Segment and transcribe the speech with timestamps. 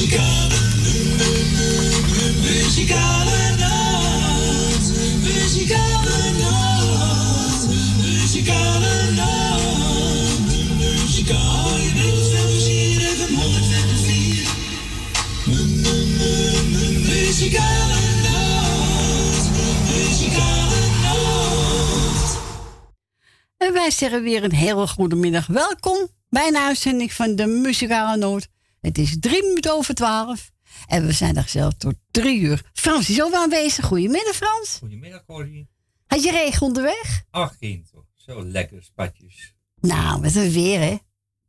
[0.00, 0.60] Muzikale,
[2.42, 4.86] muzikale nacht.
[5.22, 7.66] Muzikale nacht.
[8.00, 10.40] Muzikale nacht.
[10.78, 12.40] Muzikale nacht.
[13.28, 14.46] 104.
[17.08, 19.50] Muzikale nacht.
[19.86, 22.38] Muzikale nacht.
[23.56, 25.46] En wij zeggen weer een hele goede middag.
[25.46, 28.48] Welkom bij een uitzending van de Muzikale Noot.
[28.80, 30.50] Het is drie minuten over twaalf.
[30.86, 32.70] En we zijn er zelf tot drie uur.
[32.72, 33.84] Frans is ook aanwezig.
[33.84, 34.76] Goedemiddag, Frans.
[34.78, 35.68] Goedemiddag, Corrie.
[36.06, 37.22] Had je regen onderweg?
[37.30, 38.04] Ach, geen toch.
[38.14, 39.54] Zo lekker spatjes.
[39.80, 40.96] Nou, met een weer, hè?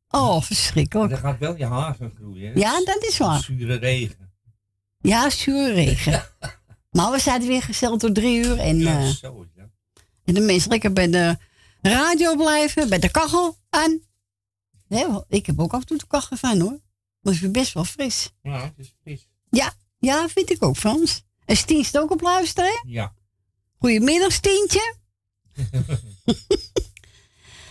[0.09, 1.09] Oh, verschrikkelijk.
[1.09, 2.53] dan gaat wel je haven groeien.
[2.53, 2.59] hè?
[2.59, 3.41] Ja, dat is waar.
[3.43, 4.33] Zure regen.
[4.99, 6.23] Ja, zuur regen.
[6.91, 8.57] Maar we zijn weer gesteld tot drie uur.
[8.59, 9.45] En, Ja, eh, zo.
[9.55, 9.69] Ja.
[10.25, 11.37] en de mensen lekker bij de
[11.81, 12.89] radio blijven.
[12.89, 13.99] Bij de kachel aan.
[14.87, 16.79] Nee, ik heb ook af en toe de kachel van, hoor.
[17.23, 18.31] Is best wel fris.
[18.41, 19.27] ja, het is fris.
[19.49, 21.23] Ja, ja, vind ik ook, Frans.
[21.45, 22.79] En Stien is ook op luisteren, hè?
[22.91, 23.13] Ja.
[23.77, 24.95] Goedemiddag, Stientje.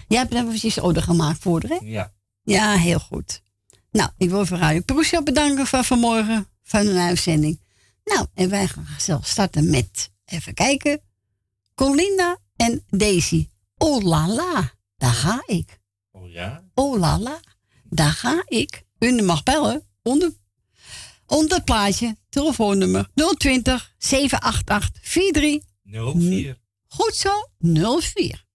[0.09, 1.79] Jij hebt net precies order gemaakt voor hè?
[1.83, 2.13] Ja.
[2.43, 3.43] Ja, heel goed.
[3.91, 7.61] Nou, ik wil voor Radio Proesja bedanken voor vanmorgen van een uitzending.
[8.05, 11.01] Nou, en wij gaan zelf starten met, even kijken,
[11.75, 13.49] Colinda en Daisy.
[13.77, 15.81] Oh la la, daar ga ik.
[16.11, 16.65] Oh ja?
[16.75, 17.41] Oh la la,
[17.85, 18.85] daar ga ik.
[19.01, 20.33] U mag bellen onder,
[21.27, 25.69] onder het plaatje, telefoonnummer 020 788 43.
[26.15, 26.59] 04.
[26.87, 27.49] Goed zo,
[28.01, 28.49] 04.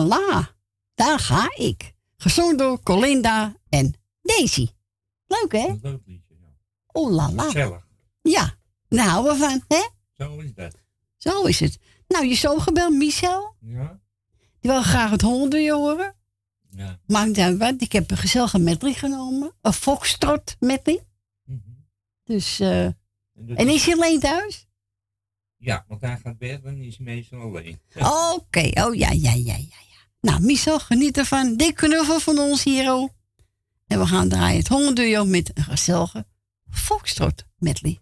[0.00, 0.54] La
[0.94, 1.94] daar ga ik.
[2.16, 4.68] Gezongen door Colinda en Daisy.
[5.26, 5.66] Leuk hè?
[5.68, 6.34] Een leuk liedje.
[6.40, 6.48] Ja.
[6.86, 7.42] Oh la la.
[7.42, 7.86] Gezellig.
[8.22, 8.54] Ja,
[8.88, 9.88] daar houden we van, hè?
[10.12, 10.76] Zo is dat.
[11.16, 11.78] Zo is het.
[12.08, 13.54] Nou, je zo gebeld, Michel.
[13.60, 14.00] Ja?
[14.60, 16.14] Die wil graag het hondenduur horen.
[16.70, 16.98] Ja.
[17.06, 17.74] Maakt niet uit wat.
[17.82, 19.52] Ik heb een gezellige medley genomen.
[19.60, 21.06] Een foxtrot medley.
[21.44, 21.58] Mhm.
[22.24, 22.94] Dus, eh, En,
[23.68, 24.66] is- hij alleen thuis?
[25.56, 27.80] Ja, want hij gaat weg en is hij meestal alleen.
[28.34, 29.76] Oké, oh ja, ja, ja, ja.
[30.20, 31.56] Nou, Michel, geniet ervan.
[31.56, 32.92] Dik knuffel van ons hier.
[32.92, 33.10] oh.
[33.86, 36.26] En we gaan draaien het hondenduo met een gezellige
[36.70, 38.00] foxtrot medley.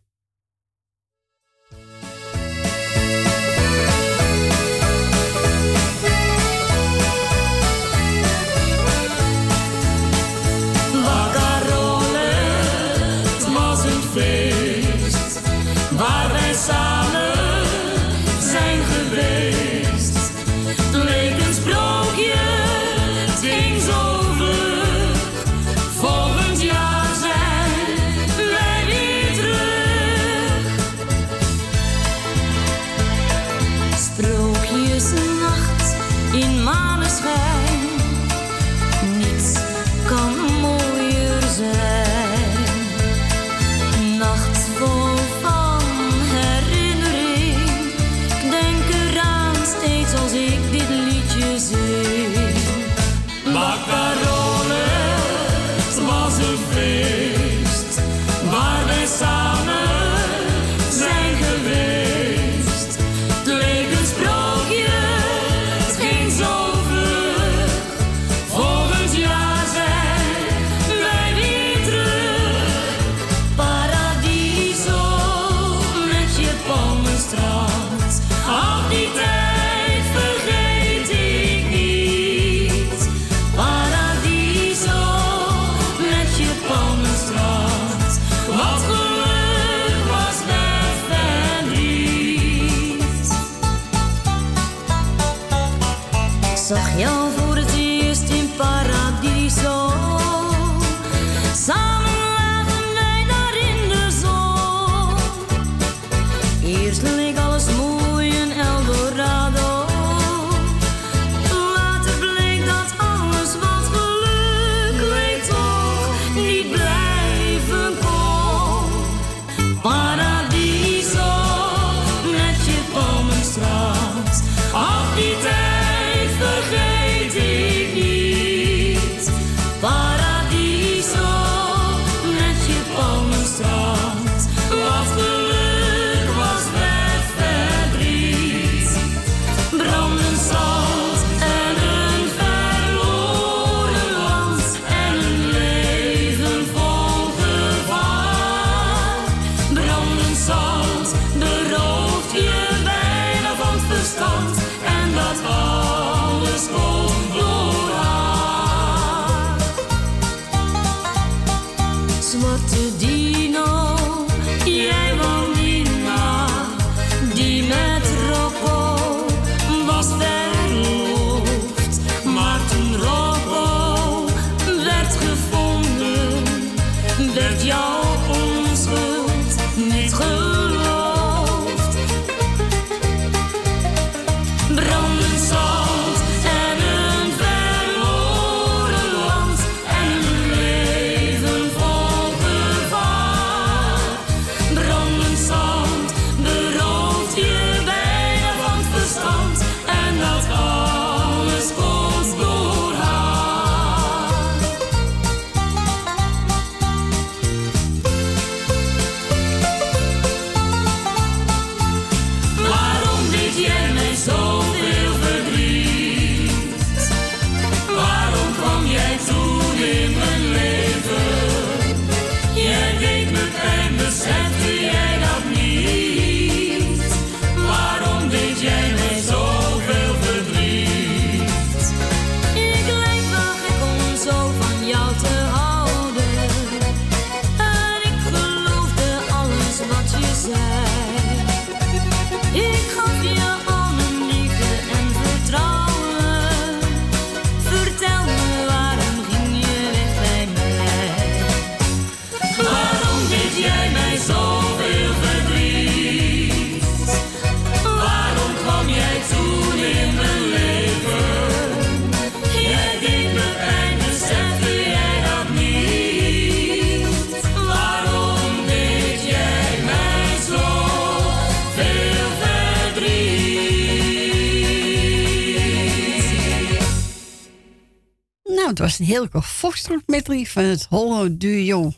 [278.84, 281.92] Was een heerlijke foxtrot medley van het Hollow Duo.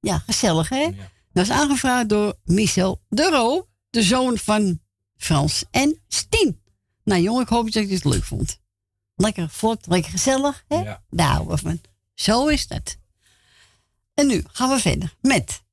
[0.00, 0.82] Ja, gezellig hè?
[0.82, 1.10] Ja.
[1.32, 4.80] Dat is aangevraagd door Michel de Roo, de zoon van
[5.16, 6.62] Frans en Stien.
[7.04, 8.60] Nou jongen, ik hoop dat je het leuk vond.
[9.14, 10.76] Lekker vlot, lekker gezellig hè?
[10.76, 11.02] Ja.
[11.10, 11.80] Daar houden we van.
[12.14, 12.96] Zo is dat.
[14.14, 15.64] En nu gaan we verder met...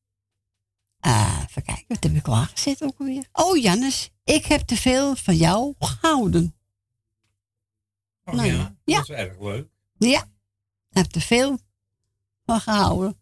[0.99, 3.27] Ah, even kijken, wat heb ik klaargezet ook alweer?
[3.31, 6.55] Oh Jannes, ik heb te veel van jou gehouden.
[8.23, 8.53] Oh, Nou ja.
[8.53, 8.75] ja.
[8.85, 8.97] Ja.
[8.97, 9.71] Dat is erg leuk.
[9.97, 10.31] Ja,
[10.93, 11.59] heb te veel
[12.45, 13.17] van gehouden.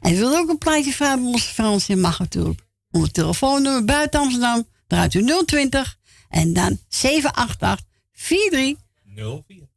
[0.00, 2.60] en je wil ook een plaatje vragen bij onze Frans in mag natuurlijk.
[2.90, 9.68] Onze telefoonnummer buiten Amsterdam, draait u 020 en dan 788 4304.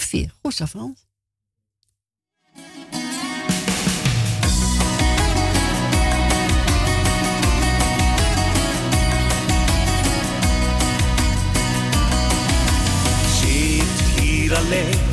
[0.00, 0.34] 04.
[0.42, 1.06] Goed zo, Frans.
[13.40, 15.11] zit hier alleen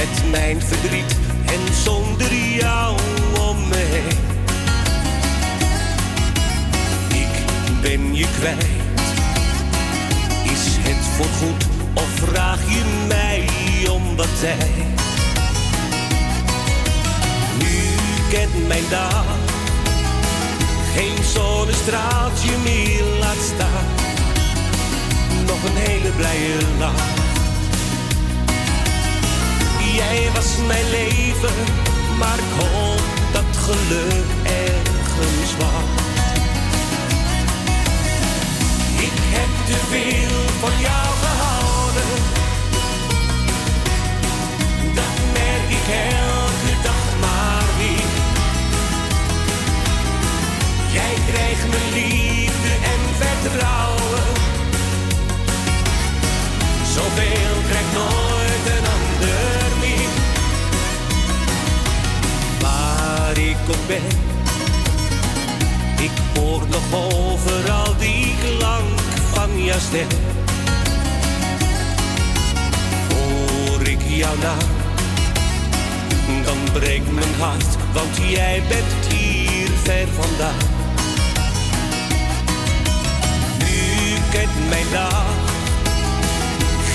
[0.00, 1.16] met mijn verdriet
[1.46, 2.96] en zonder jou
[3.48, 4.02] om me.
[7.08, 7.44] Ik
[7.80, 8.66] ben je kwijt.
[10.44, 11.64] Is het voorgoed
[11.94, 13.48] of vraag je mij
[13.90, 14.70] om wat tijd?
[17.58, 17.94] Nu
[18.30, 19.24] kent mijn dag
[20.94, 23.86] geen zonnestraaltje meer laat staan
[25.46, 27.19] nog een hele blije lach.
[30.00, 31.54] Jij was mijn leven,
[32.18, 36.00] maar ik hoop dat geluk ergens wacht.
[39.06, 42.10] Ik heb te veel van jou gehouden.
[44.94, 45.86] Dat merk ik
[46.22, 48.12] elke dag maar weer.
[50.92, 54.24] Jij krijgt mijn liefde en vertrouwen.
[56.94, 58.19] Zoveel krijgt nooit
[66.00, 69.00] ik hoor nog overal die klank
[69.32, 70.06] van jouw stem.
[73.14, 74.68] Hoor ik jouw naam,
[76.44, 80.68] dan breekt mijn hart, want jij bent hier ver vandaan.
[83.58, 85.24] Nu kent mijn dag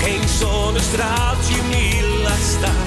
[0.02, 2.86] geen zonnestraaltje meer laat staan.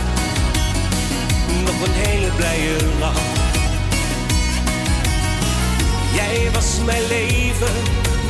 [1.66, 3.39] Nog een hele blije lach.
[6.14, 7.74] Jij was mijn leven,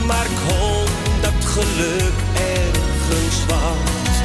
[0.06, 0.90] maar ik hoop
[1.22, 4.18] dat geluk ergens wacht.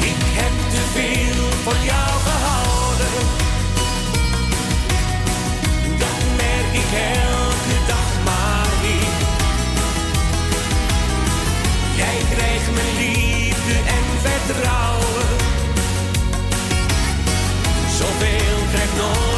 [0.00, 3.16] Ik heb te veel van jou gehouden.
[5.98, 6.90] Dat merk ik
[7.22, 9.16] elke dag maar weer.
[11.96, 15.28] Jij krijgt mijn liefde en vertrouwen.
[17.98, 19.33] Zoveel krijgt nooit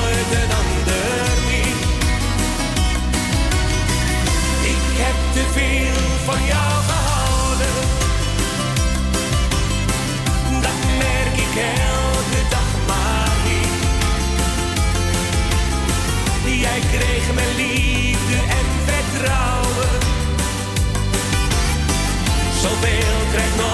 [22.77, 23.66] Zoveel krijgt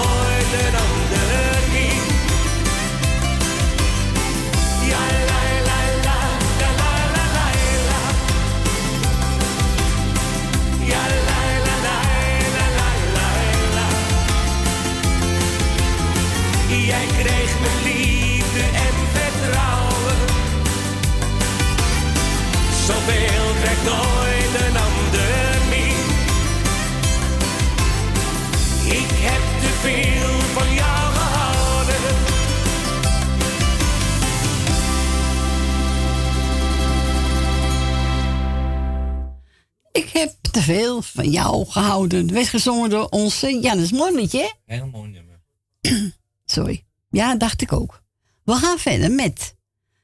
[40.53, 42.33] te veel van jou gehouden.
[42.33, 44.39] Werd gezongen door onze Jannes Molletje.
[44.65, 44.75] hè?
[44.75, 45.41] Heel mooi nummer.
[46.45, 46.83] Sorry.
[47.09, 48.01] Ja, dacht ik ook.
[48.43, 49.55] We gaan verder met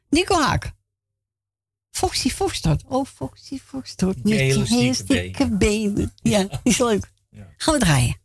[0.09, 0.71] Nico Haak.
[1.91, 2.83] Foxy Foxtrot.
[2.87, 4.23] Oh, Foxy Foxtrot.
[4.23, 6.13] Met elastieke hele stikke benen.
[6.21, 7.11] Ja, die is leuk.
[7.29, 7.47] Ja.
[7.57, 8.15] Gaan we draaien.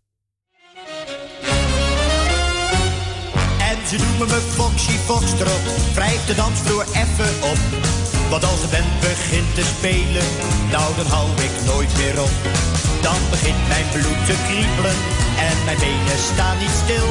[3.59, 7.59] En ze noemen me Foxy Foxtrot, wrijf de dansvloer even op.
[8.31, 10.27] Want als de band begint te spelen,
[10.71, 12.35] nou dan hou ik nooit meer op.
[13.03, 14.97] Dan begint mijn bloed te kriebelen
[15.49, 17.09] en mijn benen staan niet stil.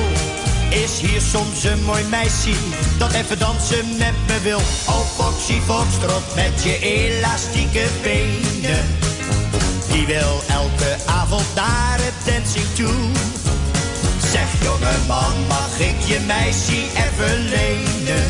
[0.84, 2.56] Is hier soms een mooi meisje
[2.98, 4.62] dat even dansen met me wil?
[4.88, 8.86] Oh Foxy Foxtrot met je elastieke benen.
[9.92, 13.43] Die wil elke avond naar het dancing toe.
[14.34, 18.26] Zeg jongeman, mag ik je meisje even lenen?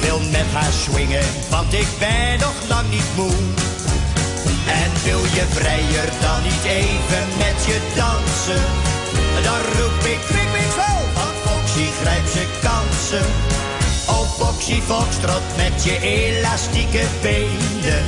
[0.00, 3.36] Wil met haar swingen, want ik ben nog lang niet moe.
[4.80, 8.64] En wil je vrijer dan niet even met je dansen?
[9.42, 13.26] Dan roep ik kwik, kwik, zo, want Foxy grijpt zijn kansen.
[14.06, 18.04] Oh Foxy Foxtrot met je elastieke benen.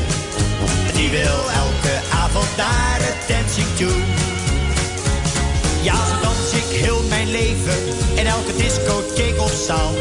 [0.95, 3.99] Die wil elke avond naar het dancing toe.
[5.83, 6.66] Ja, dans ik
[7.39, 7.81] leven
[8.15, 9.95] in elke discotheek of zaal.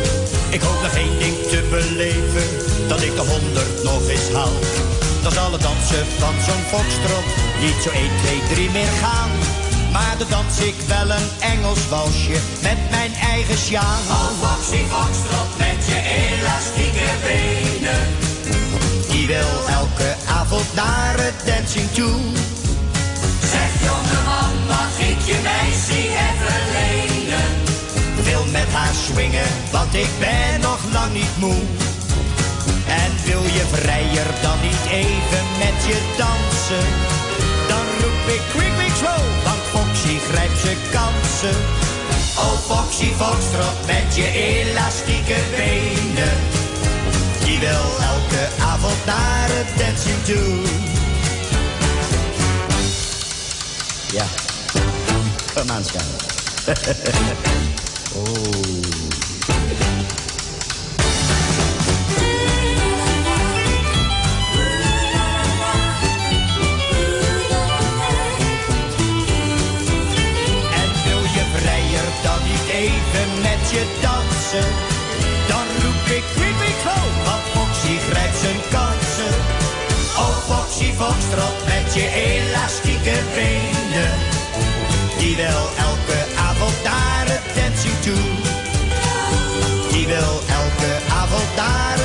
[0.49, 2.47] Ik hoop nog één ding te beleven,
[2.87, 4.57] dat ik de honderd nog eens haal.
[5.23, 7.27] Dan zal het dansen van zo'n foxtrot
[7.63, 9.31] niet zo 1, 2, 3 meer gaan.
[9.91, 14.03] Maar dan dans ik wel een Engels walsje met mijn eigen sjaan.
[14.17, 18.03] Oh, Foxy Foxtrot met je elastieke benen.
[19.09, 22.34] Die wil elke avond naar het dancing toe.
[29.15, 31.61] Swingen, want ik ben nog lang niet moe.
[33.01, 36.87] En wil je vrijer dan niet even met je dansen?
[37.67, 41.57] Dan roep ik quick, quick, slow, want Foxy grijpt zijn kansen.
[42.43, 46.35] Oh Foxy Foxtrot met je elastieke benen.
[47.43, 50.63] Die wil elke avond naar het dancing toe.
[54.11, 54.25] Ja,
[55.53, 55.83] kom aan,
[58.15, 59.04] oh.
[74.01, 74.69] Dansen?
[75.47, 79.35] Dan roep ik quick, slow, want Foxy grijpt zijn kansen.
[80.23, 84.13] Oh Foxy Foxtrot met je elastieke benen.
[85.17, 88.25] Die wil elke avond naar het dancing toe.
[89.91, 92.04] Die wil elke avond het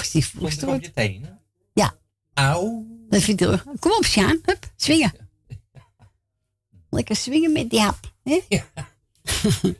[0.00, 1.40] Foxy Komt er op je tenen.
[1.72, 1.96] Ja,
[2.34, 2.86] Auw.
[3.08, 3.62] dat vind ik.
[3.78, 4.38] Kom op, Sjaan.
[4.42, 5.12] Hup, swingen.
[6.90, 8.14] Lekker swingen met die hap.
[8.22, 8.40] Hè?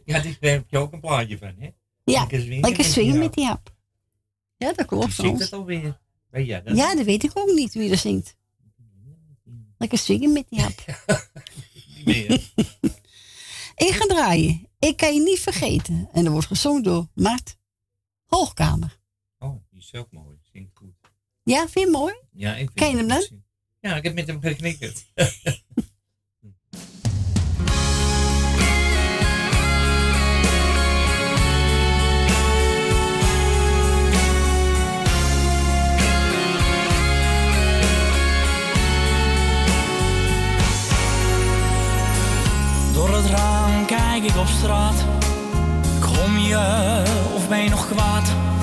[0.05, 1.71] Ja, die- daar heb je ook een plaatje van, hè?
[2.05, 3.75] Ja, Lekker swingen lekker met swingen die met die hap.
[4.57, 5.05] Ja, dat Wie klopt.
[5.13, 5.41] zingt Frans.
[5.41, 6.01] het alweer?
[6.33, 6.77] Jij dat?
[6.77, 8.37] Ja, dat weet ik ook niet wie er zingt.
[9.79, 10.85] Lekker swingen met die hap.
[11.97, 12.33] Niet meer.
[13.77, 14.69] Ik ga draaien.
[14.79, 16.09] Ik kan je niet vergeten.
[16.13, 17.57] En dat wordt gezongen door Mart
[18.27, 18.99] Hoogkamer.
[19.95, 20.39] Is ook mooi.
[20.53, 20.95] Zingt goed.
[21.43, 22.15] Ja, vind je hem mooi?
[22.33, 23.45] Ja, ik vind Ken je het hem zingen.
[23.81, 25.05] Ja, ik heb met hem geknikkerd.
[42.95, 45.05] Door het raam kijk ik op straat.
[46.01, 47.03] Kom je
[47.35, 48.54] of ben je nog kwaad?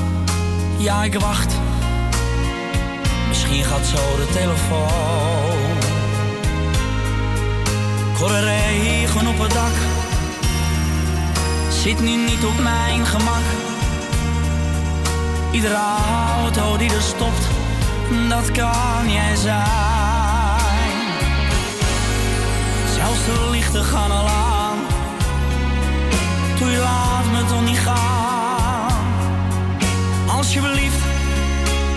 [0.82, 1.54] Ja, ik wacht.
[3.28, 5.80] Misschien gaat zo de telefoon.
[8.28, 9.72] De regen op het dak.
[11.70, 13.44] Zit nu niet op mijn gemak.
[15.52, 15.80] Iedere
[16.38, 17.48] auto die er stopt,
[18.30, 19.62] dat kan jij zijn.
[22.96, 24.78] Zelfs de lichten gaan al aan.
[26.60, 28.41] Doe je laat me toch niet gaan.
[30.54, 31.06] Alsjeblieft,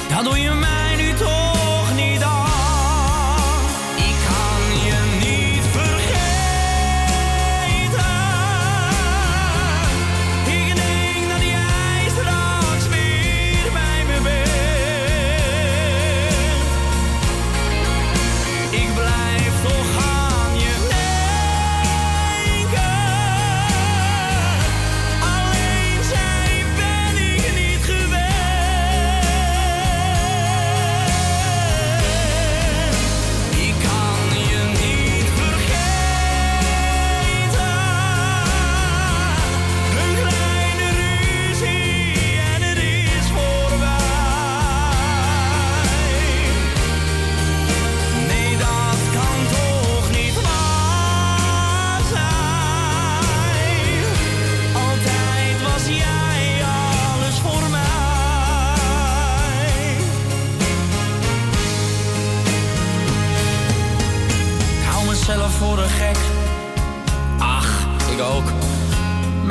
[0.08, 0.83] dat doe je mij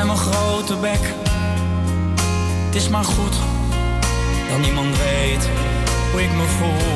[0.03, 1.13] Met mijn grote bek.
[2.65, 3.35] Het is maar goed
[4.49, 5.49] dat niemand weet
[6.11, 6.87] hoe ik me voel.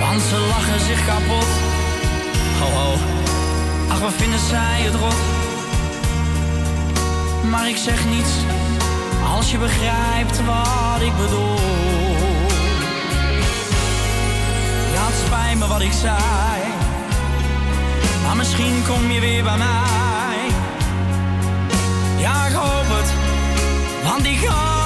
[0.00, 1.46] Want ze lachen zich kapot.
[2.60, 2.94] Ho ho,
[3.88, 5.20] ach wat vinden zij het rot.
[7.50, 8.32] Maar ik zeg niets
[9.36, 11.58] als je begrijpt wat ik bedoel.
[14.94, 16.83] Ja, het spijt me wat ik zei.
[18.24, 20.38] Maar misschien kom je weer bij mij.
[22.16, 23.12] Ja, ik hoop het,
[24.04, 24.83] want ga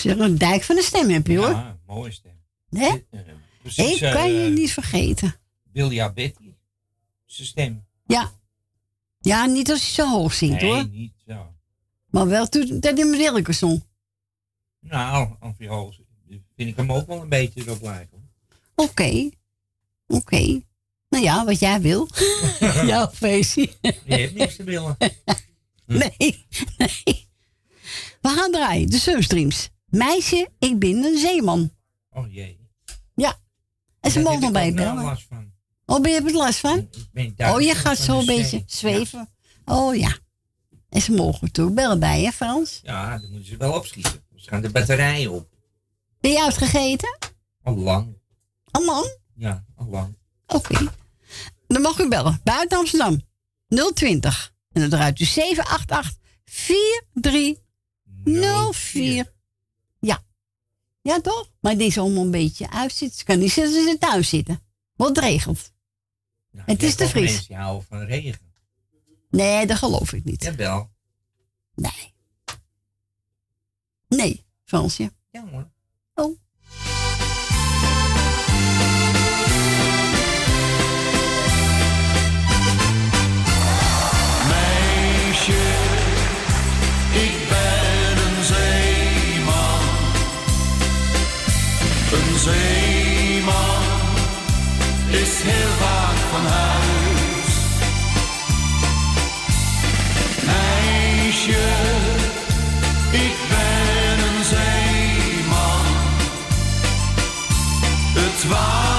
[0.00, 1.48] zeggen, een dijk van de stem heb je hoor.
[1.48, 2.32] Ja, mooie stem.
[2.70, 2.90] Hè?
[2.90, 3.20] Dit, eh,
[3.62, 5.36] precies, Ik kan je eh, niet vergeten.
[5.72, 6.54] Wilja Betty.
[7.26, 7.84] Zijn stem.
[8.06, 8.32] Ja.
[9.20, 10.88] Ja, niet als je zo hoog zingt nee, hoor.
[10.88, 11.54] niet zo.
[12.10, 13.84] Maar wel toen dat in Wilke zong.
[14.80, 15.94] Nou, als je hoog
[16.56, 18.30] vind ik hem ook wel een beetje erop lijken.
[18.74, 19.30] Oké.
[20.06, 20.60] Oké.
[21.08, 22.08] Nou ja, wat jij wil.
[22.86, 23.72] Jouw feestje.
[23.80, 24.96] Je hebt niks te willen.
[25.86, 27.28] Nee, nee.
[28.20, 28.90] We gaan draaien.
[28.90, 29.68] De Sunstreams.
[29.90, 31.70] Meisje, ik ben een zeeman.
[32.10, 32.68] Oh jee.
[33.14, 33.38] Ja.
[34.00, 35.04] En ze mogen bij nou bellen.
[35.04, 35.52] last van.
[35.86, 36.78] Oh, ben je er last van?
[36.78, 39.28] Ik ben daar Oh, je gaat zo een beetje zweven.
[39.64, 40.16] Oh ja.
[40.88, 42.80] En ze mogen natuurlijk bellen bij je, Frans.
[42.82, 44.24] Ja, dan moeten ze wel opschieten.
[44.36, 45.48] Ze gaan de batterijen op.
[46.20, 47.18] Ben je uitgegeten?
[47.62, 48.16] Al lang.
[48.70, 49.16] Al lang?
[49.34, 50.16] Ja, al lang.
[50.46, 50.74] Oké.
[51.66, 52.40] Dan mag u bellen.
[52.44, 53.20] Buiten Amsterdam.
[53.94, 54.54] 020.
[54.72, 59.32] En dan draait u 788 4304.
[61.02, 61.20] Ja.
[61.20, 61.50] Toch?
[61.60, 63.18] Maar deze allemaal een beetje uitzitten.
[63.18, 64.60] Ze kan niet zeggen dat ze thuis zitten.
[64.96, 65.72] Wat regelt.
[66.50, 67.22] Nou, Het is te fris.
[67.30, 68.38] Mensen die houden van regen.
[69.30, 70.42] Nee, dat geloof ik niet.
[70.42, 70.90] Jawel.
[71.74, 72.14] Nee.
[74.08, 75.12] Nee, Fransje.
[75.30, 75.70] Ja hoor.
[76.14, 76.38] Oh.
[92.38, 93.82] Zeeman
[95.08, 97.54] is heel vaak van huis.
[100.46, 101.68] Meisje,
[103.10, 105.86] ik ben een zeeman.
[108.14, 108.89] Het water,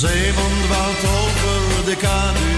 [0.00, 2.50] zeeman dwaalt over de kade,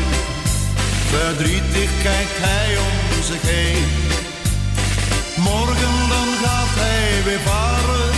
[1.12, 3.88] verdrietig kijkt hij om zich heen.
[5.50, 8.14] Morgen dan gaat hij weer varen,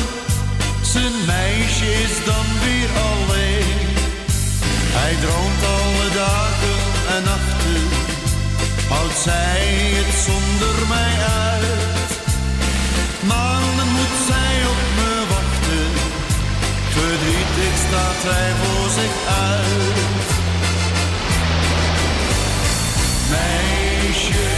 [0.92, 3.78] zijn meisje is dan weer alleen.
[4.98, 6.80] Hij droomt alle dagen
[7.14, 7.84] en nachten,
[8.88, 9.60] houdt zij
[9.98, 11.14] het zonder mij
[11.48, 12.10] uit.
[13.32, 15.88] Maanden moet zij op me wachten,
[16.96, 20.30] verdrietig staat hij voor zich uit.
[23.30, 24.50] Meisje,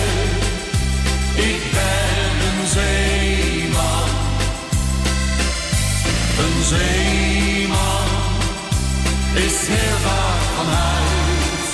[1.34, 4.08] ik ben een zeeman.
[6.38, 8.08] Een zeeman
[9.34, 11.68] is heel vaak van huis.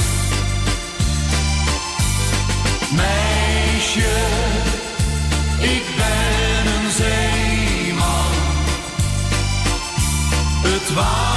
[2.91, 4.15] Meisje,
[5.59, 8.33] ik ben een zeeman.
[10.63, 11.32] Het waar.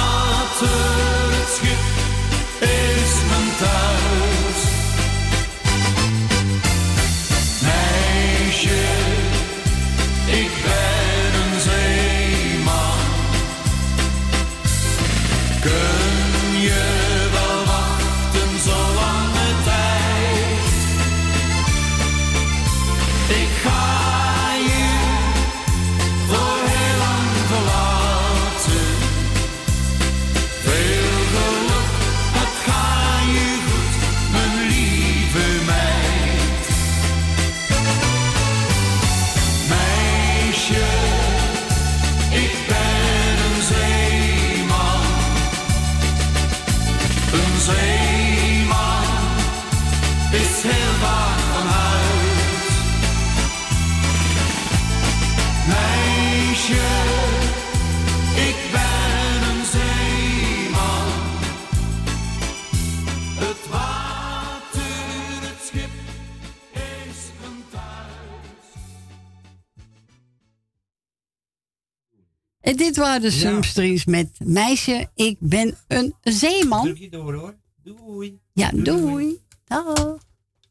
[72.76, 76.82] Dit waren de Sumstreams met Meisje, ik ben een zeeman.
[76.82, 77.54] Druk je door hoor.
[77.82, 78.38] Doei.
[78.52, 79.38] Ja, doei.
[79.64, 80.16] Dag.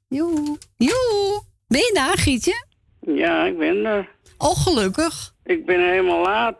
[0.08, 0.58] Joe.
[0.78, 1.44] Joe.
[1.68, 2.66] Ben je daar, Gietje?
[3.00, 4.10] Ja, ik ben er.
[4.38, 5.34] Oh, gelukkig.
[5.44, 6.58] Ik ben helemaal laat.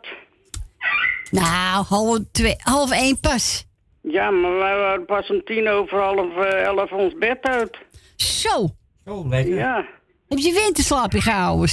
[1.30, 3.66] Nou, half, twee, half één pas.
[4.02, 7.76] Ja, maar wij waren pas om tien over half eh, elf ons bed uit.
[8.16, 8.68] Zo.
[9.04, 9.54] Zo, lekker.
[9.54, 9.86] Ja,
[10.28, 11.70] Heb je winterslaapje gehouden?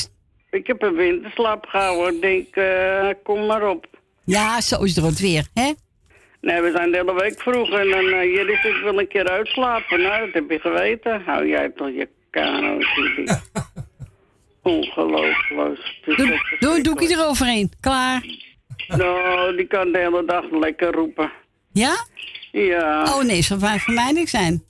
[0.54, 2.14] Ik heb een winterslaap gehouden.
[2.14, 3.86] Ik denk, eh, kom maar op.
[4.26, 5.72] Ja, zo is het weer, hè?
[6.42, 9.30] Nee, we zijn de hele week vroeg en dan uh, jullie zit wel een keer
[9.30, 10.02] uitslapen.
[10.02, 11.24] Nou, dat heb je geweten.
[11.26, 12.78] Hou jij toch je kano.
[14.62, 16.02] Ongelooflijk.
[16.06, 17.72] Doe, doe een doekje eroverheen.
[17.80, 18.26] Klaar.
[18.88, 21.32] Nou, die kan de hele dag lekker roepen.
[21.72, 22.06] Ja?
[22.52, 23.04] Ja.
[23.04, 24.64] Oh nee, zal voor voor mij niks zijn.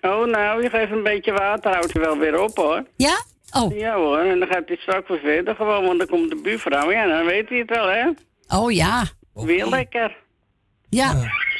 [0.00, 2.84] Oh, nou, je geeft een beetje water, houdt hij wel weer op hoor.
[2.96, 3.24] Ja?
[3.54, 6.40] Oh, Ja hoor, en dan gaat hij straks weer verder gewoon, want dan komt de
[6.42, 6.90] buurvrouw.
[6.90, 8.08] Ja, dan weet hij het wel, hè?
[8.48, 9.04] oh ja.
[9.34, 10.16] Weer lekker.
[10.88, 11.14] Ja.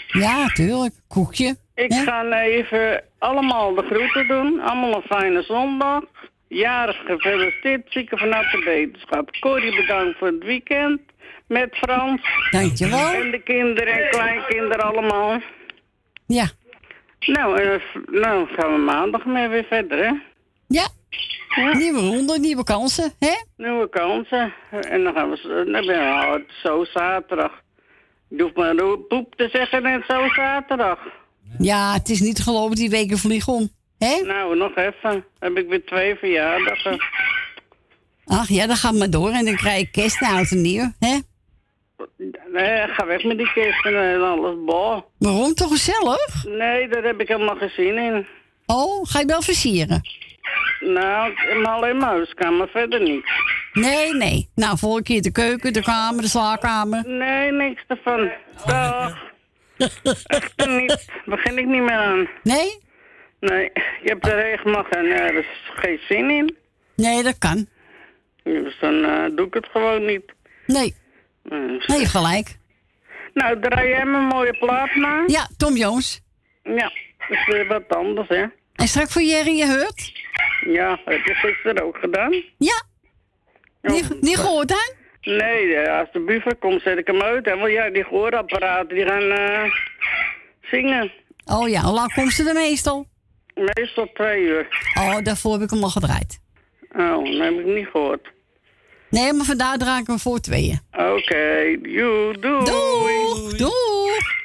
[0.09, 0.95] Ja, tuurlijk.
[1.09, 1.57] Koekje.
[1.75, 2.03] Ik hè?
[2.03, 4.61] ga even allemaal de groeten doen.
[4.61, 6.03] Allemaal een fijne zondag.
[6.49, 9.31] Jarig gefeliciteerd, zieken vanuit de wetenschap.
[9.41, 11.01] Corrie bedankt voor het weekend
[11.47, 12.21] met Frans.
[12.51, 13.13] Dankjewel.
[13.13, 15.41] En de kinderen en kleinkinderen allemaal.
[16.27, 16.49] Ja.
[17.21, 20.13] Nou, eh, nou gaan we maandag mee weer verder, hè?
[20.69, 20.89] Ja.
[21.83, 23.35] Nieuwe ronde, nieuwe kansen, hè?
[23.57, 24.53] Nieuwe kansen.
[24.71, 27.53] En dan gaan we dan ben je oh, zo zaterdag.
[28.29, 30.99] Je hoeft maar poep te zeggen en zo zaterdag.
[31.59, 33.69] Ja, het is niet te geloven, die weken vliegen om.
[33.99, 34.21] Hè?
[34.25, 35.25] Nou, nog even.
[35.39, 36.99] Heb ik weer twee verjaardagen.
[38.25, 40.93] Ach ja, dan gaat maar door en dan krijg je kerst en oud en nieuw,
[40.99, 41.19] hè?
[42.53, 44.55] Nee, ga weg met die kisten en alles.
[44.65, 45.03] Boah.
[45.19, 46.45] Waarom toch gezellig?
[46.45, 48.27] Nee, daar heb ik helemaal geen zin in.
[48.67, 50.03] Oh, ga je wel versieren?
[50.81, 53.25] Nou, maar alleen maar huiskamer, verder niet.
[53.73, 54.49] Nee, nee.
[54.55, 57.09] Nou, volgende keer de keuken, de kamer, de slaapkamer.
[57.09, 58.31] Nee, niks ervan.
[58.67, 59.19] Dag.
[60.27, 61.07] Echt niet.
[61.25, 62.29] Begin ik niet meer aan.
[62.43, 62.79] Nee?
[63.41, 63.71] Nee,
[64.03, 66.57] je hebt er helemaal geen, eh, er is geen zin in.
[66.97, 67.67] Nee, dat kan.
[68.43, 70.33] Dus dan eh, doe ik het gewoon niet.
[70.67, 70.95] Nee,
[71.51, 72.57] Eh, nee, gelijk.
[73.35, 75.23] Nou, draai jij me een mooie plaat maar.
[75.27, 76.21] Ja, Tom Jones.
[76.63, 78.45] Ja, dat is weer wat anders, hè.
[78.75, 80.13] En straks voor Jerry je heurt?
[80.67, 82.33] Ja, heb je gisteren ook gedaan?
[82.59, 82.83] Ja.
[83.83, 84.95] Niet, niet gehoord, hè?
[85.33, 87.45] Nee, als de buurvrouw komt, zet ik hem uit.
[87.45, 87.57] Hè?
[87.57, 89.71] Want ja, die gehoorapparaten die gaan eh,
[90.63, 91.13] zingen.
[91.45, 93.07] Oh ja, hoe lang komt ze er meestal?
[93.55, 94.69] Meestal twee uur.
[94.99, 96.41] Oh, daarvoor heb ik hem al gedraaid.
[96.97, 98.29] Oh, dat heb ik niet gehoord.
[99.11, 100.81] Nee, maar vandaar draai ik hem voor tweeën.
[100.93, 102.65] Oké, joe, doei.
[102.65, 103.57] Doeg!
[103.57, 104.45] Doeg!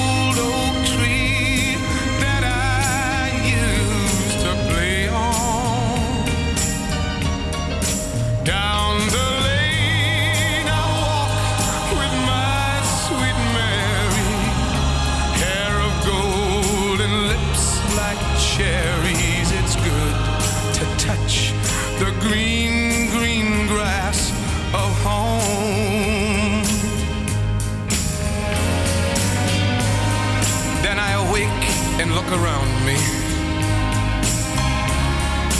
[32.31, 32.95] around me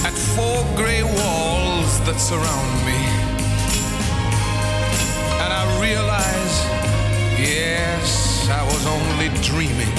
[0.08, 3.02] at four gray walls that surround me.
[5.44, 6.56] And I realize,
[7.38, 9.96] yes, I was only dreaming.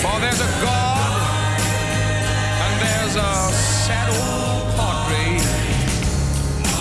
[0.00, 1.12] For there's a God
[2.64, 5.44] and there's a sad old portrait.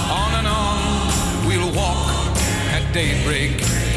[0.10, 2.08] On and on we'll walk
[2.72, 3.97] at daybreak.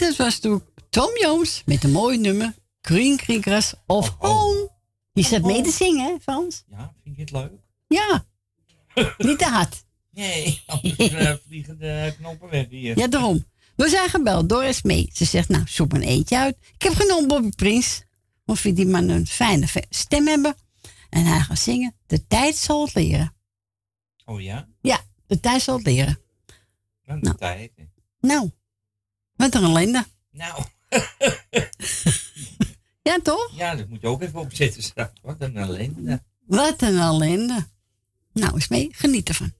[0.00, 2.54] dat was toen Tom Jones met een mooi nummer.
[2.80, 4.70] Green Creekers of Home.
[5.12, 6.64] Die staat mee te zingen, hè, Frans?
[6.70, 7.52] Ja, vind je het leuk?
[7.86, 8.26] Ja.
[9.18, 9.84] Niet te hard.
[10.10, 12.98] Nee, anders vliegen de knoppen weg hier.
[12.98, 13.44] Ja, daarom.
[13.76, 15.10] We zijn gebeld door mee.
[15.12, 16.56] Ze zegt, nou, zoek een eentje uit.
[16.74, 18.02] Ik heb genomen Bobby Prins.
[18.46, 20.54] Of we die man een fijne stem hebben.
[21.10, 21.94] En hij gaat zingen.
[22.06, 23.34] De tijd zal het leren.
[24.24, 24.68] Oh ja?
[24.80, 26.18] Ja, de tijd zal het leren.
[27.04, 27.72] Wat een tijd.
[28.20, 28.50] Nou,
[29.40, 30.04] wat een ellende.
[30.30, 30.62] Nou,
[33.02, 33.50] Ja, toch?
[33.56, 35.20] ja, dat moet je ook even opzetten straks.
[35.22, 36.22] Wat een ellende.
[36.46, 37.66] Wat een ellende.
[38.32, 38.88] Nou, eens mee.
[38.92, 39.52] Geniet ervan.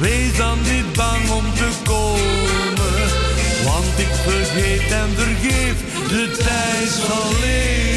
[0.00, 2.94] Wees dan niet bang om te komen.
[3.64, 5.74] Want ik vergeet en vergeef,
[6.08, 7.91] de tijd zal leren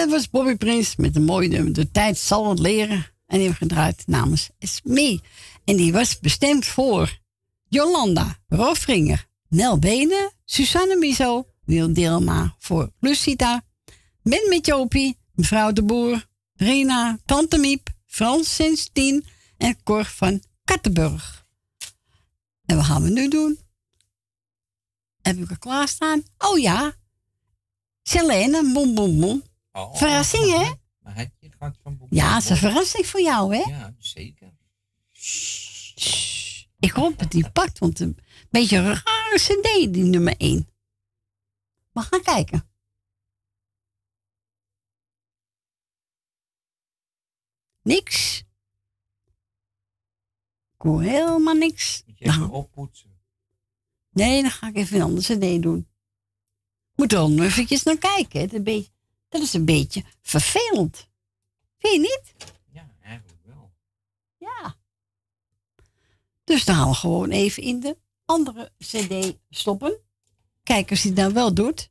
[0.00, 1.72] dat was Bobby Prins met een mooie nummer.
[1.72, 3.06] De tijd zal het leren.
[3.26, 5.20] En die gedraaid namens Smee.
[5.64, 7.18] En die was bestemd voor
[7.68, 13.64] Jolanda Rofringer, Nel Benen, Susanne Miso, Wil Dilma voor Lucita,
[14.22, 19.24] Ben met Jopie, mevrouw de Boer, Rena, Tante Miep, Frans Sinstien
[19.56, 21.46] en Cor van Kattenburg.
[22.64, 23.58] En wat gaan we nu doen?
[25.22, 26.22] Heb ik er klaarstaan?
[26.38, 26.94] Oh ja.
[28.02, 29.48] Selene, bom bom bom.
[29.72, 29.96] Oh.
[29.96, 30.72] Verrassing, hè?
[30.98, 32.08] Maar had je het van Bob?
[32.10, 33.62] Ja, het is een verrassing voor jou, hè?
[33.70, 34.52] Ja, zeker.
[36.78, 38.18] Ik hoop dat die pakt, want een
[38.50, 40.68] beetje een rare cd, die nummer 1.
[41.92, 42.68] We gaan kijken.
[47.82, 48.38] Niks.
[50.74, 52.02] Ik hoor helemaal niks.
[52.06, 53.20] Moet je even Nou, oppoetsen.
[54.10, 55.88] nee, dan ga ik even een andere cd doen.
[56.94, 58.40] Moet er nog eventjes naar kijken.
[58.40, 58.46] hè.
[58.46, 58.90] Dat, is een beetje,
[59.30, 61.08] dat is een beetje vervelend.
[61.78, 62.52] Vind je niet?
[62.72, 63.72] Ja, eigenlijk wel.
[64.36, 64.76] Ja.
[66.44, 70.00] Dus dan gaan we gewoon even in de andere CD stoppen.
[70.62, 71.90] Kijken of hij dat wel doet.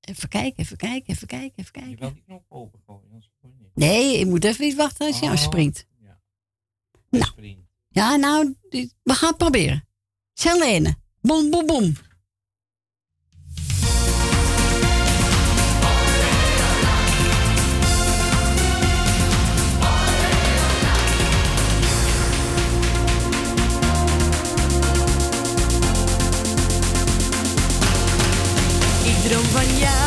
[0.00, 1.98] Even kijken, even kijken, even kijken, even Je kijken.
[1.98, 3.76] wil die knop opengooien, anders hoor je niet.
[3.76, 5.30] Nee, je moet even iets wachten als je Oh.
[5.30, 5.86] aanspringt.
[6.00, 6.20] Ja.
[7.10, 7.56] Nou.
[7.88, 8.56] Ja, nou,
[9.02, 9.88] we gaan het proberen.
[10.32, 10.96] Selene.
[11.20, 11.94] Bom, bom, bom.
[29.32, 30.01] Ik droom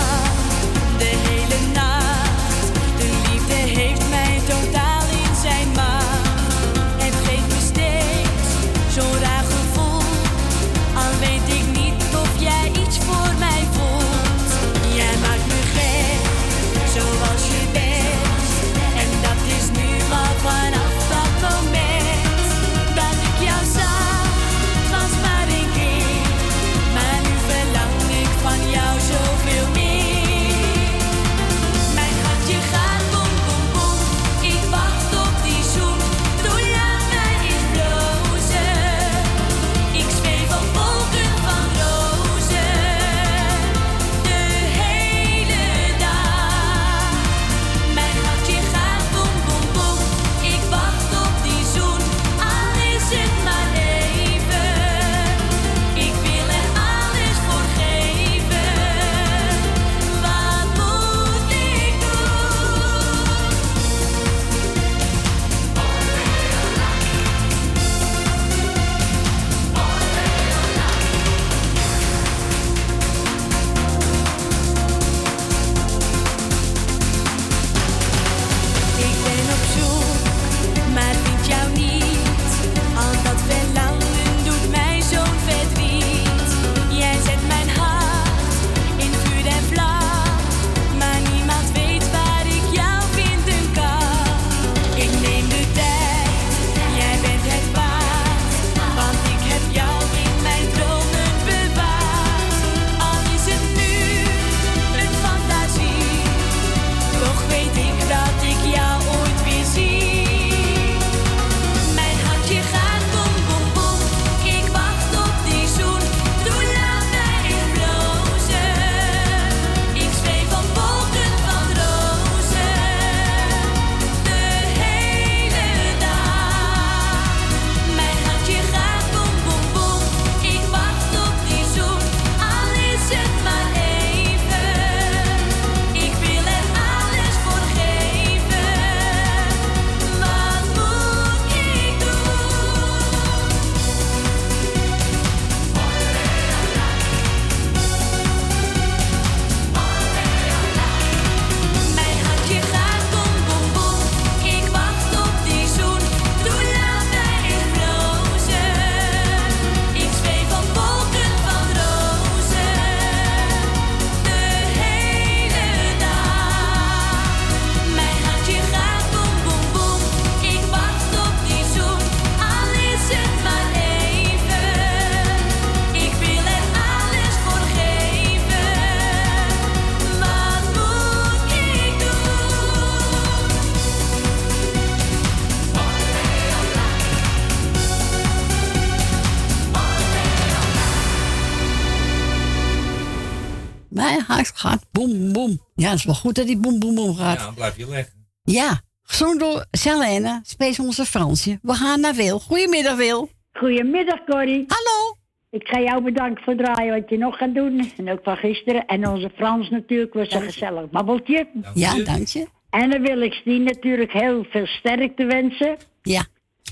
[195.86, 197.38] Ja, het is wel goed dat die boem, boem, boem gaat.
[197.38, 198.14] Ja, dan blijf je leggen.
[198.44, 201.60] Ja, gezongen door Selene, Space onze Fransje.
[201.62, 202.40] We gaan naar Wil.
[202.40, 203.30] Goedemiddag, Wil.
[203.54, 204.66] Goedemiddag, Corrie.
[204.68, 205.18] Hallo.
[205.50, 207.92] Ik ga jou bedanken voor het draaien wat je nog gaat doen.
[207.98, 208.86] En ook van gisteren.
[208.86, 211.48] En onze Frans natuurlijk was een gezellig babbeltje.
[211.74, 212.48] Ja, dank je.
[212.70, 215.78] En dan wil ik Stien natuurlijk heel veel sterkte wensen.
[216.02, 216.26] Ja.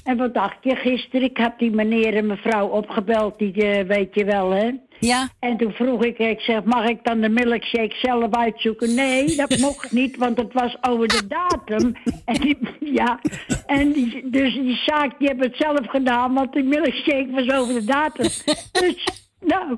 [0.03, 1.29] En wat dacht je gisteren?
[1.29, 4.71] Ik had die meneer en mevrouw opgebeld, die eh, weet je wel, hè?
[5.05, 5.29] Ja.
[5.39, 8.93] En toen vroeg ik, ik zeg, mag ik dan de milkshake zelf uitzoeken?
[8.95, 11.93] Nee, dat mocht niet, want het was over de datum.
[12.25, 13.19] En die, ja,
[13.65, 17.73] en die, dus die zaak, die hebben het zelf gedaan, want die milkshake was over
[17.73, 18.29] de datum.
[18.71, 19.07] Dus,
[19.39, 19.77] nou,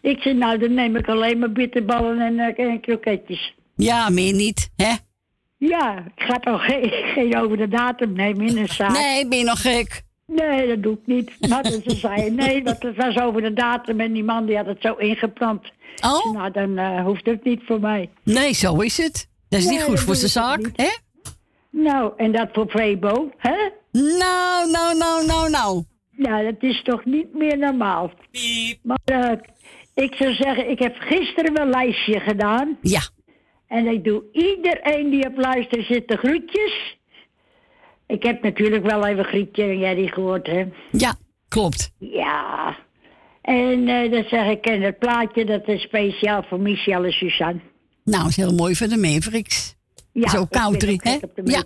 [0.00, 3.54] ik zei, nou, dan neem ik alleen maar bitterballen en, eh, en kroketjes.
[3.76, 4.92] Ja, meer niet, hè?
[5.58, 8.92] Ja, ik ga toch geen, geen over de datum nemen in een zaak.
[8.92, 10.02] Nee, ben je nog gek?
[10.26, 11.48] Nee, dat doe ik niet.
[11.48, 14.56] Maar dus ze zei nee, want het was over de datum en die man die
[14.56, 15.72] had het zo ingeplant.
[16.04, 16.32] Oh?
[16.32, 18.10] Nou, dan eh, hoeft het niet voor mij.
[18.22, 19.28] Nee, zo is het.
[19.48, 20.88] Dat is niet goed voor zijn zaak, hè?
[21.70, 23.70] Nou, en dat voor Febo, hè?
[23.92, 25.84] Nou, nou, nou, nou, nou.
[26.10, 28.10] Ja, dat is toch niet meer normaal.
[28.82, 29.30] Maar eh,
[29.94, 32.78] ik zou zeggen, ik heb gisteren wel een lijstje gedaan.
[32.80, 33.00] Ja.
[33.66, 36.98] En ik doe iedereen die op luister zit de groetjes.
[38.14, 40.64] Ik heb natuurlijk wel even Grietje en jij die gehoord, hè?
[40.90, 41.14] Ja,
[41.48, 41.90] klopt.
[41.98, 42.76] Ja.
[43.42, 47.60] En eh dan zeg ik, en het plaatje, dat is speciaal voor Michel en Suzanne.
[48.04, 49.76] Nou, is heel mooi voor de Mavericks.
[50.12, 51.18] Ja, Zo ook hè?
[51.44, 51.62] Ja.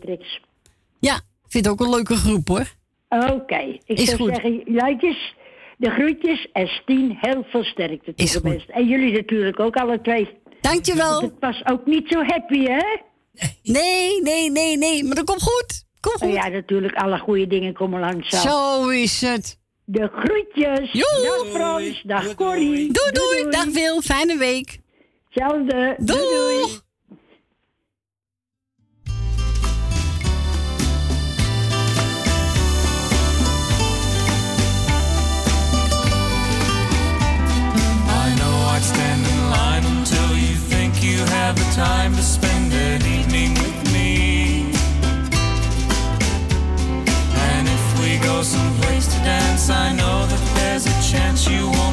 [1.01, 2.67] Ja, ik vind het ook een leuke groep, hoor.
[3.09, 4.29] Oké, ik Is zou goed.
[4.35, 5.35] zeggen, luidjes,
[5.77, 8.65] de groetjes en Stien, heel veel sterkte Is goed.
[8.69, 10.29] En jullie natuurlijk ook alle twee.
[10.61, 11.21] Dankjewel.
[11.21, 12.97] Want Het was ook niet zo happy, hè?
[13.63, 15.05] Nee, nee, nee, nee.
[15.05, 15.87] Maar dat komt goed.
[16.09, 16.29] Komt goed.
[16.29, 18.43] Oh ja, natuurlijk, alle goede dingen komen langs.
[18.43, 19.59] Zo is het.
[19.85, 20.93] De groetjes.
[20.93, 21.23] Joe.
[21.25, 22.93] Dag Frans, dag Corrie.
[22.93, 23.51] Doei, doei.
[23.51, 24.01] Dag Wil.
[24.01, 24.79] Fijne week.
[25.29, 25.97] Hetzelfde.
[25.99, 26.65] Doei, doei.
[38.09, 42.73] I know I'd stand in line until you think you have the time to spend
[42.73, 43.18] an
[49.71, 51.88] I know that there's a chance you won't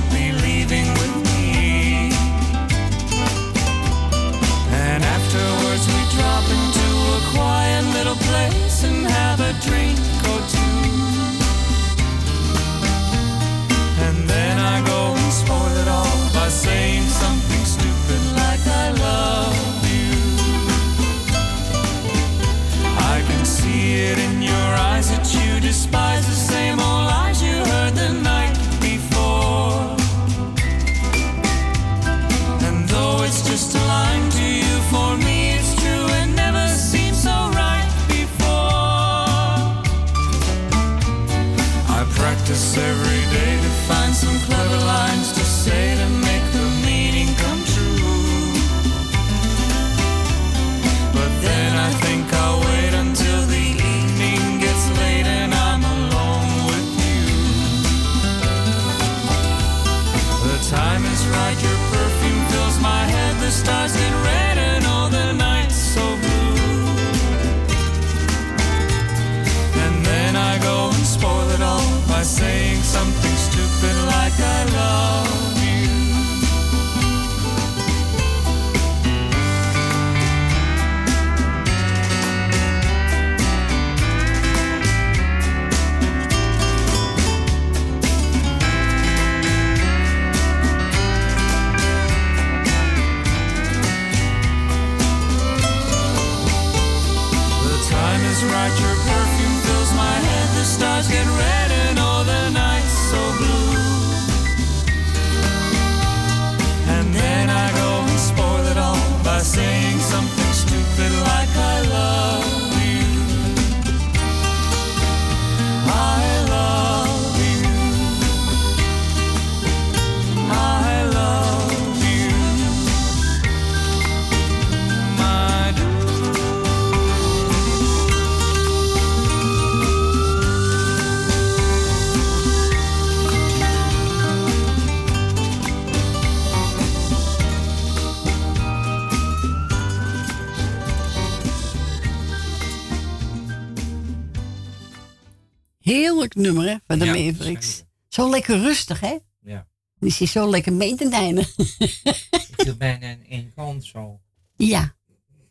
[145.92, 147.84] Heerlijk nummer, hè, van de Ja, Mavericks.
[148.08, 149.18] Zo lekker rustig, hè?
[149.42, 149.68] Ja.
[150.00, 151.48] Die zit zo lekker mee te deinen.
[151.58, 154.20] Ik viel bijna in één kant zo.
[154.56, 154.94] ja.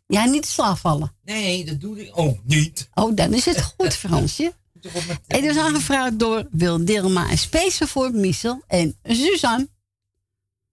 [0.07, 1.16] Ja, niet te slaap vallen.
[1.24, 2.89] Nee, dat doe ik ook niet.
[2.95, 4.53] Oh, dan is het goed, Fransje.
[5.26, 9.68] Het is aangevraagd door Wil Dilma en speciaal voor Michel en Suzanne.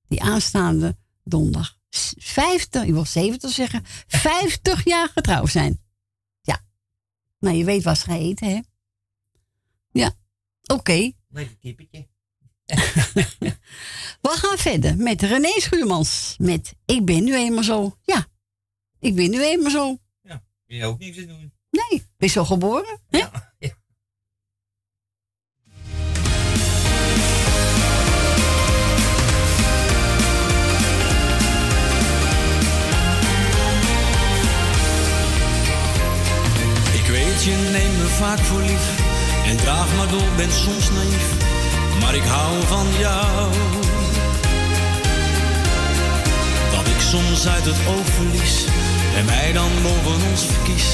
[0.07, 5.82] Die aanstaande donderdag s- 50, ik wil 70 zeggen, 50 jaar getrouwd zijn.
[6.41, 6.62] Ja.
[7.39, 8.59] Nou, je weet wat ze gaan eten, hè?
[9.92, 10.12] Ja.
[10.74, 11.12] Oké.
[11.30, 12.08] Lekker kippetje.
[14.22, 16.36] We gaan verder met René Schuurmans.
[16.38, 17.98] Met Ik ben nu eenmaal zo.
[18.04, 18.28] Ja.
[19.00, 19.98] Ik ben nu eenmaal zo.
[20.72, 21.54] Kun je ook niks aan doen.
[21.70, 23.00] Nee, ben je zo geboren?
[23.10, 23.18] Hè?
[36.94, 39.11] Ik weet, je neemt me vaak voor lief.
[39.52, 41.28] En draag maar door, ben soms naïef.
[42.02, 43.52] Maar ik hou van jou.
[46.72, 48.66] Dat ik soms uit het oog verlies.
[49.18, 50.88] En mij dan boven ons verkies.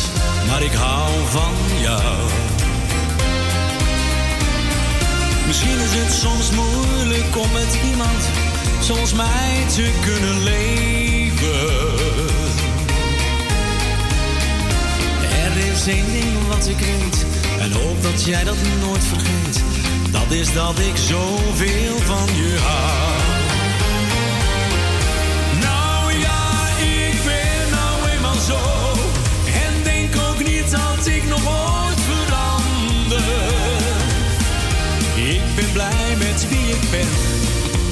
[0.50, 2.30] Maar ik hou van jou.
[5.48, 8.22] Misschien is het soms moeilijk om met iemand
[8.80, 11.96] zoals mij te kunnen leven.
[15.46, 19.64] Er is één ding wat ik weet en hoop dat jij dat nooit vergeet.
[20.12, 23.22] Dat is dat ik zoveel van je hou.
[25.62, 28.60] Nou ja, ik ben nou eenmaal zo.
[29.64, 33.24] En denk ook niet dat ik nog ooit verander.
[35.16, 37.08] Ik ben blij met wie ik ben.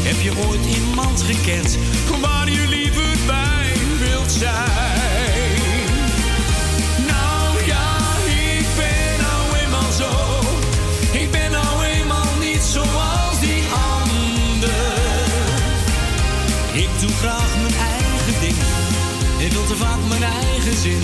[0.07, 1.77] Heb je ooit iemand gekend
[2.21, 5.14] waar je liever bij wilt zijn?
[19.67, 20.99] Te vaak mijn eigen zin.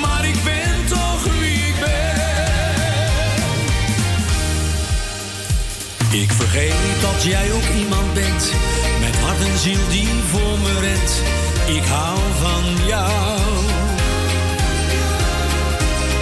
[0.00, 2.06] Maar ik ben toch wie ik ben.
[6.20, 8.52] Ik vergeet dat jij ook iemand bent.
[9.00, 11.22] Met hart en ziel die voor me rent.
[11.76, 13.10] Ik hou van jou.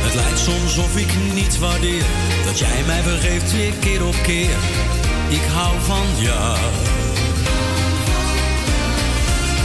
[0.05, 2.05] Het lijkt soms of ik niet waardeer
[2.45, 4.57] dat jij mij vergeeft weer keer op keer.
[5.29, 6.59] Ik hou van jou.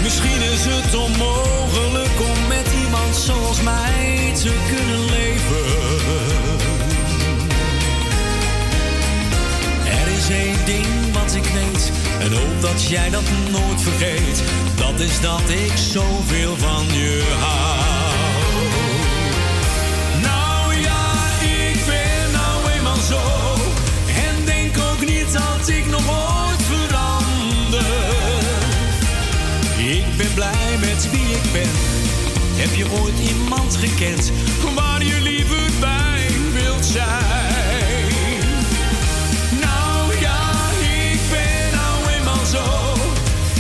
[0.10, 5.66] Misschien is het onmogelijk om met iemand zoals mij te kunnen leven.
[9.86, 14.44] Er is één ding wat ik weet en hoop dat jij dat nooit vergeet.
[14.76, 18.66] Dat is dat ik zoveel van je hou.
[20.22, 21.06] Nou ja,
[21.42, 23.22] ik ben nou eenmaal zo.
[24.26, 26.39] En denk ook niet dat ik nog ooit
[30.20, 31.72] ben blij met wie ik ben.
[32.62, 34.32] Heb je ooit iemand gekend
[34.76, 38.08] waar je liever bij wilt zijn?
[39.62, 40.40] Nou ja,
[41.12, 42.64] ik ben nou eenmaal zo.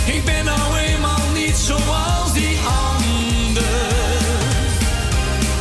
[0.05, 3.91] Ik ben nou eenmaal niet zoals die ander.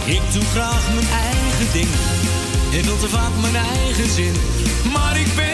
[0.04, 1.92] Ik doe graag mijn eigen ding.
[2.70, 4.34] Ik wil te vaak mijn eigen zin.
[4.92, 5.47] Maar ik ben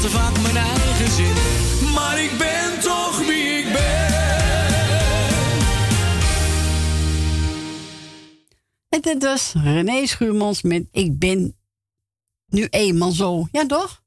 [0.00, 1.34] te vaak mijn eigen zin.
[1.94, 4.08] Maar ik ben toch wie ik ben.
[8.88, 11.56] En dit was René Schuurmans met Ik ben
[12.46, 13.48] nu eenmaal zo.
[13.52, 14.02] Ja, toch?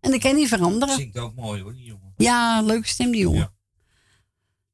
[0.00, 0.94] En dat kan niet veranderen.
[0.96, 2.14] Zingt ook mooi hoor, die jongen.
[2.16, 3.54] Ja, leuke stem die jongen.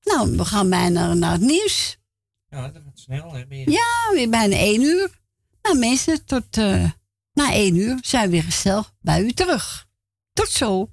[0.03, 1.99] Nou, we gaan bijna naar het nieuws.
[2.49, 3.47] Ja, dat gaat snel hè.
[3.47, 3.71] Meer.
[3.71, 5.21] Ja, weer bijna één uur.
[5.63, 6.91] Nou mensen, tot eh,
[7.33, 9.91] na één uur zijn we weer gezellig bij u terug.
[10.33, 10.89] Tot zo.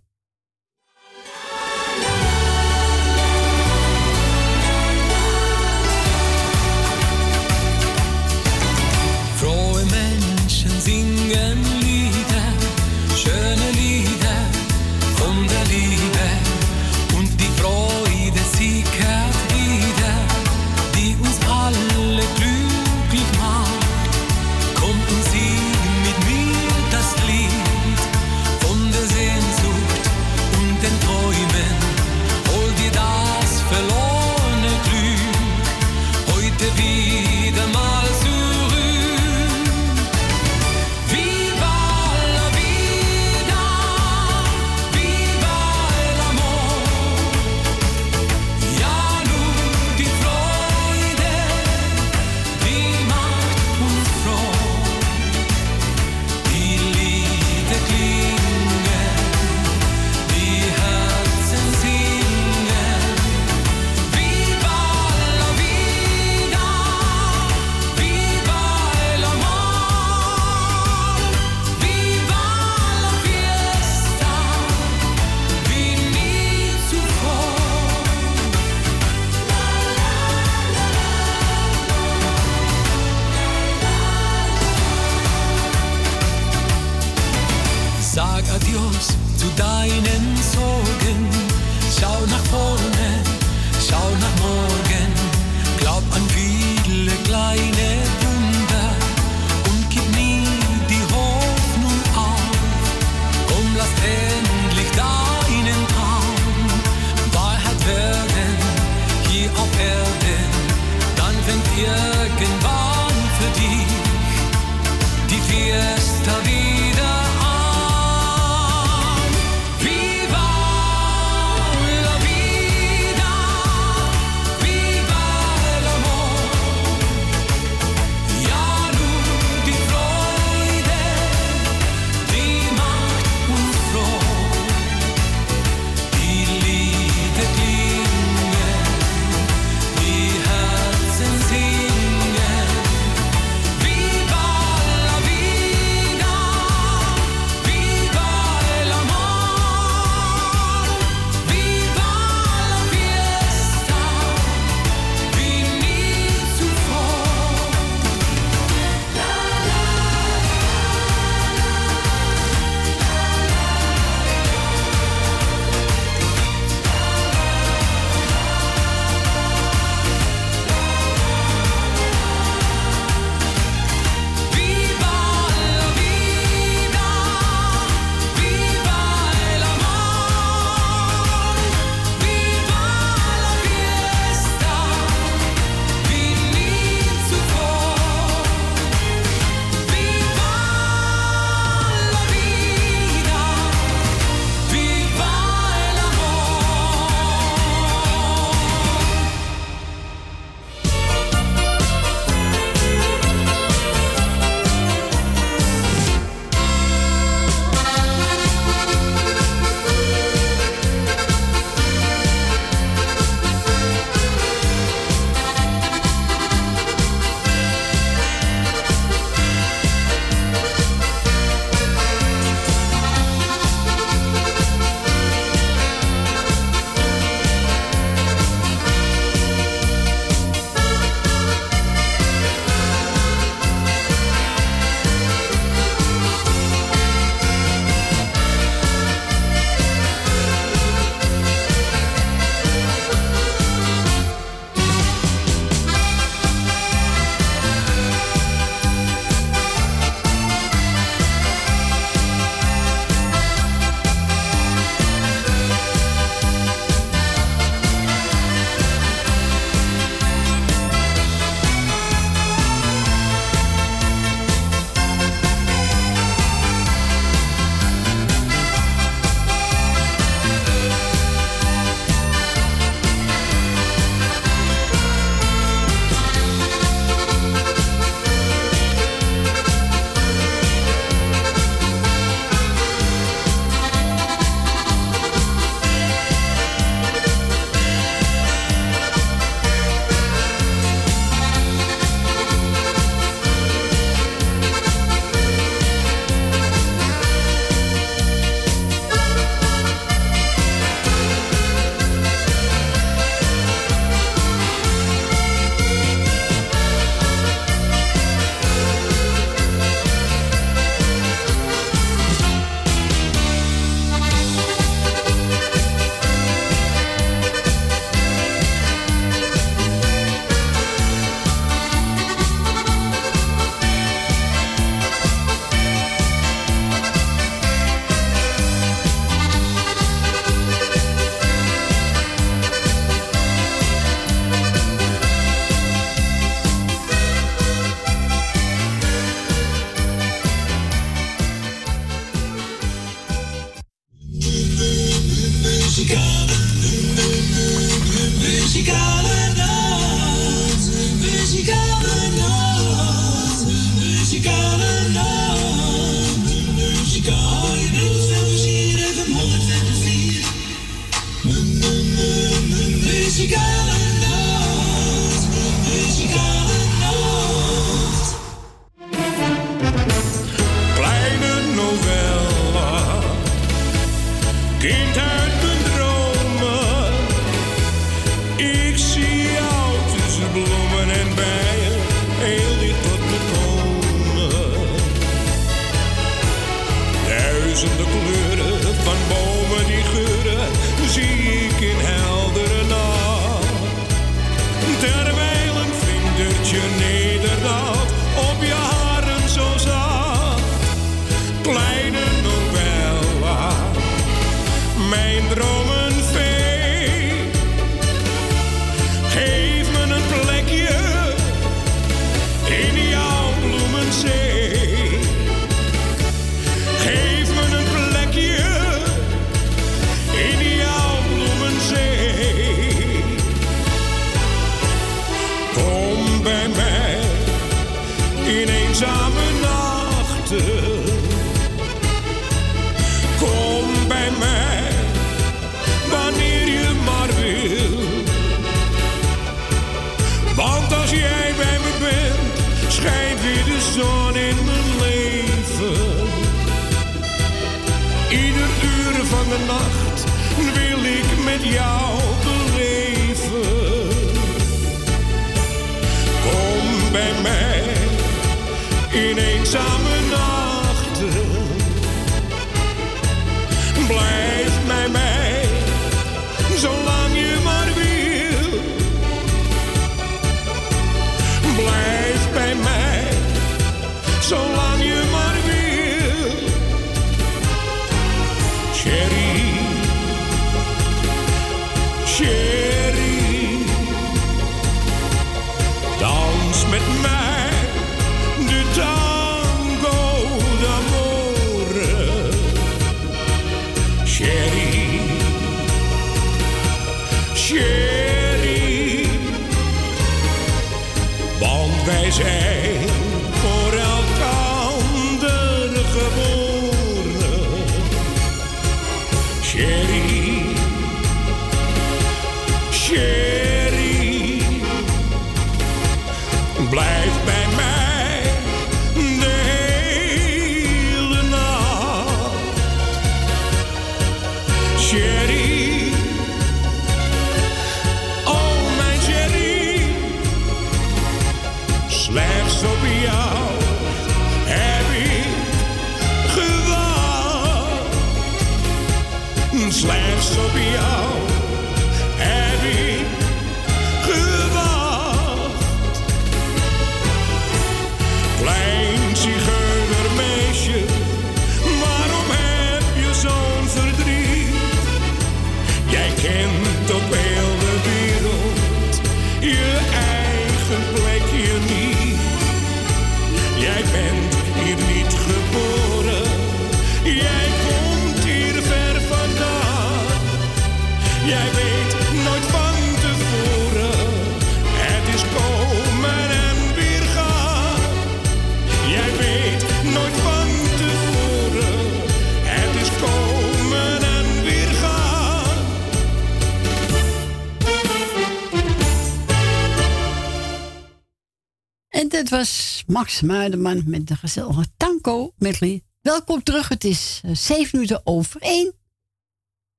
[593.10, 596.04] Max Muiderman met de gezellige Tanko medley.
[596.22, 598.94] Welkom terug, het is eh, zeven minuten over één.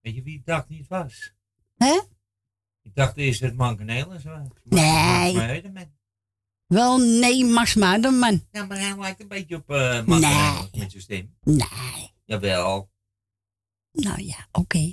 [0.00, 1.32] Weet je wie ik dacht niet was?
[1.76, 2.00] Hè?
[2.82, 4.48] Ik dacht eerst het Mankeneel en zo.
[4.62, 5.34] Nee.
[5.70, 5.88] Met.
[6.66, 8.46] Wel, nee, Max Muiderman.
[8.50, 11.34] Ja, maar hij lijkt een beetje op uh, Mankeneel met zijn stem.
[11.42, 12.12] Nee.
[12.24, 12.90] Jawel.
[13.92, 14.78] Nou ja, oké.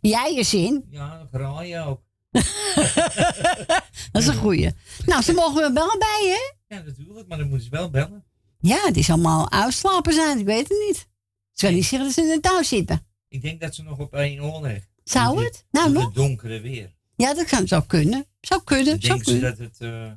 [0.00, 0.86] Jij je zin.
[0.90, 2.07] Ja, graai je ook.
[4.12, 4.70] Dat is een goeie.
[5.06, 6.74] Nou, ze mogen we bellen bij je, hè?
[6.76, 8.24] Ja, natuurlijk, maar dan moeten ze wel bellen.
[8.60, 11.08] Ja, het is allemaal uitslapen zijn, ik weet het niet.
[11.52, 13.06] Ze wil niet zeggen dat ze in de touw zitten.
[13.28, 14.78] Ik denk dat ze nog op één oor.
[15.04, 15.64] Zou het?
[15.70, 16.04] Nou, nog?
[16.04, 16.96] Het donkere weer.
[17.16, 18.26] Ja, dat kan, zou kunnen.
[18.40, 19.56] Zou kunnen, Ik zou denk kunnen.
[19.56, 20.12] dat het eh,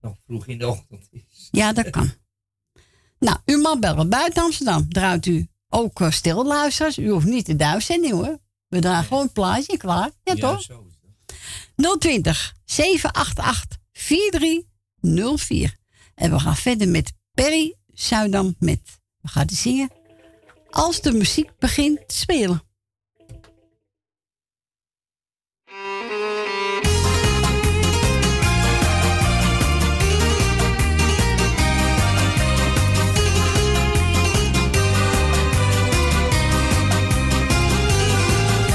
[0.00, 1.48] nog vroeg in de ochtend is.
[1.50, 2.10] Ja, dat kan.
[3.18, 4.88] Nou, u mag bellen buiten Amsterdam.
[4.88, 6.98] Draait u ook uh, stil, luisteraars.
[6.98, 8.38] U hoeft niet de uitzending hoor.
[8.68, 10.10] We draaien gewoon een plaatje, klaar.
[10.22, 10.62] Ja, Ja, toch?
[10.62, 10.83] zo
[11.76, 15.76] 020 788 4304.
[16.14, 18.80] En we gaan verder met Perry Zuidam met,
[19.20, 19.90] we gaan zingen,
[20.70, 22.62] als de muziek begint te spelen.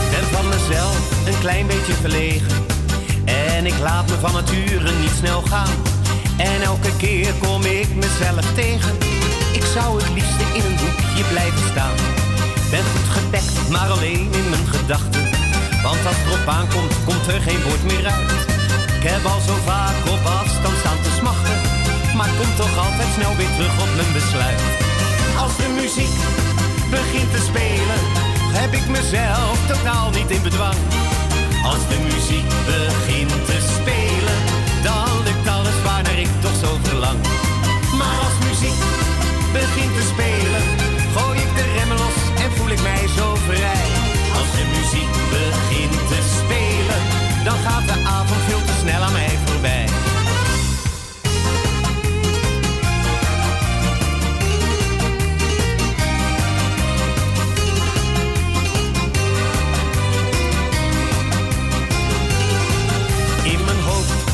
[0.10, 2.59] ben van mezelf een klein beetje verlegen.
[3.70, 5.76] Ik laat me van nature niet snel gaan.
[6.38, 8.95] En elke keer kom ik mezelf tegen.
[9.59, 11.97] Ik zou het liefste in een hoekje blijven staan.
[12.72, 15.24] Ben goed gedekt, maar alleen in mijn gedachten.
[15.84, 18.32] Want als het erop aankomt, komt er geen woord meer uit.
[18.97, 21.57] Ik heb al zo vaak op afstand staan te smachten.
[22.17, 24.61] Maar kom toch altijd snel weer terug op mijn besluit.
[25.43, 26.15] Als de muziek
[26.97, 28.01] begint te spelen,
[28.59, 30.80] heb ik mezelf totaal niet in bedwang.
[31.63, 33.59] Als de muziek begint te
[36.42, 37.20] toch zo verlang.
[37.98, 38.80] Maar als muziek
[39.52, 40.64] begint te spelen,
[41.16, 43.86] gooi ik de remmen los en voel ik mij zo vrij.
[44.40, 47.02] Als de muziek begint te spelen,
[47.44, 49.88] dan gaat de avond veel te snel aan mij voorbij.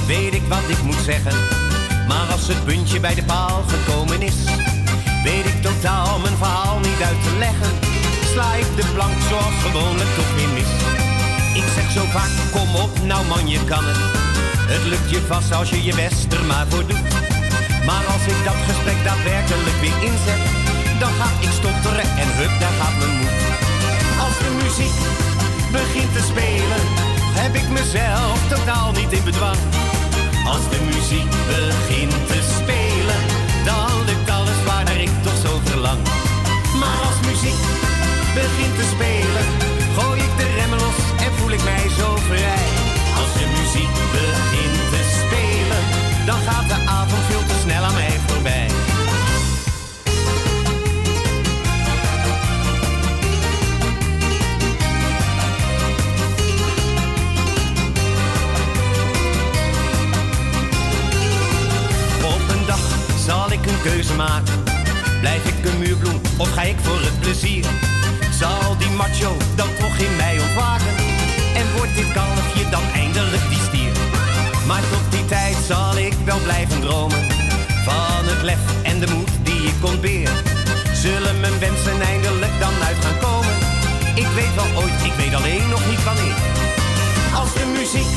[0.08, 1.65] Weet ik wat ik moet zeggen.
[2.08, 4.40] Maar als het puntje bij de paal gekomen is,
[5.24, 7.72] weet ik totaal mijn verhaal niet uit te leggen.
[8.32, 10.72] Sla ik de plank zoals gewoonlijk toch weer mis.
[11.62, 13.98] Ik zeg zo vaak, kom op, nou man, je kan het.
[14.74, 17.10] Het lukt je vast als je je best er maar voor doet.
[17.86, 20.44] Maar als ik dat gesprek daadwerkelijk weer inzet,
[21.00, 23.42] dan ga ik stotteren en hup, daar gaat mijn moed.
[24.24, 24.98] Als de muziek
[25.72, 26.82] begint te spelen,
[27.40, 29.58] heb ik mezelf totaal niet in bedwang.
[30.46, 33.22] Als de muziek begint te spelen,
[33.66, 36.00] dan lukt alles waarnaar ik toch zo verlang.
[36.80, 37.62] Maar als muziek
[38.34, 39.05] begint te spelen,
[65.20, 67.66] Blijf ik een muurbloem of ga ik voor het plezier?
[68.32, 70.96] Zal die macho dan toch in mij ontwaken?
[71.56, 73.92] En wordt dit kalfje dan eindelijk die stier?
[74.68, 77.22] Maar tot die tijd zal ik wel blijven dromen.
[77.84, 80.30] Van het lef en de moed die ik ontbeer.
[80.94, 83.56] Zullen mijn wensen eindelijk dan uit gaan komen?
[84.16, 86.40] Ik weet wel ooit, ik weet alleen nog niet wanneer.
[87.36, 88.14] Als de muziek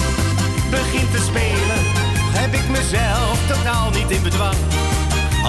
[0.70, 1.80] begint te spelen,
[2.40, 4.56] heb ik mezelf totaal niet in bedwang.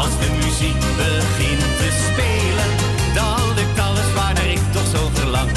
[0.01, 2.69] Als de muziek begint te spelen,
[3.13, 5.49] dan lukt alles waarnaar ik toch zo verlang.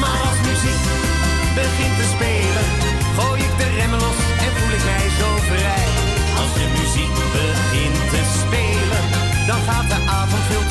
[0.00, 0.82] Maar als muziek
[1.60, 2.66] begint te spelen,
[3.16, 5.86] gooi ik de remmen los en voel ik mij zo vrij.
[6.40, 9.04] Als de muziek begint te spelen,
[9.48, 10.69] dan gaat de avond veel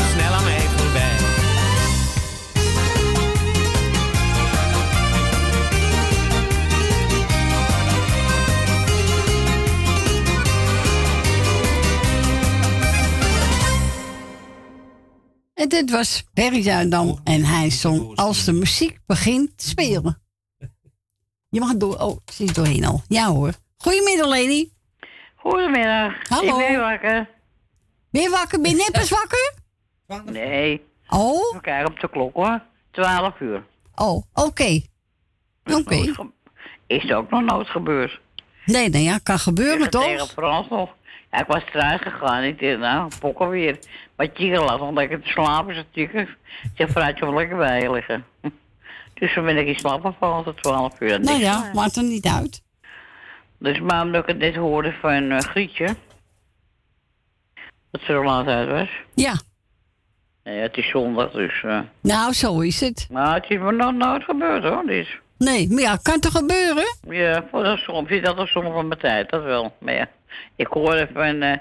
[15.59, 20.21] En dit was Perry Zuidam en hij zong Als de muziek begint te spelen.
[21.49, 21.97] Je mag door.
[21.97, 23.01] Oh, ik zit doorheen al.
[23.07, 23.53] Ja hoor.
[23.77, 24.71] Goedemiddag, Leni.
[25.35, 26.13] Goedemiddag.
[26.29, 26.59] Hallo.
[26.59, 27.29] Ik ben wakker.
[28.09, 28.61] Ben je wakker?
[28.61, 29.53] Ben je net pas wakker?
[30.31, 30.85] Nee.
[31.09, 31.53] Oh?
[31.53, 32.61] We kijken op de klok hoor.
[32.91, 33.63] 12 uur.
[33.95, 34.81] Oh, oké.
[35.63, 36.13] Oké.
[36.87, 38.19] Is ook nog nooit gebeurd.
[38.65, 40.31] Nee, nou ja, kan gebeuren Tegen toch?
[40.31, 40.89] Frans nog.
[41.31, 42.43] Ja, ik was eruit gegaan.
[42.43, 43.79] Ik dacht, nou, pokken weer.
[44.19, 46.37] Wat je laat nog lekker te slapen, zo natuurlijk.
[46.75, 48.25] Ik vooruit je lekker bij je liggen.
[49.13, 51.19] Dus toen ben ik in slaap gevallen tot 12 uur.
[51.19, 52.61] Nou ja, maakt er niet uit.
[53.57, 55.95] Dus maar omdat ik het net hoorde van eh, Grietje.
[57.91, 58.89] Dat ze er laat uit was.
[59.13, 59.33] Ja.
[60.43, 61.63] Ja, het is zondag, dus...
[61.63, 63.07] eh Nou, zo is het.
[63.11, 65.19] maar het is me nog nooit gebeurd hoor, dus...
[65.37, 66.97] Nee, maar ja, kan toch gebeuren?
[67.09, 69.75] Ja, voor dat soms dat er soms van mijn tijd, dat wel.
[69.79, 70.07] Maar ja,
[70.55, 71.57] ik hoorde van eh,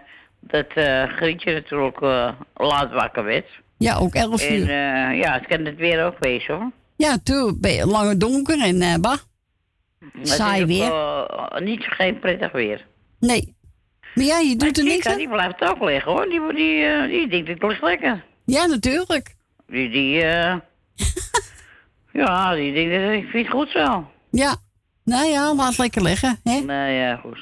[0.50, 3.46] dat eh Grietje natuurlijk eh, laat wakker werd.
[3.78, 4.62] Ja, ook 11 En uur.
[4.62, 6.70] eh, ja, het kan het weer ook wezen hoor.
[6.96, 9.18] Ja, je lange donker en eh bah.
[10.12, 11.62] Het Saai ook, weer.
[11.62, 12.86] niet geen prettig weer.
[13.20, 13.56] Nee.
[14.14, 15.16] Maar ja, je doet er niks aan.
[15.16, 16.28] die blijft ook liggen hoor.
[16.28, 18.24] Die, die, die denkt het ligt lekker.
[18.44, 19.34] Ja, natuurlijk.
[19.66, 20.54] Die, die, eh
[22.22, 24.10] ja, die denkt, eh, ik vind het goed zo.
[24.30, 24.56] Ja.
[25.04, 26.38] Nou ja, laat lekker liggen.
[26.44, 26.60] Hè?
[26.60, 27.38] Nou ja, goed.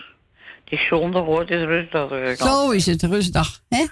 [0.69, 2.37] Het is zondag hoor, het is rustdag.
[2.37, 3.61] Zo is het, rustdag.
[3.69, 3.85] Hè?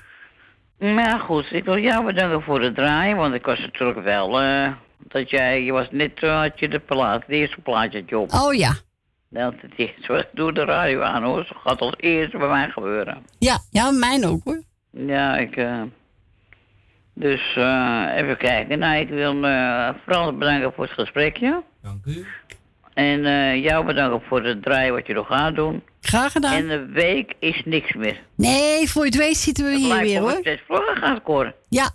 [0.95, 4.73] Maar goed, ik wil jou bedanken voor het draaien, want ik was natuurlijk wel, eh,
[4.99, 8.33] dat jij, je was net, eh, had je de plaat, het eerste plaatje op.
[8.33, 8.75] Oh ja.
[9.29, 9.91] Dat het is,
[10.33, 13.27] doe de radio aan hoor, zo gaat als eerste bij mij gebeuren.
[13.39, 14.63] Ja, ja, mijn ook hoor.
[14.91, 15.83] Ja, ik, eh,
[17.15, 18.79] dus eh, even kijken.
[18.79, 21.63] Nou, ik wil eh Frans bedanken voor het gesprekje.
[21.83, 22.27] Dank u.
[22.95, 25.83] En eh, jou bedankt voor het draaien wat je nog gaat doen.
[26.01, 26.53] Graag gedaan.
[26.55, 28.21] En een week is niks meer.
[28.35, 30.41] Nee, voor je het weet zitten we hier weer of het hoor.
[30.41, 31.55] steeds vlugger gaat, Cor.
[31.69, 31.91] Ja,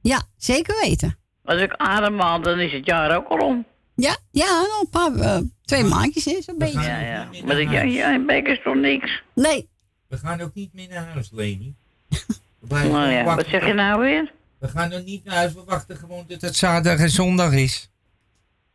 [0.00, 1.18] ja, zeker weten.
[1.44, 3.66] Als ik ademhaal, dan is het jaar ook al om.
[3.94, 6.80] Ja, ja, een paar, eh, twee maandjes is een beetje.
[6.80, 7.28] Ja, ja.
[7.44, 9.22] Maar ik, ja, ja, een week is toch niks?
[9.34, 9.68] Nee.
[10.08, 11.74] We gaan ook niet meer naar huis, Leni.
[12.68, 14.32] Nou ja, wat zeg je nou weer?
[14.58, 17.90] We gaan nog niet naar huis, we wachten gewoon tot het zaterdag en zondag is.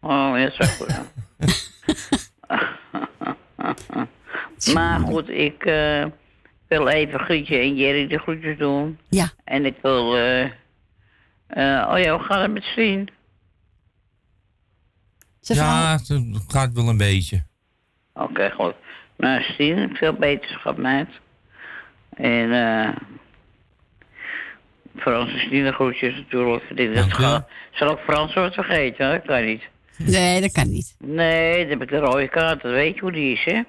[0.02, 0.88] Oh, ja, zo goed.
[4.74, 6.06] maar goed, ik eh,
[6.68, 9.00] wil even Grietje en Jerry de groetjes doen.
[9.10, 9.30] Ja.
[9.44, 10.18] En ik wil...
[10.18, 10.44] eh
[11.48, 13.10] eh, oh ja, hoe gaat het met Sien?
[15.40, 17.44] Ja, het gaat wel een beetje.
[18.14, 18.76] Oké, goed.
[19.18, 21.10] Nou, Sien, veel beterschap, meid.
[22.10, 22.96] En eh
[24.96, 26.64] Frans en Sien de groetjes natuurlijk.
[26.70, 29.12] Ik denk dat zal, zal ook Frans wat vergeten?
[29.12, 29.64] Dat kan niet.
[29.98, 30.96] Nee, dat kan niet.
[31.00, 33.62] Nee, dan heb ik de rode kaart, dat weet je hoe die is, hè?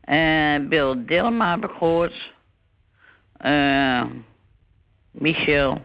[0.00, 2.32] En Bill Dilma heb ik gehoord.
[3.36, 4.04] Eh
[5.10, 5.84] Michel.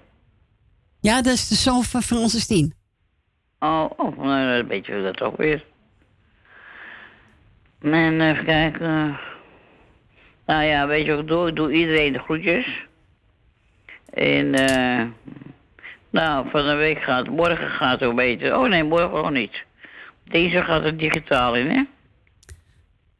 [1.00, 2.02] Ja, dat is de zoon van
[2.48, 2.74] Tien.
[3.60, 5.66] Oh, oh nou, dan weet je dat ook weer.
[7.82, 9.20] En even kijken.
[10.46, 11.48] Nou ja, weet je wat ik doe?
[11.48, 12.86] Ik doe iedereen de groetjes.
[14.10, 15.06] En eh.
[16.10, 18.58] Nou, van de week gaat, morgen gaat het beter.
[18.58, 19.64] Oh nee, morgen ook niet.
[20.24, 21.84] Deze gaat het digitaal in, hè?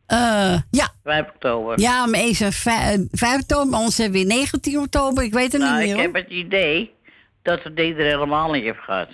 [0.08, 0.88] Eh, ja.
[1.04, 1.80] 5 oktober.
[1.80, 5.24] Ja, maar eens eh, vij- eh, 5 oktober, maar ons hebben we 19 oktober.
[5.24, 6.04] Ik weet het Nou, niet ik meer.
[6.04, 6.22] heb hoor.
[6.24, 6.94] het idee
[7.42, 9.10] dat het ding er helemaal niet heeft gehad.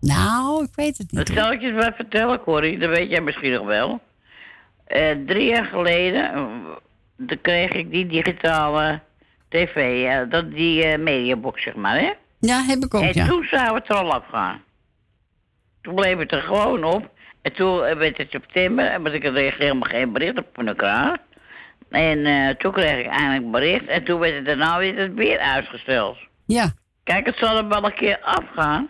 [0.00, 1.26] Nou, ik weet het niet.
[1.26, 2.78] Dat zal ik je wel vertellen, Corrie.
[2.78, 4.00] Dat weet jij misschien nog wel.
[4.86, 6.44] Eh, drie jaar geleden eh,
[7.16, 9.00] dan kreeg ik die digitale
[9.48, 12.12] tv, eh, dat, die eh, mediabox, zeg maar, hè?
[12.46, 13.26] Ja, heb ik ook, en ja.
[13.26, 14.62] toen zou het er al afgaan.
[15.82, 17.10] Toen bleef het er gewoon op.
[17.42, 21.18] En toen eh, werd het september en ik kreeg helemaal geen bericht op van elkaar.
[21.90, 23.86] En eh, toen kreeg ik eindelijk bericht.
[23.86, 26.16] En toen werd het daarna weer, weer uitgesteld.
[26.46, 26.72] Ja.
[27.04, 28.88] Kijk, het zal er wel een keer afgaan.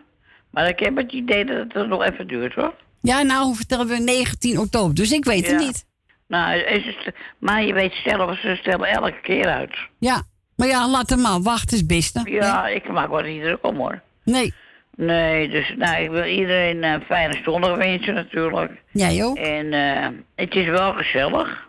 [0.51, 2.74] Maar ik heb het idee dat het er nog even duurt, hoor.
[3.01, 5.85] Ja, nou vertellen we 19 oktober, dus ik weet het niet.
[6.28, 9.76] Nou, is het, maar je weet zelf, ze stellen elke keer uit.
[9.98, 10.22] Ja,
[10.56, 12.20] maar ja, laat hem maar wachten, is het beste.
[12.24, 14.01] Ja, ik maak wel niet druk om, hoor.
[14.24, 14.55] Nee.
[14.97, 18.72] Nee, dus nou, ik wil iedereen een fijne zondag wensen natuurlijk.
[18.93, 19.36] Jij ook?
[19.36, 21.68] En eh, het is wel gezellig.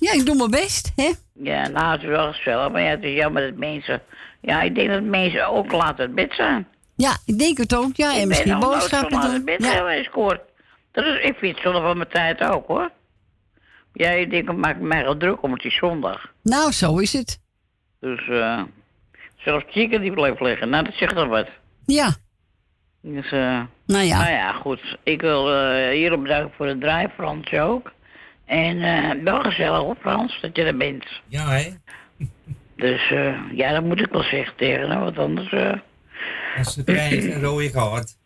[0.00, 1.10] Ja, ik doe mijn best, hè?
[1.32, 2.72] Ja, nou, het is wel gezellig.
[2.72, 4.02] Maar ja, het is jammer dat mensen...
[4.40, 6.66] Ja, ik denk dat mensen ook laat het bed zijn.
[6.96, 8.12] Ja, ik denk het ook, ja.
[8.12, 9.32] ik En misschien ben boodschappen doen.
[9.32, 9.70] het bed Ja.
[9.70, 10.10] geweest.
[10.92, 12.90] Dat is, ik vind het zondag van mijn tijd ook, hoor.
[13.92, 16.32] Ja, ik denk, het maakt mij wel druk om het is zondag.
[16.42, 17.38] Nou, zo is het.
[18.00, 18.62] Dus, eh
[19.36, 20.68] zelfs chicken die bleef liggen.
[20.68, 21.48] Nou, dat zegt dan wat.
[21.86, 22.14] Ja.
[23.00, 24.18] Dus, eh Nou ja.
[24.18, 24.98] Nou ja, goed.
[25.02, 27.92] Ik wil eh hierop bedanken voor het draai, Frans ook.
[28.44, 31.04] En eh wel gezellig hoor, Frans, dat je er bent.
[31.28, 31.70] Ja, hè?
[32.76, 35.52] Dus eh ja, dat moet ik wel zeggen tegen hem, want anders...
[35.52, 35.72] eh
[36.58, 38.16] Als ze krijgen een rode kaart.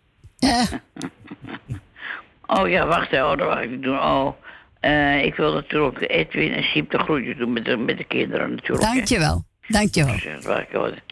[2.46, 3.98] Oh ja, wacht even, oh, dat wou ik niet doen.
[3.98, 4.32] Oh,
[4.80, 8.50] eh, ik wil natuurlijk Edwin en Siep de groetjes doen met de, met de kinderen
[8.54, 8.88] natuurlijk.
[8.88, 8.94] hè.
[8.94, 9.44] Dankjewel.
[9.70, 10.12] Dankjewel.
[10.12, 11.02] Dus dat wou ik.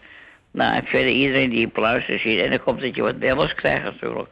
[0.51, 2.39] Nou, en verder iedereen die op luistert ziet.
[2.39, 4.28] En ik hoop dat je wat bellers krijgt natuurlijk.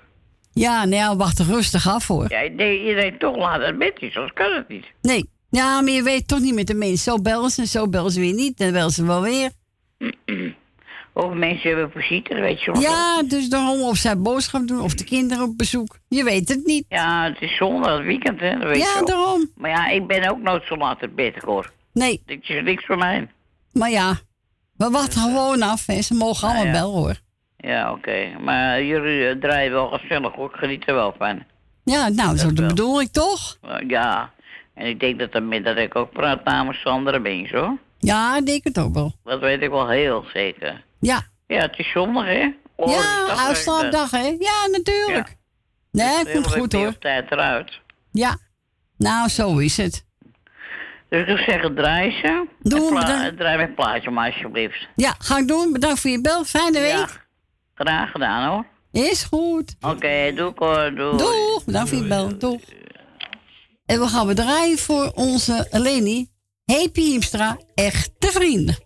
[0.53, 2.27] Ja, nou wacht er rustig af hoor.
[2.29, 4.87] Ja, nee, iedereen toch laat het met is, anders kan het niet.
[5.03, 5.29] Nee.
[5.51, 6.99] Ja, maar je weet toch niet met de mensen.
[6.99, 8.59] Zo bellen ze en zo bellen ze weer niet.
[8.59, 9.51] Dan bellen ze wel weer.
[11.13, 12.81] Of mensen hebben visite, dat weet je wel.
[12.81, 15.99] Ja, dus daarom of zij boodschap doen of de kinderen op bezoek.
[16.09, 16.85] Je weet het niet.
[16.89, 19.51] Ja, het is zondag, het weekend, hè, dat weet Ja, daarom.
[19.57, 21.73] Maar ja, ik ben ook nooit zo laat in bed, hoor.
[21.93, 22.23] Nee.
[22.27, 23.29] Het is niks voor mij.
[23.79, 24.19] Maar ja,
[24.77, 25.87] we wachten gewoon af.
[25.87, 26.03] Hè.
[26.03, 26.73] Ze mogen allemaal ja.
[26.73, 27.21] bellen hoor.
[27.57, 28.39] Ja, oké.
[28.41, 30.51] Maar jullie eh, draaien wel gezellig, hoor.
[30.51, 31.43] Ik geniet er wel van.
[31.85, 32.69] Ja, nou, zo Dat wel.
[32.69, 33.59] bedoel ik toch?
[33.63, 34.33] Eh, ja.
[34.75, 35.19] En ik denk
[35.65, 37.79] dat, ik ook praat namens andere mensen, hoor.
[37.99, 39.15] Ja, ik denk het ook wel.
[39.25, 40.85] Dat weet ik wel heel zeker.
[41.01, 41.23] Ja.
[41.47, 42.49] Ja, het is zondag, hè?
[42.77, 44.37] Oh, ja, uitslaapdag hè?
[44.39, 45.37] Ja, natuurlijk.
[45.93, 46.99] Nee, Dus het komt goed hoor.
[46.99, 47.81] tijd eruit.
[48.13, 48.37] Ja.
[48.99, 50.06] Nou, zo is het.
[51.25, 52.47] Dus ik zou zeggen, draai ze.
[52.61, 53.37] Doe, En pla- bedankt.
[53.39, 54.89] Draai mijn plaatje maar alsjeblieft.
[54.97, 55.73] Ja, ga ik doen.
[55.73, 56.45] Bedankt voor je bel.
[56.45, 57.25] Fijne week.
[57.75, 58.65] Graag gedaan, hoor.
[59.03, 59.77] Is goed.
[59.81, 61.17] Oké, doe hoor, doei.
[61.17, 61.65] Doeg.
[61.65, 62.39] Bedankt voor je bel.
[62.39, 62.61] Doeg.
[63.87, 66.29] En we gaan we draaien voor onze Leni.
[66.65, 67.57] Happy Hiemstra.
[67.75, 68.77] Echte vrienden.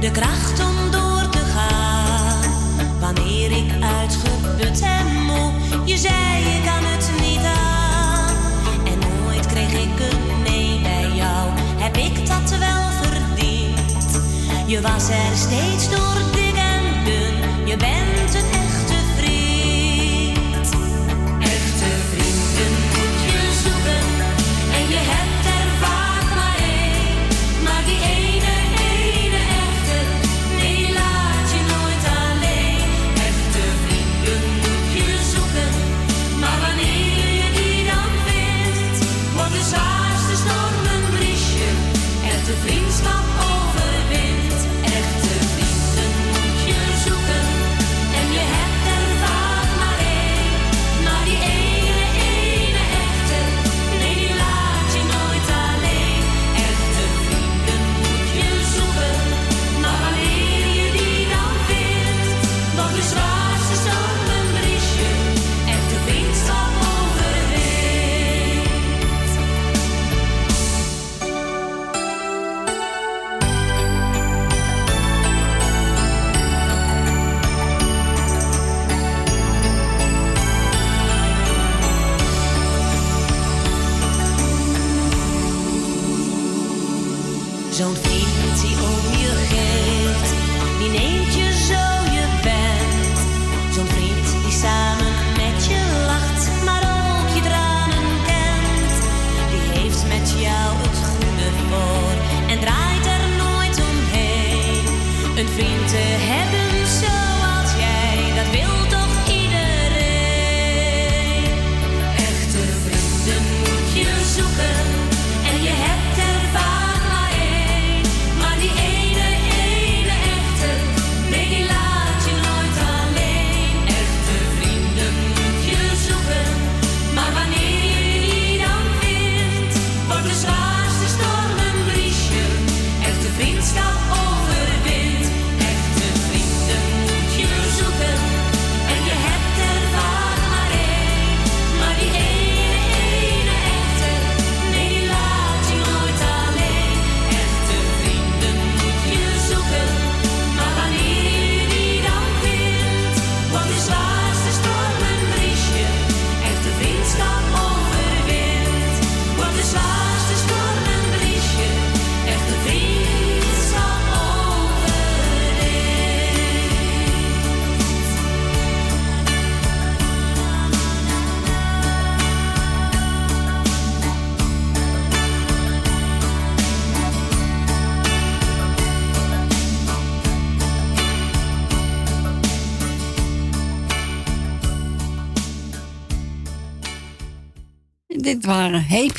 [0.00, 2.50] De kracht om door te gaan,
[3.00, 5.52] wanneer ik uit uitgeput en moe.
[5.84, 8.36] Je zei je kan het niet aan.
[8.86, 11.50] En nooit kreeg ik een nee bij jou.
[11.76, 14.20] Heb ik dat wel verdiend?
[14.66, 16.39] Je was er steeds door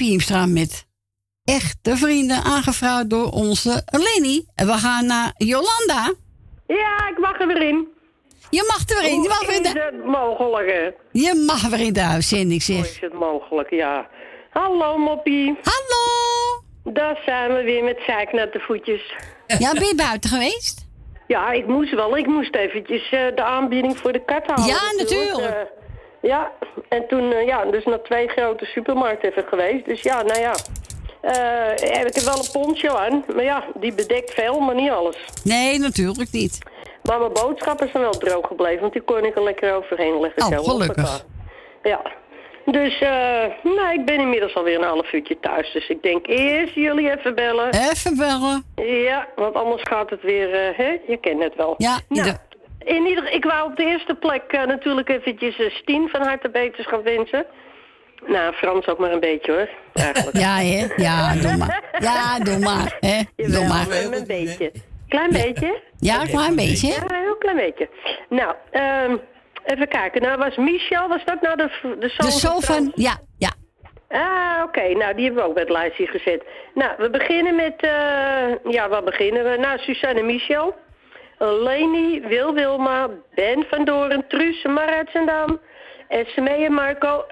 [0.05, 0.87] Hiemstra met
[1.43, 4.45] echte vrienden, aangevraagd door onze Leni.
[4.55, 6.13] En we gaan naar Jolanda.
[6.67, 7.87] Ja, ik mag er weer in.
[8.49, 9.21] Je mag er weer in.
[9.21, 10.71] Je mag weer in Is de, het mogelijk?
[10.71, 10.89] hè?
[11.11, 12.85] je mag weer in de uitzending, Hoe zeg.
[12.89, 14.09] is het mogelijk, ja.
[14.49, 15.57] Hallo, Moppie.
[15.63, 16.93] Hallo.
[16.93, 19.15] Daar zijn we weer met zeiknatte voetjes.
[19.47, 20.85] Ja, ben je buiten geweest?
[21.27, 22.17] Ja, ik moest wel.
[22.17, 24.65] Ik moest eventjes eh, de aanbieding voor de kat halen.
[24.65, 25.37] Ja, natuurlijk.
[25.37, 25.61] Eh,
[26.21, 26.51] ja,
[26.89, 29.85] en toen, eh, ja, dus naar twee grote supermarkten even geweest.
[29.85, 30.53] Dus ja, nou ja.
[31.21, 33.23] eh, heb ik er wel een poncho aan.
[33.35, 35.17] Maar ja, die bedekt veel, maar niet alles.
[35.43, 36.59] Nee, natuurlijk niet.
[37.03, 40.43] Maar mijn boodschappen zijn wel droog gebleven, want die kon ik er lekker overheen leggen.
[40.43, 41.25] Oh, zo, gelukkig.
[41.83, 42.01] Ja.
[42.65, 45.71] Dus, eh, nou, ik ben inmiddels alweer een half uurtje thuis.
[45.73, 47.69] Dus ik denk eerst jullie even bellen.
[47.73, 48.63] Even bellen.
[48.75, 50.97] Ja, want anders gaat het weer, hè?
[51.07, 51.73] Je kent het wel.
[51.77, 52.31] Ja, nou,
[52.83, 56.49] in ieder, ik wou op de eerste plek eh, natuurlijk eventjes eh, Stien van harte
[56.49, 57.45] beterschap wensen.
[58.25, 60.37] Nou, Frans ook maar een beetje hoor, eigenlijk.
[60.45, 60.87] Ja, hè?
[60.95, 61.83] Ja, doe maar.
[61.99, 62.97] Ja, doe maar.
[62.99, 63.21] Hè?
[63.35, 63.87] Doe maar.
[63.89, 64.71] een, een beetje.
[65.07, 65.81] Klein beetje.
[65.99, 66.87] Ja, een klein beetje.
[66.87, 67.89] Ja, een heel klein beetje.
[68.29, 69.17] Nou, ehm,
[69.65, 70.21] even kijken.
[70.21, 72.91] Nou, was Michel, was dat nou de, de zoon De zoon van...
[72.95, 73.51] Ja, ja.
[74.09, 74.81] Ah, oké.
[74.93, 76.43] Nou, die hebben we ook bij het lijstje gezet.
[76.73, 77.73] Nou, we beginnen met...
[77.77, 79.57] eh, ja, waar beginnen we?
[79.57, 80.75] Nou, Suzanne en Michel.
[81.41, 85.59] Leni, Wil Wilma, Ben van Doren, Truus, Marat Zendam,
[86.07, 87.25] Esmee en Marco,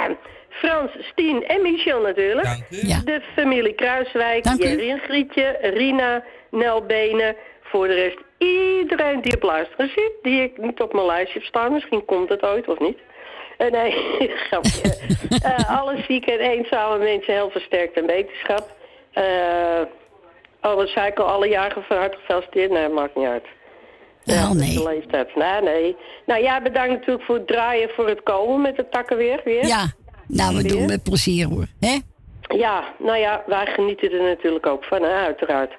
[0.60, 2.46] Frans, Stien en Michel natuurlijk.
[2.46, 2.86] Dank u.
[2.86, 3.00] Ja.
[3.04, 4.68] De familie Kruiswijk, Dank u.
[4.68, 7.36] Jerry en Grietje, Rina, Nel Benen.
[7.62, 11.48] Voor de rest iedereen die op luisteren zit, die ik niet op mijn lijstje heb
[11.48, 11.72] staan.
[11.72, 12.98] Misschien komt het ooit of niet.
[13.56, 13.92] Eh, nee,
[14.48, 14.92] grapje.
[15.42, 18.70] Eh, alle zieke en eenzame mensen heel versterkt en wetenschap.
[19.12, 19.80] Eh
[20.64, 22.70] oh, wat zei ik al, alle jaren van harte gefeliciteerd?
[22.70, 23.44] Nee, maakt niet uit.
[24.22, 24.74] Ja, nee.
[24.74, 25.36] De leeftijd.
[25.36, 25.96] Nee, nee.
[26.26, 29.40] Nou ja, bedankt natuurlijk voor het draaien, voor het komen met de takken weer.
[29.44, 29.66] weer.
[29.66, 29.92] Ja,
[30.28, 30.72] nou, we Weer.
[30.72, 31.66] doen met plezier hoor.
[31.80, 31.98] hè?
[32.56, 35.72] Ja, nou ja, wij genieten er natuurlijk ook van, hè, uiteraard.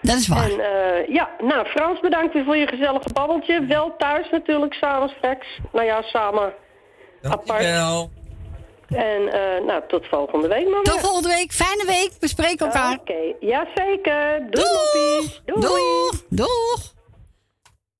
[0.00, 0.50] Dat is waar.
[0.50, 3.66] En eh, ja, nou Frans, bedankt weer voor je gezellige babbeltje.
[3.66, 5.46] Wel thuis natuurlijk, samen straks.
[5.72, 6.52] Nou ja, samen
[7.22, 7.62] apart.
[8.94, 11.52] En eh, nou, tot volgende week maar Tot volgende week.
[11.52, 12.10] Fijne week.
[12.20, 12.98] We spreken elkaar.
[12.98, 14.50] Oké, jazeker.
[14.50, 15.42] Doei, moppies.
[15.44, 15.60] Doei.
[15.60, 16.24] Doeg.
[16.28, 16.94] Doeg.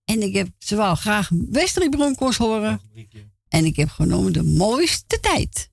[0.05, 2.81] En ik heb zowel graag Wesley Bronkhorst horen.
[3.49, 5.71] En ik heb genomen de mooiste tijd.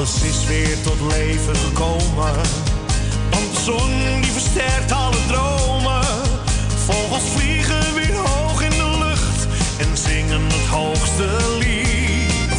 [0.00, 2.34] Alles is weer tot leven gekomen.
[3.30, 6.04] Want de zon die versterkt alle dromen.
[6.84, 9.46] Vogels vliegen weer hoog in de lucht
[9.78, 11.28] en zingen het hoogste
[11.58, 12.56] lied.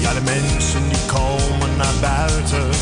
[0.00, 2.75] Ja, de mensen die komen naar buiten.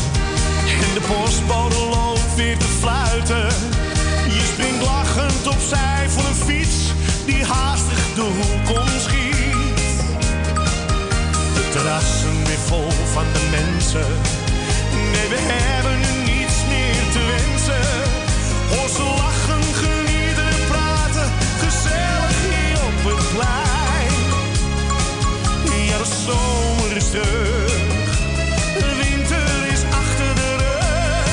[13.95, 17.87] Nee, we hebben nu niets meer te wensen.
[18.69, 21.31] Hoor ze lachen, genieten en praten.
[21.63, 24.13] Gezellig hier op het plein.
[25.87, 27.73] Ja, de zomer is terug.
[28.79, 31.27] De winter is achter de rug.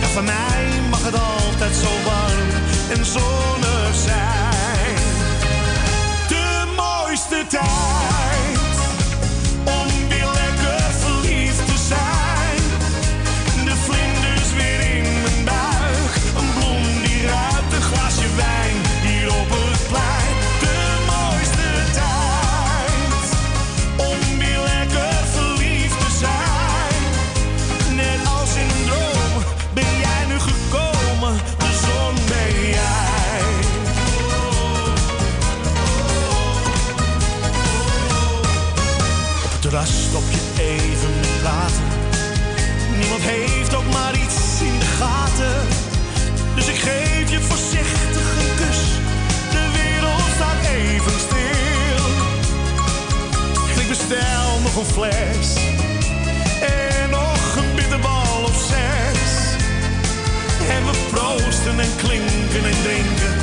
[0.00, 2.48] Ja, van mij mag het altijd zo warm
[2.90, 3.63] en zonnig
[46.64, 48.78] Dus ik geef je voorzichtig een kus.
[49.50, 52.06] De wereld staat even stil.
[53.74, 55.54] En ik bestel nog een fles.
[56.60, 59.32] En nog een bitterbal of zes.
[60.68, 63.33] En we proosten en klinken en drinken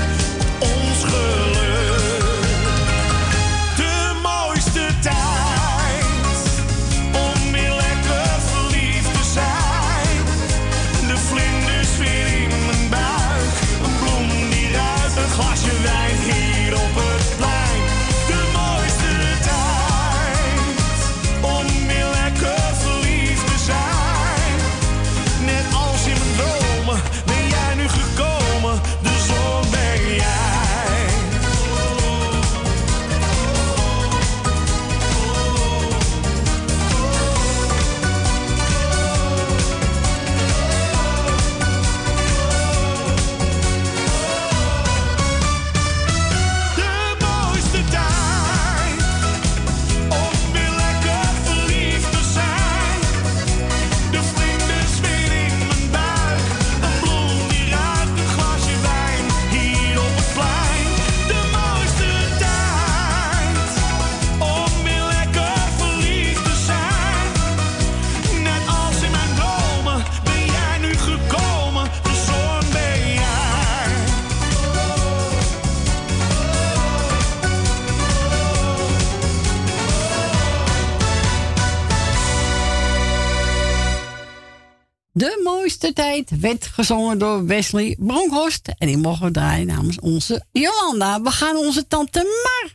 [86.25, 88.73] tijd werd gezongen door Wesley Bronkhorst.
[88.77, 91.21] En die mogen we draaien namens onze Jolanda.
[91.21, 92.71] We gaan onze tante Mar.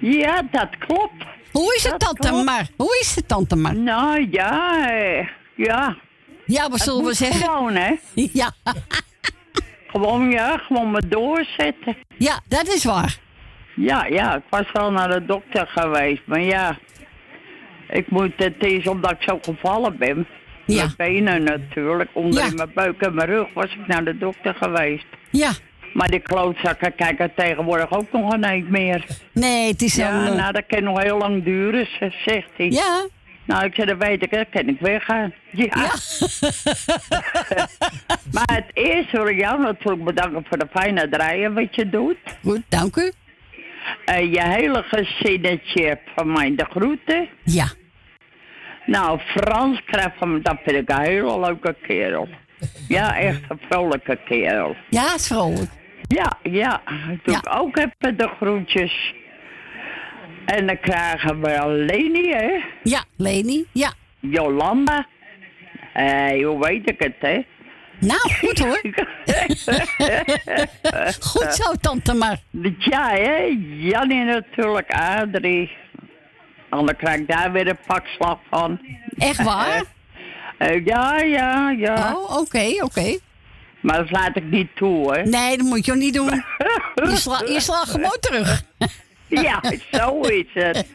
[0.00, 1.24] Ja, dat klopt.
[1.52, 2.44] Hoe is het, Dat tante klopt.
[2.44, 2.66] Mar?
[2.76, 3.76] Hoe is het, tante Mar?
[3.76, 4.88] Nou ja,
[5.56, 5.96] ja.
[6.46, 7.44] Ja, wat zullen we zeggen?
[7.44, 7.94] Gewoon, hè?
[8.32, 8.52] Ja.
[9.86, 11.96] Gewoon, ja, gewoon maar doorzetten.
[12.18, 13.18] Ja, dat is waar.
[13.76, 16.78] Ja, ja, ik was wel naar de dokter geweest, maar ja.
[17.88, 20.26] Ik moet, het is omdat ik zo gevallen ben.
[20.66, 20.82] Ja.
[20.96, 22.48] Mijn benen natuurlijk, onder Ja.
[22.48, 25.06] in mijn buik en mijn rug was ik naar de dokter geweest.
[25.30, 25.50] Ja.
[25.94, 29.04] Maar die klootzakken kijken tegenwoordig ook nog een eind meer.
[29.32, 30.26] Nee, het is Ja, al...
[30.32, 32.70] eh, nou dat kan nog heel lang duren, ze- zegt hij.
[32.70, 33.06] Ja.
[33.46, 35.32] Nou, ik zei, dat weet ik, dat kan ik weggaan.
[35.50, 35.74] Ja.
[38.32, 42.16] maar het is wil jou natuurlijk bedanken voor de fijne draaien wat je doet.
[42.42, 43.12] Goed, dank u.
[44.04, 47.28] En je hele gezinnetje van mij de groeten.
[47.44, 47.66] Ja.
[48.86, 49.82] Nou, Frans
[50.18, 52.28] van me, dat vind ik een hele leuke kerel.
[52.88, 54.76] Ja, echt een vrolijke kerel.
[54.88, 55.70] Ja, is vrolijk.
[56.08, 56.82] Ja, ja.
[57.22, 59.14] Doe ik ook even de groetjes.
[60.44, 62.60] En dan krijgen we Leni, hè?
[62.82, 63.92] Ja, Leni, ja.
[64.20, 65.06] Jolanda.
[65.92, 67.44] Hé, hoe weet ik het, hè?
[68.00, 68.80] Nou, goed hoor.
[71.30, 72.36] goed zo, tante Mar.
[72.78, 73.56] Ja, hè?
[73.68, 75.70] Jannie natuurlijk, Adrie.
[76.76, 78.80] Dan krijg ik daar weer een pak slag van.
[79.18, 79.82] Echt waar?
[80.58, 82.14] Eh, ja, ja, ja.
[82.14, 83.18] Oh, oké, oké.
[83.80, 85.22] Maar dat laat ik niet toe, hè?
[85.22, 86.30] Nee, dat moet je ook niet doen.
[86.94, 88.62] Je, sla, je slaat gewoon terug.
[89.46, 89.60] ja,
[89.92, 90.86] zo is het.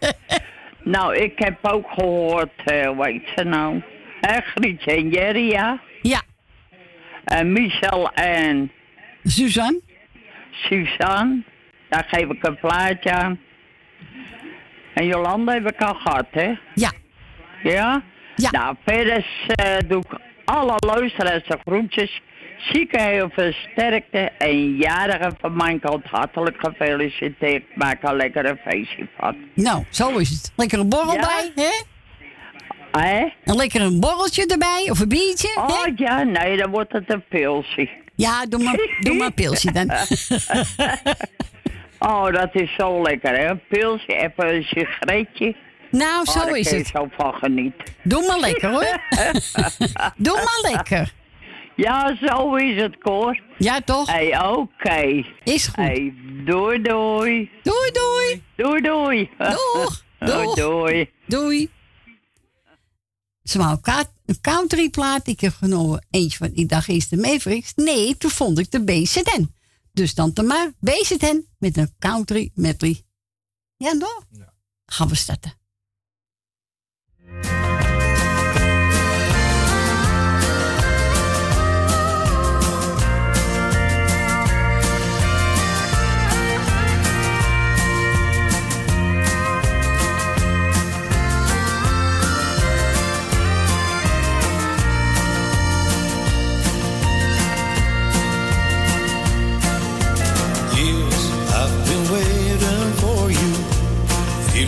[0.83, 3.81] Nou, ik heb ook gehoord, eh weet ze nou,
[4.21, 5.79] hè, Grietje en Jerry, ja?
[6.01, 6.21] Ja.
[7.25, 8.71] En Michel en...
[9.23, 9.81] Suzanne?
[10.51, 11.43] Suzanne,
[11.89, 13.39] daar geef ik een plaatje aan.
[14.99, 16.53] En Jolanda heb ik al gehad, hè?
[16.75, 16.91] Ja.
[17.63, 18.03] Ja?
[18.35, 18.49] Ja.
[18.51, 22.21] Nou, verder eh, doe ik alle luisteraars en groetjes.
[22.57, 27.63] Zieken heel veel sterkte en jarigen van mijn kant hartelijk gefeliciteerd.
[27.75, 29.35] Maak een feestje van.
[29.53, 30.51] Nou, zo is het.
[30.55, 31.19] Lekker een borrel Ja?
[31.19, 31.83] bij, hè?
[33.01, 33.27] Hè?
[33.43, 35.57] En lekker een borreltje erbij, of een biertje.
[35.57, 37.89] Oh ja, nee, dan wordt het een pilsje.
[38.15, 39.91] Ja, doe maar, doe maar een pilsje dan.
[41.99, 43.49] oh, dat is zo lekker, hè?
[43.49, 45.55] Een pilsje, even een sigaretje.
[45.91, 46.87] Nou, Oh, zo daar is het.
[46.87, 47.85] zo van genieten.
[48.03, 48.99] Doe maar lekker, hoor.
[50.27, 51.13] Doe maar lekker.
[51.75, 53.39] Ja, zo is het, Cor.
[53.57, 54.11] Ja, toch?
[54.11, 55.23] Hey, oké.
[55.43, 55.75] Is goed.
[55.75, 56.13] Hey,
[56.45, 57.49] doei, doei.
[57.63, 58.43] Doei, doei.
[58.55, 59.29] Doei, doei.
[59.37, 60.03] Doeg.
[60.19, 60.55] Doei, Doeg.
[60.55, 61.09] doei.
[61.25, 61.69] Doei.
[63.43, 63.77] Ze wou
[64.25, 65.27] een countryplaat.
[65.27, 67.73] Ik heb genomen eentje van, ik dacht eerst de Mavericks.
[67.75, 69.51] Nee, toen vond ik de BZN.
[69.91, 73.03] Dus dan te maar BZN met een country medley.
[73.77, 74.25] Ja, toch?
[74.85, 75.58] Gaan we starten.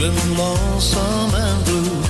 [0.01, 2.01] Feeling lonesome and blue.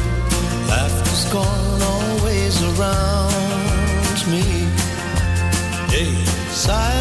[0.69, 4.43] Laughter's gone always around me.
[5.91, 6.07] They
[6.63, 7.01] side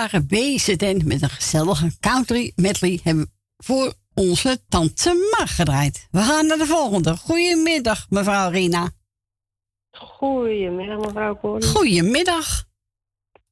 [0.00, 0.26] Waren
[1.04, 6.08] met een gezellige country medley hebben we voor onze tante Mar gedraaid.
[6.10, 7.16] We gaan naar de volgende.
[7.16, 8.88] Goedemiddag, mevrouw Rina.
[9.90, 11.68] Goedemiddag, mevrouw Corrie.
[11.68, 12.64] Goedemiddag.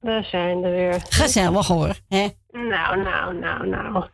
[0.01, 1.03] Daar zijn we weer.
[1.09, 1.97] Gezellig hoor.
[2.09, 2.29] Hè?
[2.51, 4.09] Nou, nou, nou, nou.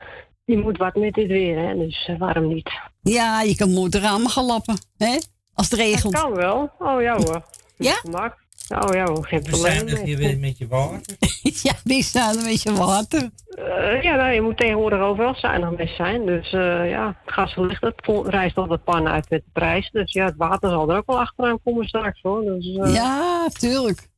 [0.45, 1.75] Je moet wat met dit weer, hè?
[1.75, 2.71] Dus eh, waarom niet?
[3.03, 5.19] Ja, je kan moeder ramen gaan lappen, hè?
[5.55, 6.13] Als het regent.
[6.13, 6.71] Dat kan wel.
[6.79, 7.45] Oh ja hoor.
[7.77, 7.93] Ja?
[7.95, 8.44] Gemak.
[8.69, 9.73] Oh ja hoor, geen We probleem.
[9.75, 11.17] zijn er hier weer met je water.
[11.63, 13.31] ja, die staan een beetje water.
[13.49, 16.27] Eh, ja, nou, je moet tegenwoordig overal zuinig mee zijn.
[16.27, 19.51] Dus eh, ja, het gas ligt, het vol- rijst al wat pan uit met de
[19.53, 19.91] prijs.
[19.91, 22.43] Dus ja, het water zal er ook wel achteraan komen straks hoor.
[22.45, 24.09] Dus, eh, Ja, tuurlijk.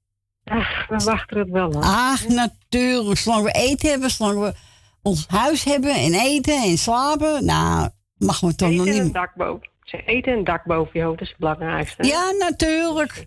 [0.45, 1.85] ach, we wachten het wel af.
[1.85, 3.19] Ach, natuurlijk.
[3.19, 4.55] Zolang we eten hebben, zolang we
[5.03, 7.45] ons huis hebben en eten en slapen.
[7.45, 9.15] Nou, mag we toch nog Eten en een niet...
[9.15, 9.71] dak boven.
[10.07, 12.03] Eten en een dak boven je hoofd is het belangrijkste.
[12.03, 12.09] hè?
[12.09, 13.27] Ja, natuurlijk.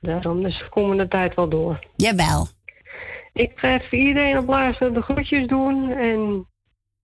[0.00, 1.86] Daarom, dus we komen de tijd wel door.
[1.96, 2.48] Jawel.
[3.32, 5.90] Ik ga even iedereen op luisteren de groetjes doen.
[5.90, 6.46] En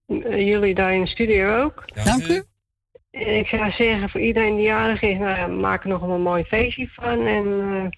[0.06, 1.84] eh, jullie daar in de studio ook.
[2.04, 2.42] Dank u.
[3.10, 6.22] En ik zou zeggen, voor iedereen die jarig is, nou ja, maak er nog een
[6.22, 7.26] mooi feestje van.
[7.26, 7.90] En eh,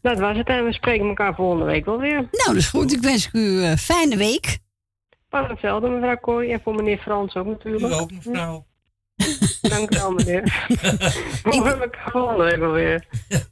[0.00, 0.48] dat was het.
[0.48, 2.14] En we spreken elkaar volgende week wel weer.
[2.14, 2.92] Nou, dat is goed.
[2.92, 4.58] Ik wens u een fijne week.
[5.28, 6.52] Van hetzelfde, mevrouw Corrie.
[6.52, 7.84] En voor meneer Frans ook natuurlijk.
[7.84, 8.66] U ook, mevrouw.
[9.60, 10.66] Dank u wel, meneer.
[11.50, 13.06] Hoe heb ik volgende week alweer?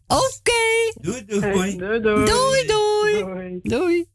[0.06, 0.92] Oké.
[1.00, 1.76] Doei, doei.
[1.76, 2.24] Doei, doei.
[2.24, 3.60] Doei, doei.
[3.62, 4.08] Doei.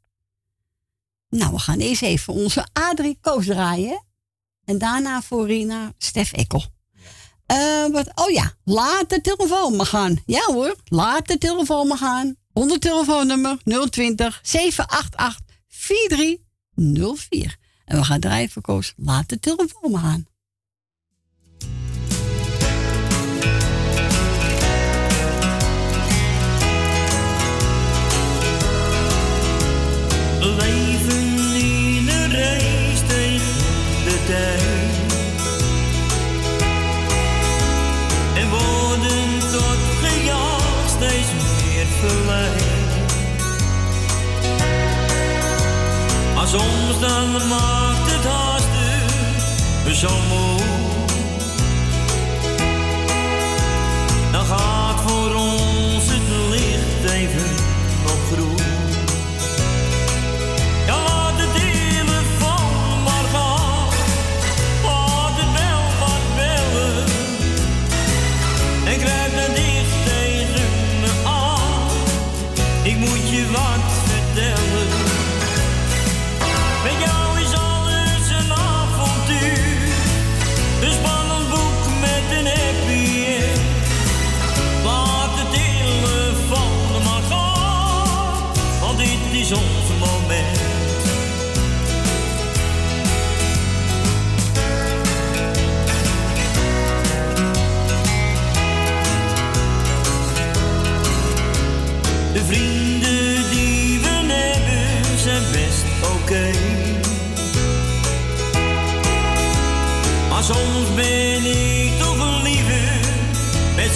[1.29, 4.05] Nou, we gaan eerst even onze Adrie Koos draaien.
[4.65, 6.63] En daarna voor Rina Stef Ekkel.
[7.45, 10.21] Eh, wat, oh ja, laat de telefoon maar gaan.
[10.25, 12.35] Ja hoor, laat de telefoon maar gaan.
[12.53, 13.57] Onder telefoonnummer
[13.89, 17.55] 020 788 4304.
[17.85, 18.93] En we gaan draaien voor Koos.
[18.95, 20.27] Laat de telefoon maar gaan.
[30.47, 33.55] Leven in een race tegen
[34.05, 35.23] de tijd.
[38.35, 42.63] En worden tot gejaagd steeds meer verleid.
[46.35, 48.65] Maar soms dan maakt het haast
[49.95, 50.84] zo moe.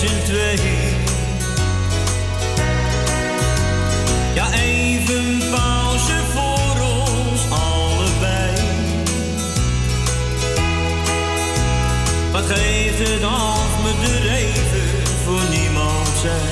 [0.06, 0.96] Tweeën.
[4.34, 8.54] Ja, even pauze voor ons allebei.
[12.32, 14.88] Wat geeft het als we er even
[15.26, 16.49] voor niemand zijn?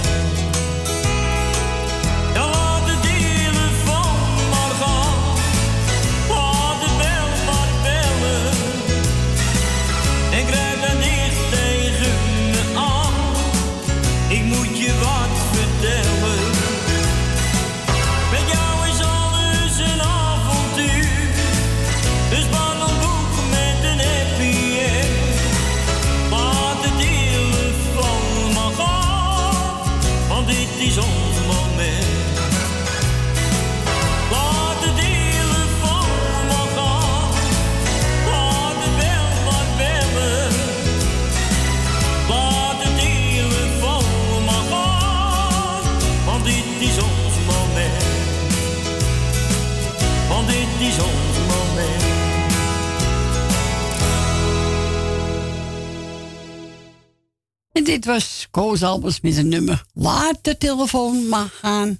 [57.88, 59.84] Dit was Koos Albers met een nummer.
[59.94, 62.00] Laat de telefoon maar gaan.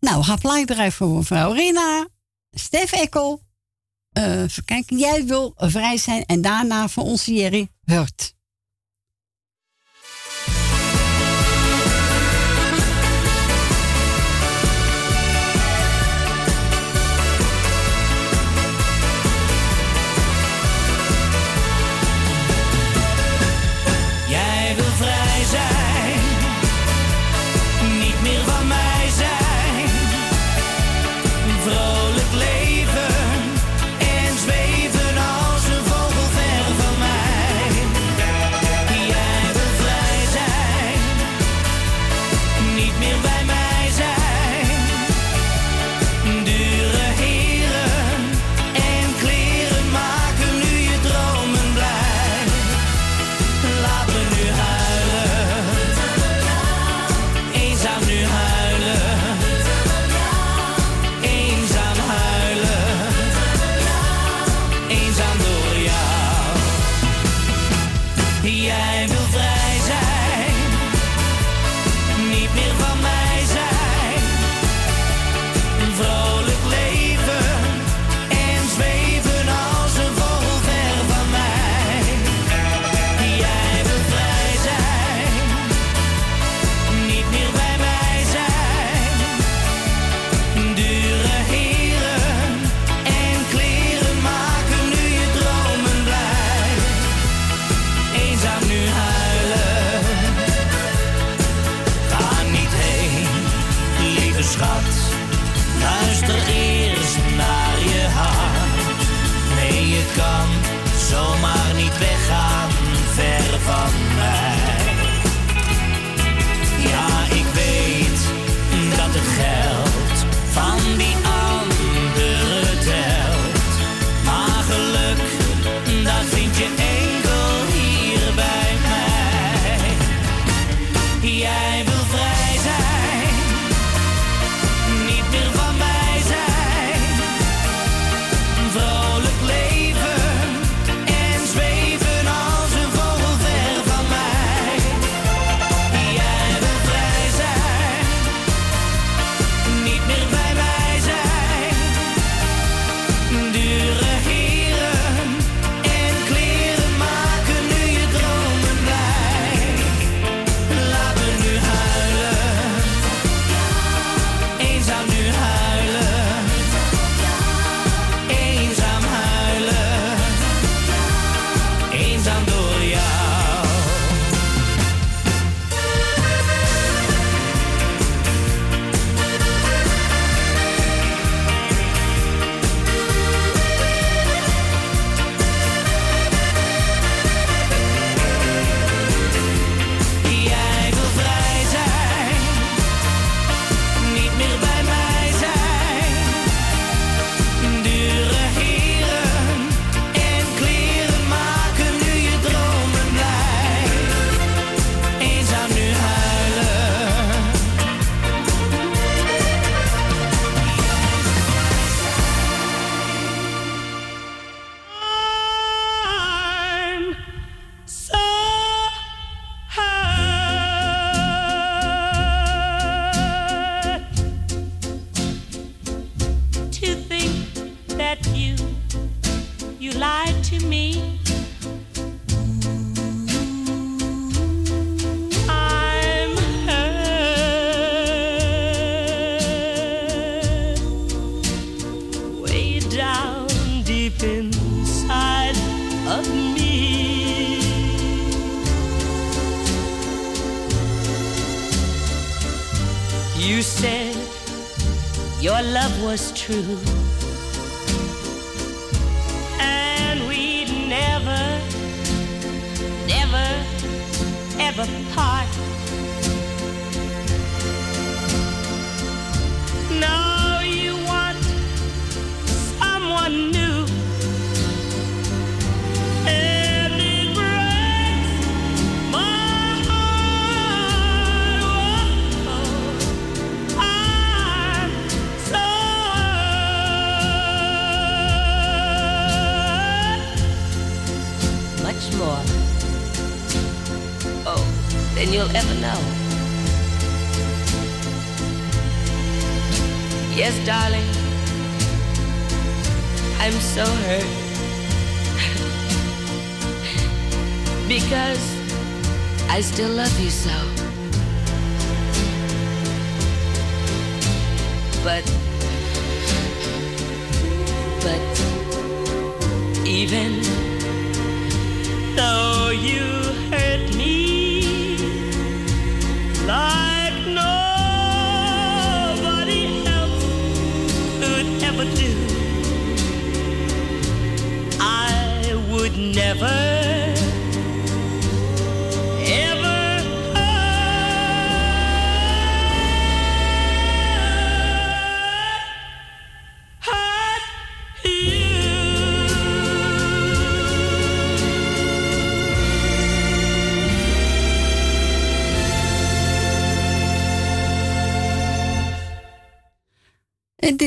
[0.00, 2.08] Nou, gaan gelijk draaien voor mevrouw Rina.
[2.50, 3.42] Stef Ekkel.
[4.64, 6.24] Kijken, jij wil vrij zijn.
[6.24, 8.34] En daarna voor onze Jerry Hurt.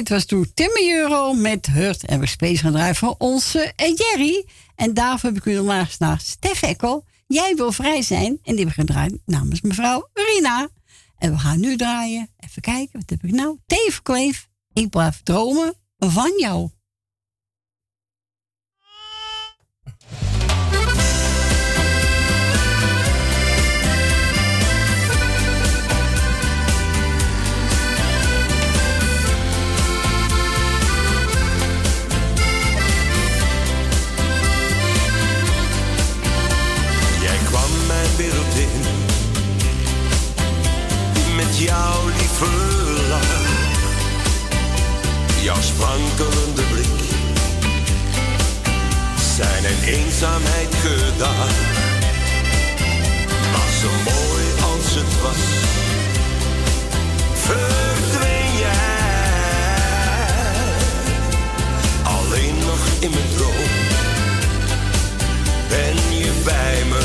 [0.03, 2.05] Dit was toen Timmy Euro met Hurt.
[2.05, 4.45] En we space gaan draaien voor onze eh, Jerry.
[4.75, 7.05] En daarvoor heb ik u nogmaals naar Stef Ekkel.
[7.27, 8.27] Jij wil vrij zijn.
[8.27, 10.69] En die hebben gedraaid namens mevrouw Rina.
[11.17, 12.29] En we gaan nu draaien.
[12.39, 13.57] Even kijken, wat heb ik nou?
[13.65, 14.47] Tevenkleef.
[14.73, 16.69] Ik blijf dromen van jou.
[41.63, 42.45] Jouw lieve
[43.09, 43.41] lach,
[45.41, 47.01] jouw sprankelende blik,
[49.35, 51.53] zijn en eenzaamheid gedaan.
[53.51, 55.43] Maar zo mooi als het was,
[57.33, 59.01] verdween jij
[62.03, 63.71] alleen nog in mijn droom
[65.69, 67.02] ben je bij me.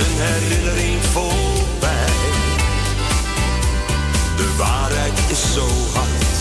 [0.00, 2.14] Een herinnering voorbij.
[4.36, 6.36] De waarheid is zo hard,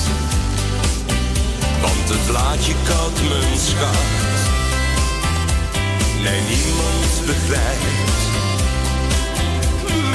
[1.81, 4.37] want het laat je koud, mijn schat.
[6.23, 8.21] Nee, niemand begrijpt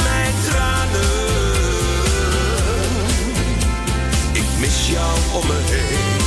[0.02, 1.22] mijn tranen.
[4.32, 6.22] Ik mis jou om me heen,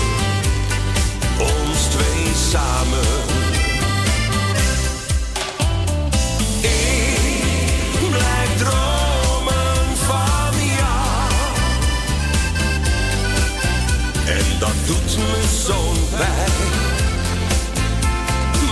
[1.40, 3.28] ons twee samen.
[14.68, 16.52] Dat doet me zo'n pijn.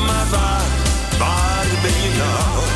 [0.05, 0.65] Maar waar,
[1.19, 2.74] waar ben je nou?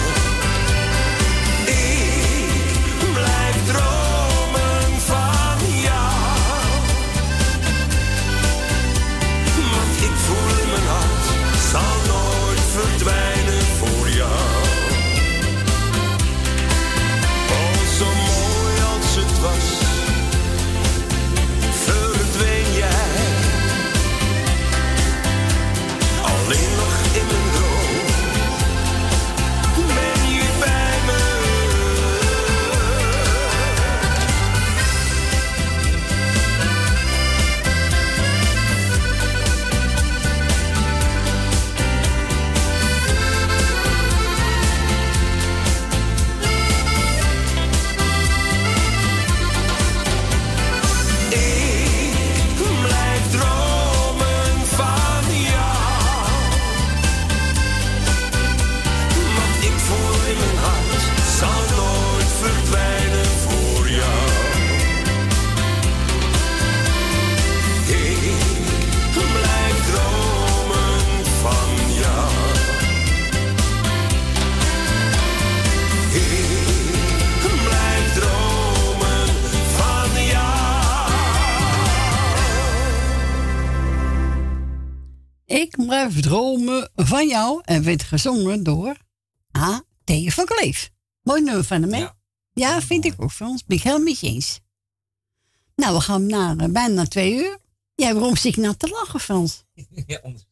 [87.20, 87.62] Van jou.
[87.64, 88.98] En werd gezongen door
[89.58, 89.84] A.
[90.04, 90.92] Theo van Kleef.
[91.22, 92.08] Mooi nummer van hem, hè?
[92.54, 93.66] Ja, vind ik ook, Frans.
[93.66, 94.60] Ben ik helemaal met je eens.
[95.76, 97.58] Nou, we gaan naar eh, bijna twee uur.
[97.96, 99.64] Ja, waarom zit nou te lachen, Frans?
[100.08, 100.46] Ja, omdat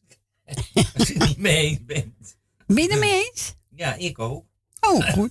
[0.94, 2.36] als je het niet mee eens bent.
[2.66, 3.54] Ben je het mee eens?
[3.68, 4.44] Ja, ik ook.
[4.80, 5.30] Oh, goed.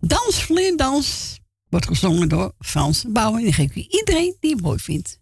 [0.00, 1.38] Dans, vleerdans
[1.68, 3.38] wordt gezongen door Frans Bouwen.
[3.38, 5.20] En die geef ik iedereen die het mooi vindt.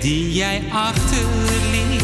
[0.00, 2.02] Die jij achterliet,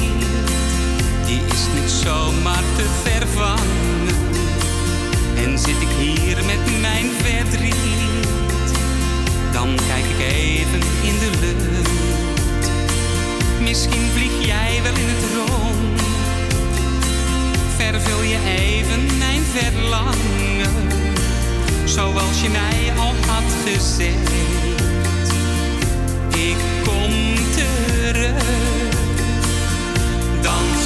[1.26, 4.16] die is niet zomaar te vervangen.
[5.36, 8.68] En zit ik hier met mijn verdriet,
[9.52, 12.70] dan kijk ik even in de lucht.
[13.60, 16.00] Misschien vlieg jij wel in het rond,
[17.76, 20.88] vervul je even mijn verlangen.
[21.84, 24.89] Zoals je mij al had gezegd.
[26.48, 27.12] Ik kom
[27.50, 28.42] terug.
[30.42, 30.79] Dans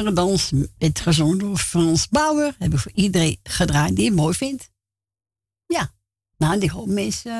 [0.00, 2.54] vlinderdans, met gezongen door Frans Bauer.
[2.58, 4.70] Hebben we voor iedereen gedraaid die het mooi vindt.
[5.66, 5.92] Ja,
[6.36, 7.32] nou, die hoop mensen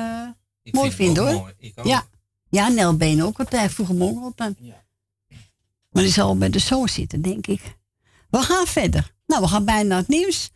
[0.63, 1.41] mooi vind vinden hoor.
[1.41, 1.53] mooi.
[1.57, 1.85] Ik ook.
[1.85, 2.07] Ja,
[2.49, 4.59] ja Nel Been ook altijd, vroeger morgen altijd.
[5.89, 7.77] Maar die zal bij de zoon zitten, denk ik.
[8.29, 9.15] We gaan verder.
[9.25, 10.51] Nou, we gaan bijna naar het nieuws.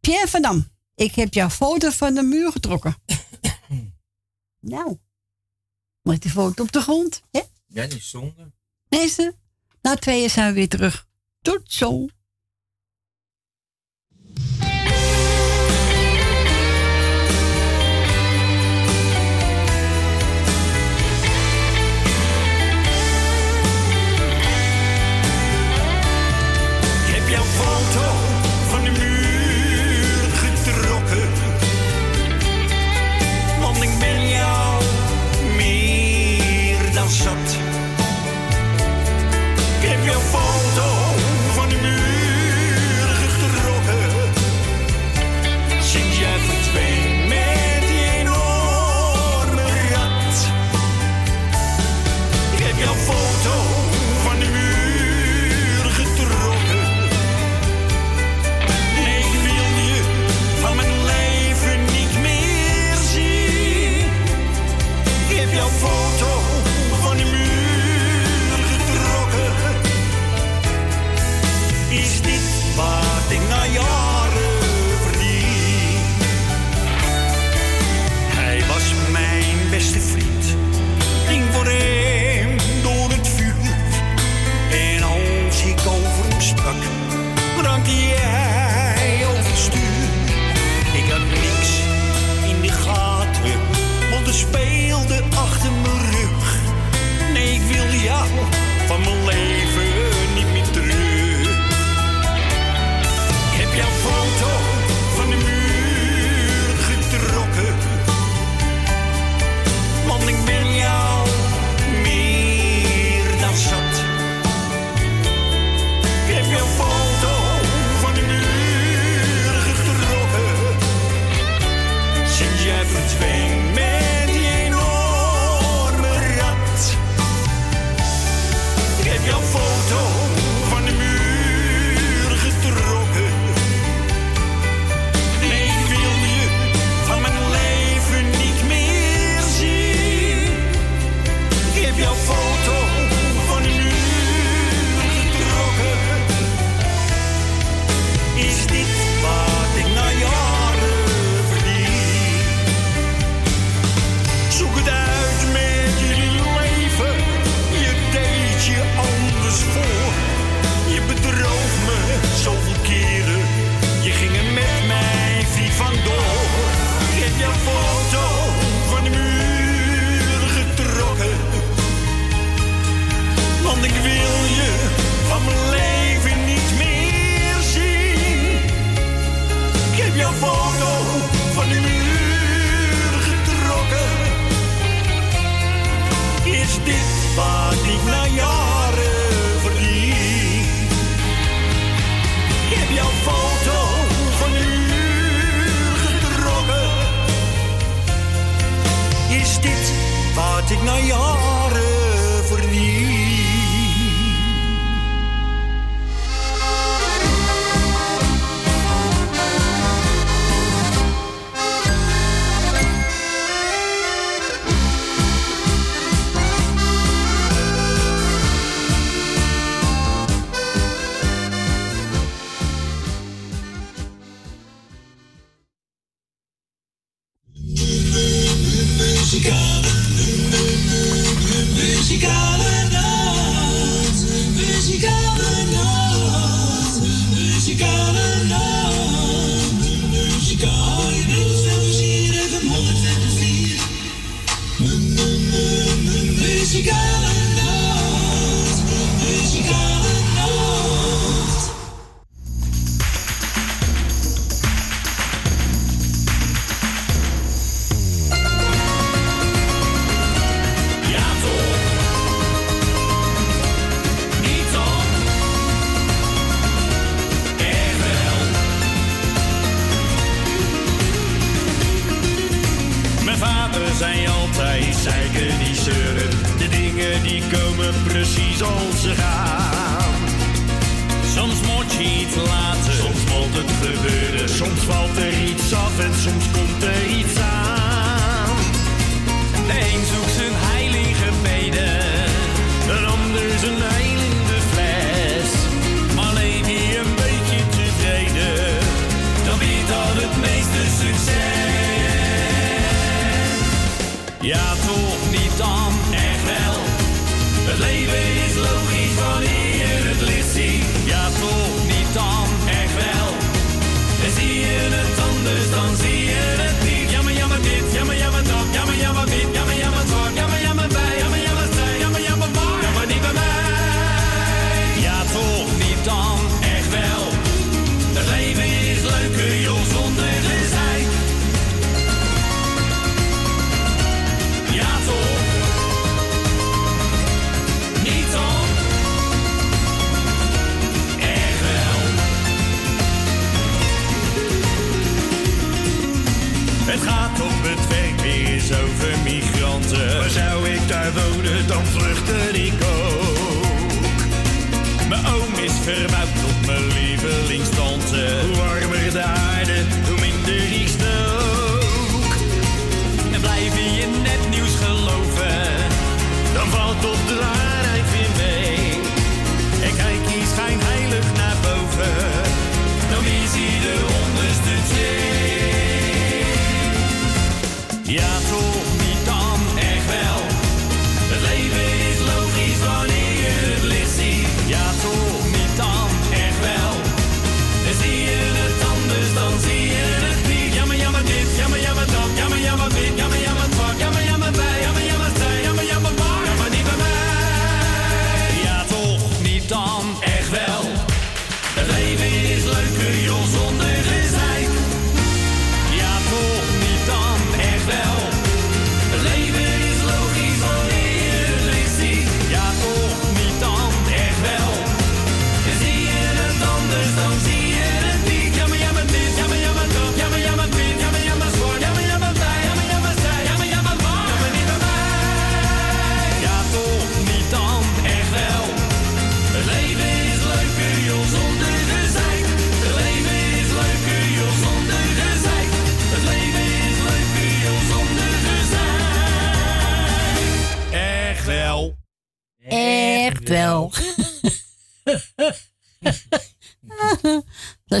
[0.00, 2.96] Pierre van Dam, ik heb jouw foto van de muur getrokken.
[4.60, 4.98] nou,
[6.02, 7.22] met die foto op de grond.
[7.30, 7.40] Hè?
[7.66, 8.52] Ja, die is zonde.
[8.88, 9.34] Deze,
[9.82, 11.08] Na tweeën zijn we weer terug.
[11.42, 12.06] Tot zo.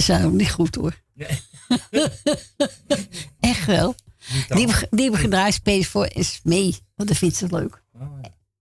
[0.06, 1.02] Dat is ook niet goed hoor.
[3.40, 3.94] Echt wel.
[4.48, 6.76] Die, die hebben gedraaid space voor is mee.
[6.94, 7.82] Want dat vindt ze leuk.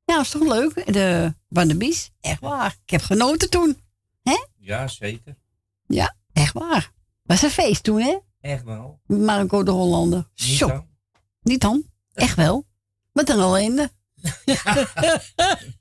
[0.05, 0.93] Ja, is toch leuk?
[0.93, 2.11] De Wannabies.
[2.21, 2.77] Echt waar.
[2.83, 3.81] Ik heb genoten toen.
[4.23, 4.45] Hè?
[4.57, 5.37] Ja, zeker.
[5.87, 6.91] Ja, echt waar.
[7.23, 8.17] Was een feest toen, hè?
[8.41, 8.99] Echt wel.
[9.05, 10.29] Marco de Hollander.
[10.35, 10.67] Niet Zo.
[10.67, 10.87] dan.
[11.41, 11.83] Niet dan.
[12.13, 12.67] Echt wel.
[13.11, 13.91] Met een ellende.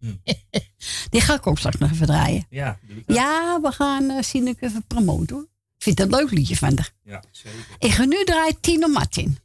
[1.10, 2.46] Die ga ik ook straks nog even draaien.
[2.50, 2.78] Ja.
[3.06, 5.44] Ja, we gaan uh, Sineke even promoten hoor.
[5.76, 6.92] Ik vind dat een leuk liedje van haar.
[7.02, 7.66] Ja, zeker.
[7.78, 9.38] Ik ga nu draaien Tino Martin.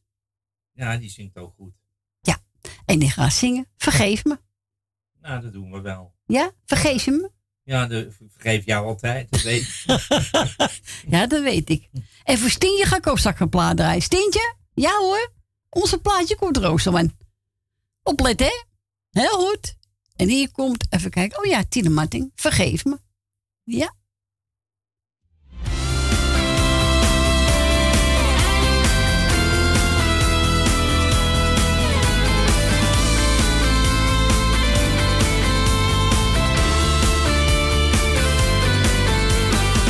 [0.71, 1.73] Ja, die zingt ook goed.
[2.85, 3.67] En die gaat zingen.
[3.77, 4.37] Vergeef me.
[5.21, 6.13] Nou, dat doen we wel.
[6.25, 6.51] Ja?
[6.65, 7.31] Vergeef je me?
[7.63, 7.87] Ja,
[8.29, 9.31] vergeef jou altijd.
[9.31, 9.85] Dat weet ik.
[11.13, 11.89] Ja, dat weet ik.
[12.23, 14.01] En voor Stientje ga ik ook straks een plaat draaien.
[14.01, 14.55] Stientje?
[14.73, 15.31] Ja hoor.
[15.69, 17.17] Onze plaatje komt roosterman.
[18.03, 19.21] Opletten hè?
[19.21, 19.77] Heel goed.
[20.15, 21.39] En hier komt, even kijken.
[21.39, 22.31] Oh ja, Tino Martin.
[22.35, 22.99] Vergeef me.
[23.63, 23.93] Ja.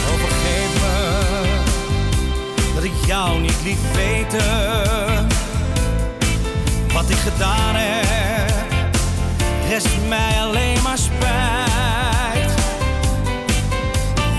[0.08, 1.02] Oh, vergeef me
[2.76, 5.28] dat ik jou niet liet weten.
[6.94, 8.12] Wat ik gedaan heb,
[9.69, 12.52] rest mij alleen maar spijt.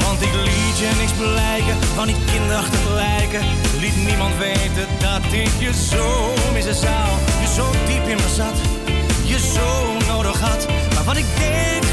[0.04, 3.42] Want ik liet je niks blijken van die kinderachtig lijken.
[3.80, 7.08] Liet niemand weten dat ik je zo missen zou.
[7.40, 8.56] Je zo diep in me zat,
[9.24, 10.66] je zo nodig had.
[10.94, 11.83] Maar wat ik deed,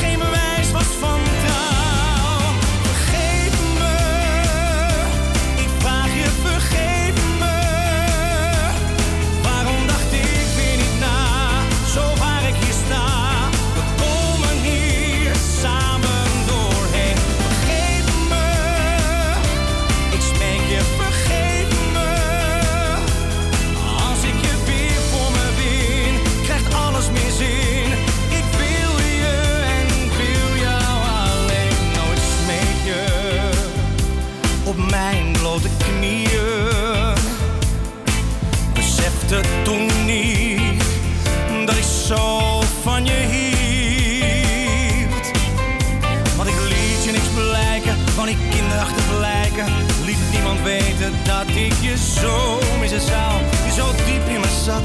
[51.65, 53.41] ik je zo missen zou.
[53.65, 54.81] Je zo diep in me zat,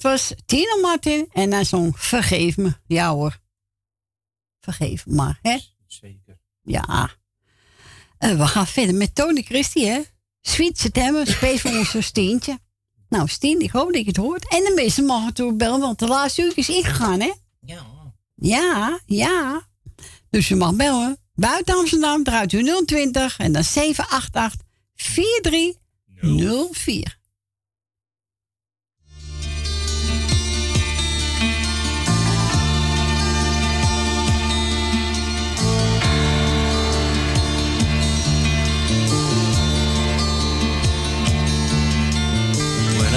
[0.00, 2.72] dat was Tino Martin en hij zong Vergeef me.
[2.86, 3.40] Ja hoor.
[4.60, 5.58] Vergeef me maar, hè?
[5.86, 6.38] Zeker.
[6.62, 7.10] Ja.
[8.18, 10.00] Eh, we gaan verder met Tony Christie, hè?
[10.40, 12.58] Sweet September, space voor ons Steentje.
[13.08, 14.48] Nou, Steen, ik hoop dat je het hoort.
[14.48, 17.32] En de meeste mogen toe bellen, want de laatste uur is ingegaan, hè?
[17.60, 17.86] Ja.
[18.34, 19.68] Ja, ja.
[20.30, 21.18] Dus je mag bellen.
[21.34, 24.60] Buiten Amsterdam draait u 020 en dan 788
[24.94, 27.19] 4304.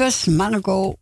[0.00, 0.94] Was Marco,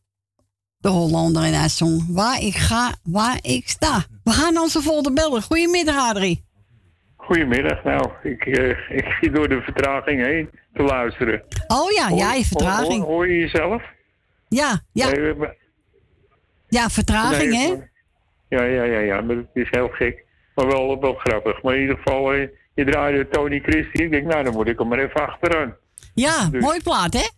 [0.76, 4.04] de Hollander in haar song Waar ik ga, waar ik sta.
[4.24, 5.42] We gaan onze volgende bellen.
[5.42, 6.44] Goedemiddag, Adrie.
[7.16, 7.84] Goedemiddag.
[7.84, 11.42] Nou, ik, eh, ik zie door de vertraging heen te luisteren.
[11.66, 13.02] Oh ja, ja, je vertraging.
[13.02, 13.82] Hoor, hoor je jezelf?
[14.48, 15.34] Ja, ja, Nee,
[16.68, 17.74] ja, vertraging, nee, hè?
[18.48, 20.24] Ja, ja, ja, ja, maar het is heel gek.
[20.54, 21.62] Maar wel, wel grappig.
[21.62, 24.02] Maar in ieder geval, eh, je draaide Tony Christie.
[24.02, 25.76] Ik denk, nou, dan moet ik hem maar even achteraan.
[26.14, 27.37] Ja, Dus- mooi plaat, hè?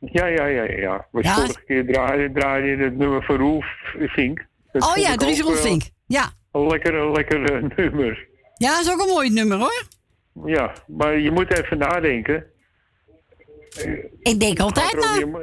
[0.00, 1.06] Ja, ja, ja, ja.
[1.10, 1.34] Maar Ja.
[1.34, 3.66] vorige keer draaide, draaide je het nummer van Roelf
[3.98, 4.46] Vink.
[4.72, 5.82] Dat Oh ja, ik Dries ook, eh, Roelvink.
[6.06, 6.30] Ja.
[6.52, 8.28] Een lekker, lekker eh, nummer.
[8.54, 9.82] ja, is ook een mooi nummer, hoor.
[10.44, 12.46] Ja, maar je moet even nadenken.
[14.20, 15.38] Ik denk altijd er na.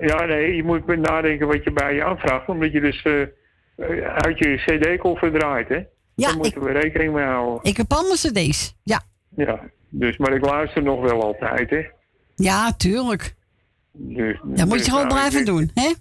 [0.00, 2.48] Ja, nee, je moet nadenken wat je bij je aanvraagt.
[2.48, 3.22] Omdat je dus eh,
[4.14, 5.74] uit je cd-koffer draait, hè?
[5.74, 7.58] Ja, Daar moeten we rekening mee houden.
[7.70, 8.76] Ik heb allemaal cd's.
[8.82, 9.00] Ja.
[9.36, 11.82] Ja, dus, maar ik luister nog wel altijd, hè?
[12.34, 13.34] Ja, tuurlijk.
[14.02, 15.92] Dus, Dat moet dus, je gewoon nou, blijven ik- doen, hè?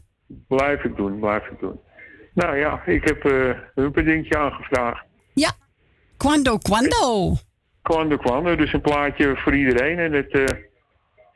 [0.48, 1.80] Blijf ik doen, blijf ik doen.
[2.34, 5.06] Nou ja, ik heb eh een dingetje aangevraagd.
[5.34, 5.52] Ja.
[6.18, 7.36] Quando, quando.
[7.82, 10.00] Kwam er, dus een plaatje voor iedereen.
[10.00, 10.46] En het, eh,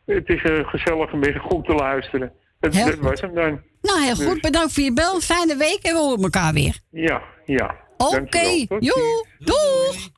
[0.06, 2.32] het is een gezellige middag goed te luisteren.
[2.60, 3.04] Heel dat goed.
[3.04, 3.62] was hem dan.
[3.82, 4.34] Nou, heel goed.
[4.34, 5.20] Dus- Bedankt voor je bel.
[5.20, 6.80] Fijne week en we horen elkaar weer.
[6.90, 7.76] Ja, ja.
[7.98, 8.66] Oké.
[8.68, 9.26] Tot Joe.
[9.40, 10.10] Doeg.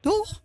[0.00, 0.40] Doeg.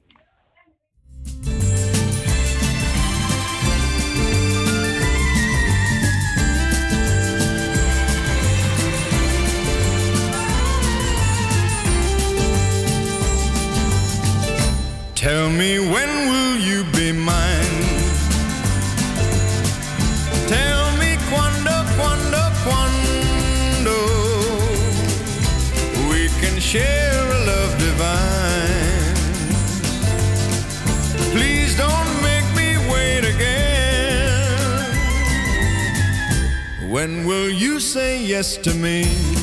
[15.23, 17.79] Tell me when will you be mine?
[20.49, 23.97] Tell me quando, quando, quando
[26.09, 29.15] we can share a love divine.
[31.31, 34.43] Please don't make me wait again.
[36.89, 39.43] When will you say yes to me?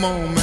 [0.00, 0.39] Moment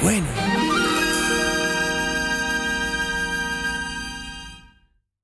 [0.00, 0.26] Bueno.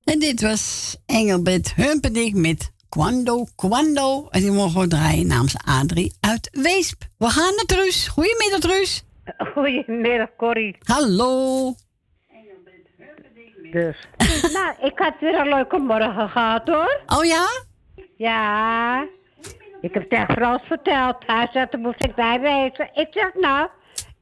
[0.04, 4.26] En dit was Engelbert Humperdinck met Quando Quando.
[4.30, 7.02] En die mogen we draaien namens Adrie uit Weesp.
[7.18, 8.08] We gaan naar Truus.
[8.08, 9.04] Goedemiddag, Truus.
[9.54, 10.76] Goedemiddag, Corrie.
[10.82, 11.74] Hallo.
[13.72, 14.08] Dus.
[14.56, 17.00] nou, ik had weer een leuke morgen gehad, hoor.
[17.06, 17.46] Oh ja?
[18.16, 19.06] Ja.
[19.80, 21.16] Ik heb tegen Frans verteld.
[21.26, 22.90] Hij zegt, er moest ik bij wezen.
[22.94, 23.68] Ik zeg, nou,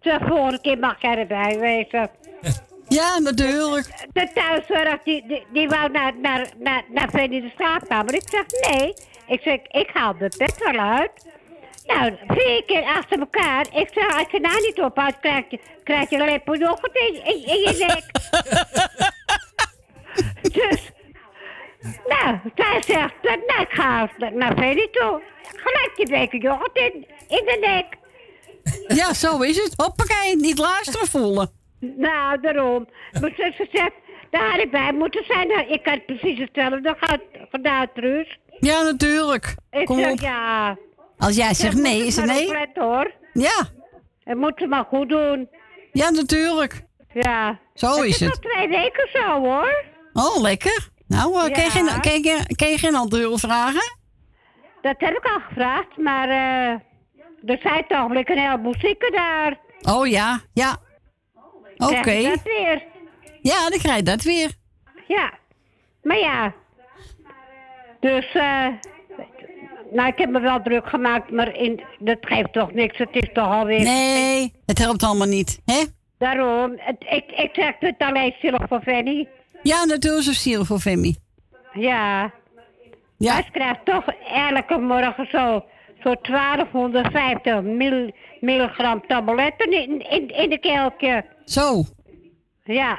[0.05, 2.11] ik zeg, volgende keer mag jij erbij wezen.
[2.89, 4.09] Ja, natuurlijk.
[4.13, 8.15] De thuiszorg, die, die, die wou naar, naar, naar, naar Freddy de slaapkamer.
[8.15, 8.95] Ik zeg, nee.
[9.27, 11.11] Ik zeg, ik haal de bed wel uit.
[11.87, 13.67] Nou, vier keer achter elkaar.
[13.73, 17.59] Ik zeg, als je nou niet ophoudt, krijg je, krijg je nog in, in, in
[17.59, 18.05] je nek.
[20.59, 20.91] dus,
[22.07, 25.23] nou, zij zegt, nou, ik ga naar Freddy toe.
[25.43, 28.03] Gelijk die beker yoghurt in, in de nek.
[28.99, 29.73] Ja, zo is het.
[29.77, 31.51] Hoppakee, niet luisteren voelen.
[31.81, 32.89] Nou, daarom.
[33.21, 33.93] Mijn zus zegt,
[34.31, 35.49] daar ik bij moeten zijn.
[35.49, 36.97] Nou, ik had precies hetzelfde
[37.51, 38.39] gedaan, Truus.
[38.61, 39.55] Ja, natuurlijk.
[39.71, 40.19] Ik Kom zeg, op.
[40.19, 40.77] ja.
[41.19, 42.47] Als jij zegt zeg, nee, is het het nee?
[42.47, 43.13] opletten, hoor.
[43.33, 43.65] Ja.
[44.25, 45.49] Het moet ze maar goed doen.
[45.93, 46.83] Ja, natuurlijk.
[47.13, 47.59] Ja.
[47.75, 48.45] Zo is Het het.
[48.45, 49.85] is al twee weken zo, hoor.
[50.13, 50.89] Oh, lekker.
[51.07, 53.97] Nou, eh, kan, je geen, kan, je, kan je geen andere hulp vragen?
[54.83, 56.81] Dat heb ik al gevraagd, maar eh
[57.47, 59.59] er zijn toch een heleboel zieken daar.
[59.83, 60.77] Oh ja, ja.
[61.77, 62.01] Oké.
[62.01, 62.83] Krijg je dat weer?
[63.41, 64.51] Ja, dan krijg je dat weer.
[65.09, 65.33] Ja.
[66.03, 66.55] Maar ja.
[68.01, 68.67] Dus, eh
[69.91, 72.99] nou, ik heb me wel druk gemaakt, maar in, dat geeft toch niks.
[72.99, 73.83] Het is toch alweer...
[73.83, 75.83] Nee, het helpt allemaal niet, hè?
[76.19, 79.29] Daarom, het, ik, ik zeg het alleen zielig voor Fanny.
[79.63, 81.17] Ja, natuurlijk zo ziel voor Femi.
[81.73, 82.33] Ja.
[83.17, 83.33] Ja.
[83.33, 85.65] Hij krijgt toch elke morgen zo,
[86.05, 88.11] zo 1250 mil,
[88.41, 91.25] milligram tabletten in, in, in de kelkje.
[91.45, 91.85] Zo.
[92.65, 92.99] Ja.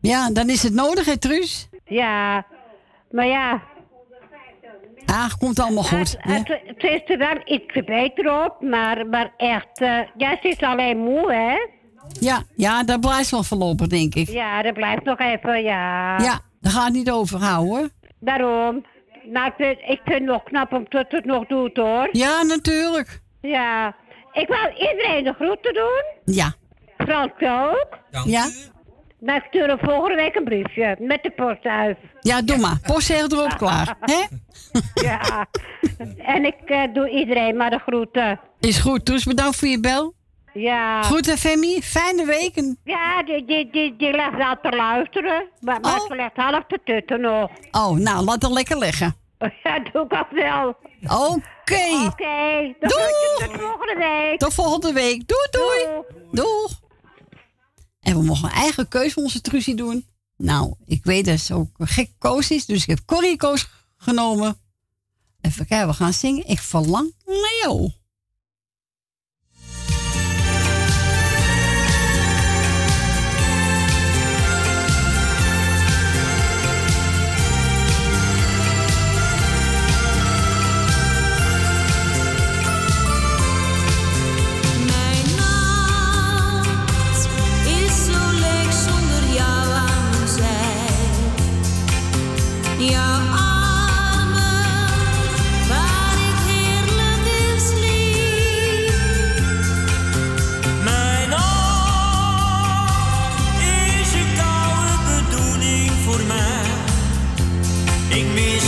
[0.00, 1.68] Ja, dan is het nodig, hè, Truus?
[1.84, 2.46] Ja.
[3.10, 3.62] Maar ja,
[5.06, 6.16] Ah, komt allemaal goed.
[6.18, 10.60] het, het is er wel iets beter op, maar, maar echt, eh ja, ze is
[10.60, 11.54] alleen moe, hè?
[12.20, 14.28] Ja, ja, dat blijft wel voorlopig, denk ik.
[14.28, 16.18] Ja, dat blijft nog even, ja.
[16.18, 17.88] Ja, daar gaat het niet over houden, hoor.
[18.20, 18.84] Daarom.
[19.24, 22.08] Nou, ik vind, het nog knap om dat het nog doet, hoor.
[22.12, 23.20] Ja, natuurlijk.
[23.40, 23.96] Ja.
[24.32, 26.34] Ik wou iedereen de groeten doen.
[26.34, 26.52] Ja.
[26.96, 27.98] Frans ook.
[28.24, 28.48] Ja?
[29.18, 31.96] Nou, ik stuur hem volgende week een briefje met de postduif.
[32.20, 32.78] Ja, doe maar.
[32.82, 33.96] Postzegel erop klaar.
[34.12, 34.22] Hè?
[34.94, 35.46] Ja.
[36.16, 38.40] en ik eh, doe iedereen maar de groeten.
[38.60, 39.04] Is goed.
[39.04, 40.14] Toes, bedankt voor je bel.
[40.54, 41.02] Ja.
[41.02, 41.82] Goed, hè, Femi.
[41.82, 42.74] Fijne week.
[42.84, 45.48] Ja, die, die, die, die ligt al te luisteren.
[45.60, 47.50] Maar, maar ze ligt half te tutten nog.
[47.70, 49.14] Oh, nou, laat het lekker liggen.
[49.62, 50.68] Ja, doe ik ook wel.
[51.02, 52.06] Oké.
[52.06, 52.74] Oké.
[52.80, 53.00] dan Doeg.
[53.00, 54.38] groetjes Tot volgende week.
[54.38, 55.28] Tot volgende week.
[55.28, 56.02] Doei, doei.
[56.32, 56.80] Doeg.
[58.00, 60.06] En we mogen een eigen keuze onze Truzie doen.
[60.36, 64.56] Nou, ik weet dat ze ook gek koos is, dus ik heb Corrie koos genomen.
[65.40, 66.46] Even kijken, we gaan zingen.
[66.46, 67.90] Ik verlang naar jou.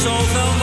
[0.05, 0.54] Zoveel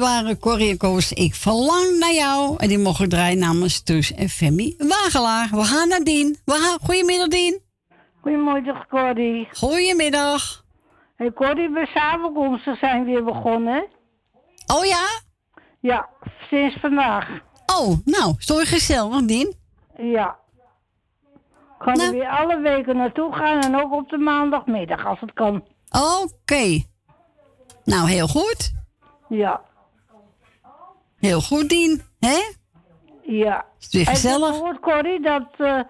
[0.00, 1.12] waren Corrie en Koos.
[1.12, 2.54] Ik verlang naar jou.
[2.56, 5.48] En die mogen draaien namens Tus en Femi Wagelaar.
[5.50, 6.38] We gaan naar Dien.
[6.44, 6.78] We gaan...
[6.82, 7.60] Goedemiddag, Dien.
[8.20, 9.48] Goedemiddag, Corrie.
[9.52, 10.64] Goedemiddag.
[11.16, 13.86] Hey, Corrie, we samenkomsten zijn weer begonnen.
[14.66, 15.06] Oh ja?
[15.80, 16.08] Ja,
[16.50, 17.28] sinds vandaag.
[17.66, 19.54] Oh, nou, sorry gezellig, Dien.
[19.96, 20.38] Ja.
[21.78, 25.32] Ik ga er weer alle weken naartoe gaan en ook op de maandagmiddag als het
[25.32, 25.64] kan.
[25.90, 26.82] Oké.
[27.84, 28.72] Nou, heel goed.
[29.28, 29.68] Ja.
[31.20, 32.02] Heel goed, Dien.
[32.18, 32.38] Hè?
[33.22, 33.64] Ja.
[33.78, 34.48] Is het weer Heb je gezellig?
[34.56, 35.80] gehoord, Corrie, dat, eh,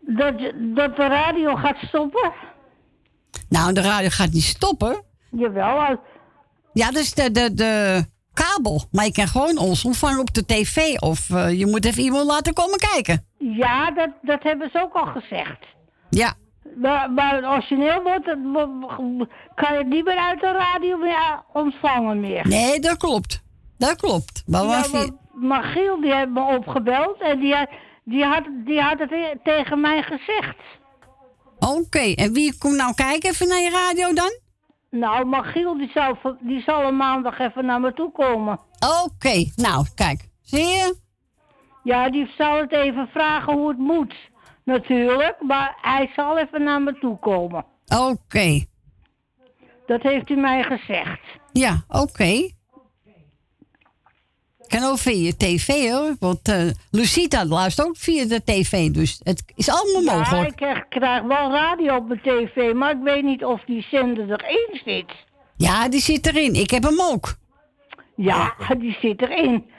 [0.00, 0.38] dat,
[0.74, 2.32] dat de radio gaat stoppen?
[3.48, 5.02] Nou, de radio gaat niet stoppen.
[5.30, 6.00] Jawel.
[6.72, 8.84] Ja, dat is de, de, de kabel.
[8.90, 10.98] Maar je kan gewoon ons ontvangen op de tv.
[10.98, 13.26] Of eh, je moet even iemand laten komen kijken.
[13.38, 15.58] Ja, dat, dat hebben ze ook al gezegd.
[16.10, 16.34] Ja.
[16.76, 18.38] Maar, maar het origineel wordt, het,
[19.54, 22.48] kan je het niet meer uit de radio meer ontvangen meer.
[22.48, 23.42] Nee, dat klopt.
[23.78, 24.42] Dat klopt.
[24.46, 27.54] Maar Ja, want Magiel die heeft me opgebeld en die,
[28.04, 30.56] die, had, die had het tegen mij gezegd.
[31.58, 34.38] Oké, en wie komt nou kijken even naar je radio dan?
[34.90, 38.60] Nou, Magiel die zal, die zal een maandag even naar me toe komen.
[39.04, 40.28] Oké, nou kijk.
[40.42, 40.96] Zie je?
[41.82, 44.14] Ja, die zal het even vragen hoe het moet.
[44.72, 47.64] Natuurlijk, maar hij zal even naar me toe komen.
[47.98, 48.64] Oké.
[49.86, 51.20] Dat heeft hij mij gezegd.
[51.52, 52.50] Ja, oké.
[54.66, 56.16] Kan ook via je tv hoor.
[56.20, 58.90] Want eh Lucita luistert ook via de tv.
[58.90, 60.48] Dus het is allemaal Ja, mogelijk.
[60.50, 64.30] ik krijg, krijg wel radio op mijn tv, maar ik weet niet of die zender
[64.44, 65.12] erin zit.
[65.56, 66.54] Ja, die zit erin.
[66.54, 67.34] Ik heb hem ook.
[68.16, 69.70] Ja, die zit erin.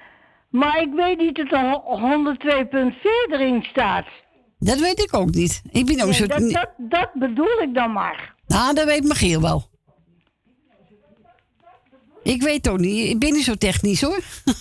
[0.50, 4.06] Maar ik weet niet dat er ho- 102.4 erin staat.
[4.60, 5.62] Dat weet ik ook niet.
[5.72, 6.26] Ik ben ook Nee, zo...
[6.26, 8.36] dat, dat, dat bedoel ik dan maar.
[8.48, 9.68] Nou, dat weet Michiel wel.
[12.24, 13.10] Ik weet ook niet.
[13.10, 14.20] Ik ben niet zo technisch hoor.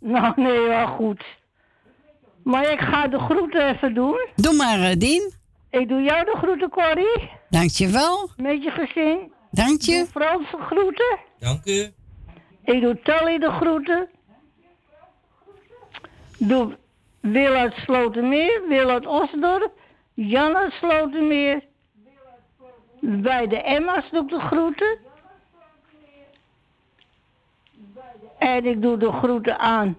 [0.00, 1.24] Nou, nee, wel goed.
[2.44, 4.26] Maar ik ga de groeten even doen.
[4.36, 5.32] Doe maar, eh, Dien.
[5.70, 7.30] Ik doe jou de groeten, Corrie.
[7.50, 8.30] Dankjewel.
[8.36, 9.32] Met je gezin.
[9.50, 9.96] Dank je.
[9.98, 11.18] Doe Frans de groeten.
[11.38, 11.92] Dank u.
[12.64, 14.08] Ik doe Tally de groeten.
[16.38, 16.76] Doe
[17.32, 19.72] Wil uit Slotermeer, Wil Osdorp,
[20.14, 21.64] Jan uit Slotermeer.
[23.00, 24.98] Bij de Emma's doe ik de groeten.
[28.38, 29.98] En ik doe de groeten aan.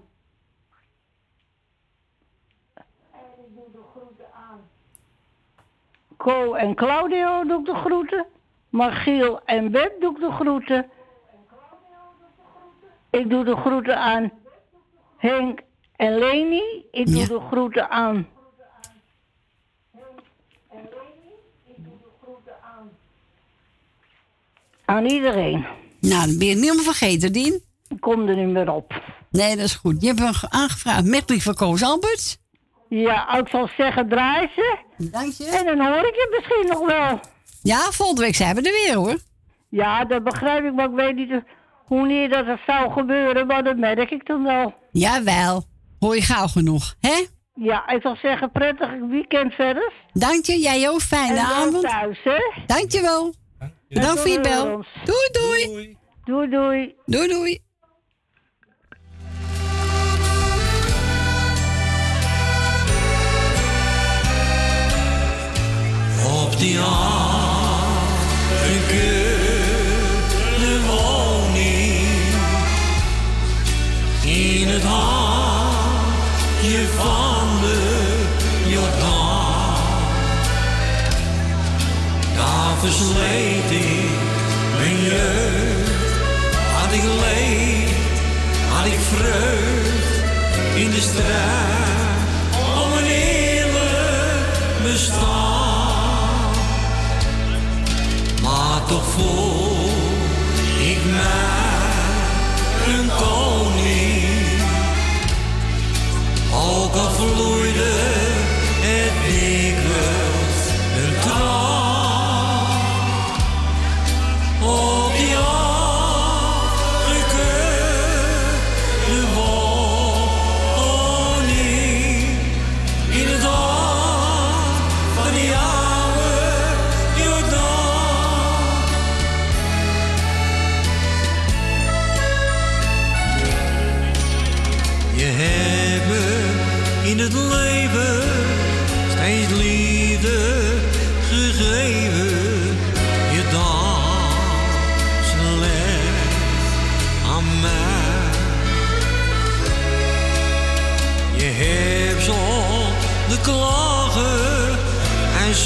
[6.16, 8.26] Co en Claudio doe ik de groeten.
[8.68, 10.90] Margiel en Beb doe ik de groeten.
[13.10, 14.30] Ik doe de groeten aan
[15.16, 15.60] Henk
[15.98, 16.62] en Leni.
[16.90, 18.28] Ik doe de groeten aan.
[24.84, 25.66] Aan iedereen.
[26.00, 27.62] Nou, dan ben je het niet meer vergeten, Dien.
[27.88, 29.02] Ik kom er niet meer op.
[29.30, 30.00] Nee, dat is goed.
[30.00, 32.38] Je hebt hem ge- aangevraagd met lief van Koos Alberts.
[32.88, 34.76] Ja, ik zal zeggen, draai ze.
[34.96, 35.44] Dank je.
[35.44, 37.20] En dan hoor ik je misschien nog wel.
[37.62, 39.18] Ja, volgende week zijn we er weer hoor.
[39.68, 41.42] Ja, dat begrijp ik, maar ik weet niet
[41.84, 44.74] hoe dat het zou gebeuren, maar dat merk ik dan wel.
[44.92, 45.64] Jawel.
[45.98, 47.24] Hoor je gauw genoeg, hè?
[47.54, 49.92] Ja, ik zal zeggen, prettig weekend verder.
[50.12, 51.00] Dank je, jij ook.
[51.00, 51.82] Fijne En dan avond.
[51.82, 52.62] thuis, hè?
[52.66, 53.34] Dankjewel.
[53.88, 54.84] Bedankt voor je bel.
[55.04, 55.96] Doei, doei.
[56.24, 56.94] Doei, doei.
[57.06, 57.58] Doei, doei.
[66.44, 66.78] Op die
[82.80, 84.10] versleet ik
[84.78, 85.90] mijn jeugd,
[86.72, 87.90] had ik leed,
[88.72, 89.98] had ik vreugd
[90.74, 91.98] in de strijd
[92.84, 94.48] om een eerlijk
[94.82, 96.50] bestaan.
[98.42, 99.88] Maar toch voel
[100.78, 101.88] ik mij
[102.94, 104.26] een koning.
[106.52, 107.92] Ook al vloeide
[108.80, 110.17] het dikwijls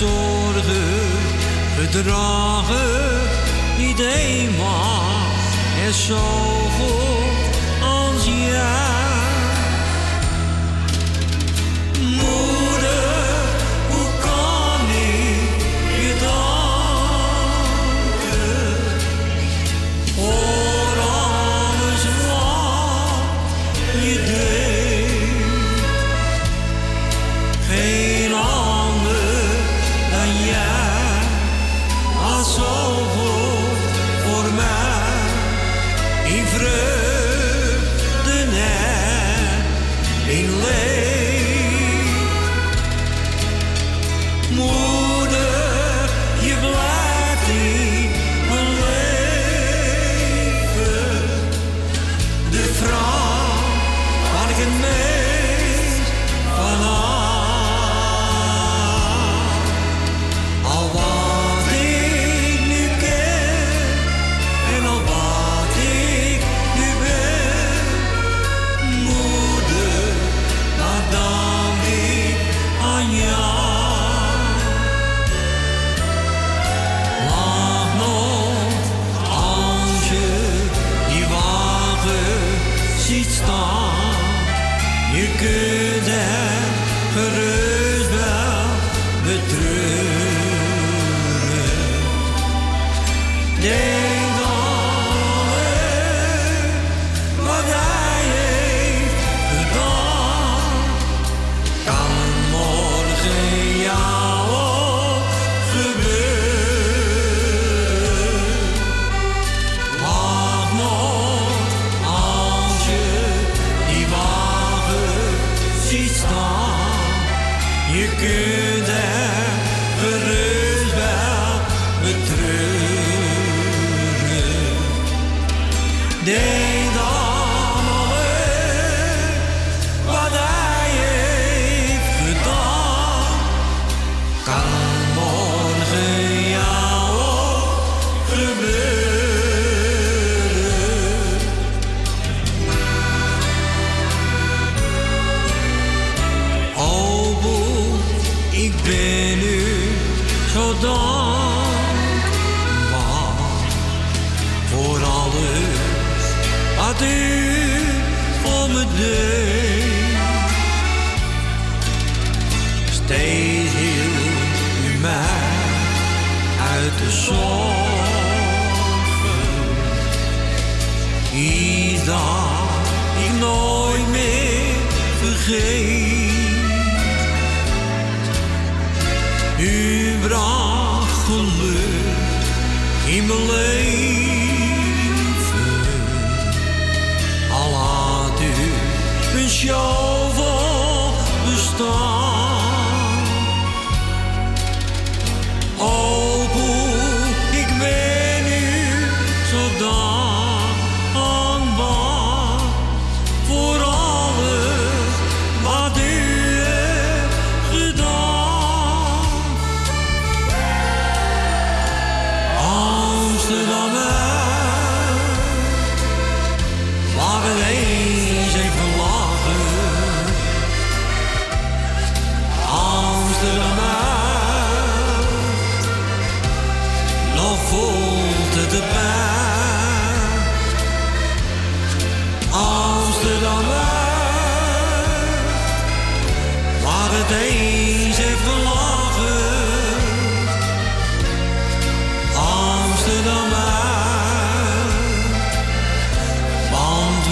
[0.02, 0.82] zorgen
[1.78, 3.20] gedragen.
[3.78, 5.02] Niet eenmaal
[5.86, 6.16] er zo
[6.78, 7.21] goed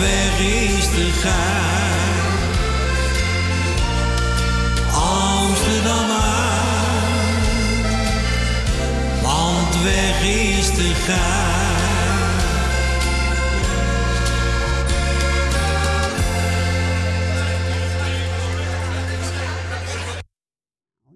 [0.01, 1.99] weg is te gaan.
[4.93, 6.09] Amsterdam
[9.23, 11.61] want weg is te gaan.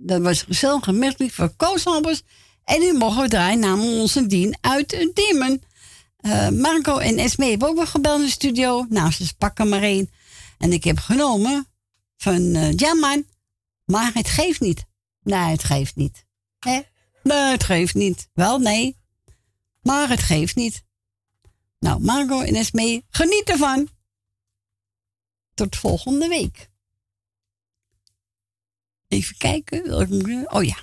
[0.07, 1.85] Dat was gezellig gemerkt van Koos
[2.65, 5.63] En nu mogen we draaien namens onze dien uit Diemen.
[6.25, 8.87] Eh, Marco en Esme hebben ook wel gebeld in de studio.
[8.89, 10.11] Nou, ze pakken maar één.
[10.59, 11.67] En ik heb genomen
[12.17, 13.27] van, uh, ja man,
[13.85, 14.85] maar het geeft niet.
[15.23, 16.27] Nee, het geeft niet.
[16.59, 16.81] Hè?
[17.23, 18.29] Nee, het geeft niet.
[18.33, 18.97] Wel, nee.
[19.83, 20.85] Maar het geeft niet.
[21.79, 23.89] Nou, Marco en Esme, geniet ervan.
[25.55, 26.71] Tot volgende week.
[29.09, 29.93] Even kijken.
[30.53, 30.77] Oh ja.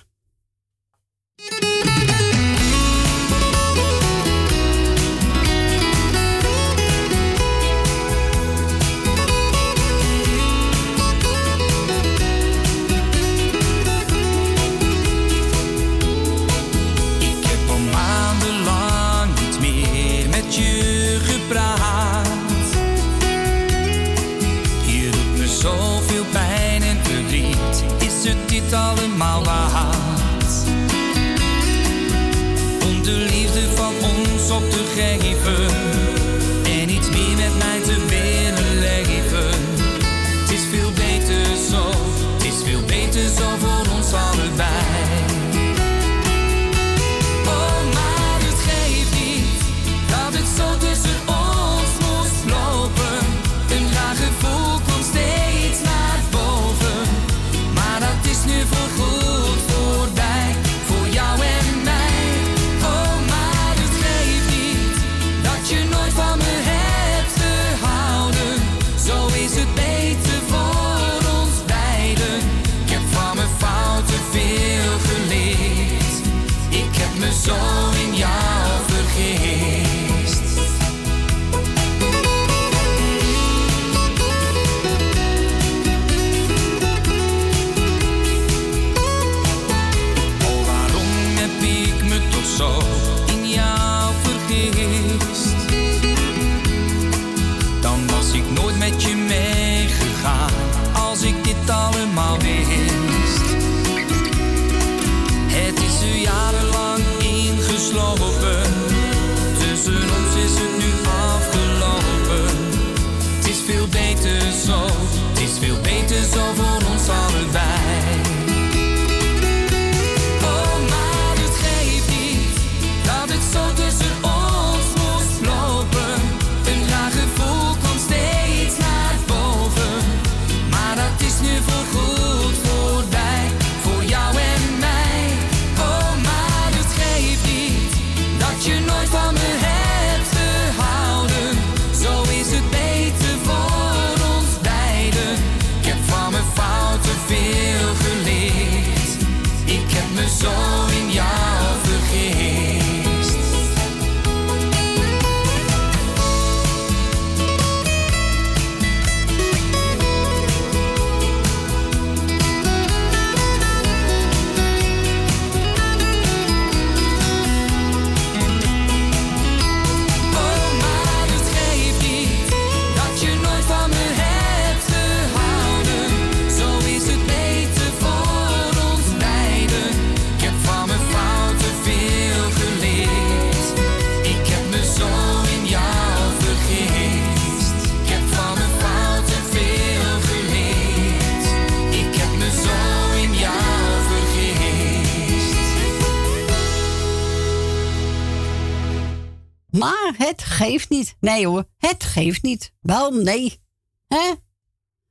[199.81, 201.15] Maar het geeft niet.
[201.19, 202.73] Nee hoor, het geeft niet.
[202.79, 203.59] Wel nee.
[204.07, 204.33] Hè?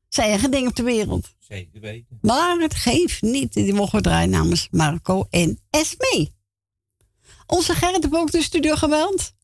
[0.08, 1.34] Zijn er dingen op de wereld.
[1.38, 2.18] Zeker weten.
[2.22, 3.52] Maar het geeft niet.
[3.52, 6.32] Die mogen we draaien namens Marco en Esme.
[7.46, 9.34] Onze Gerrit heeft ook de studio gebeld.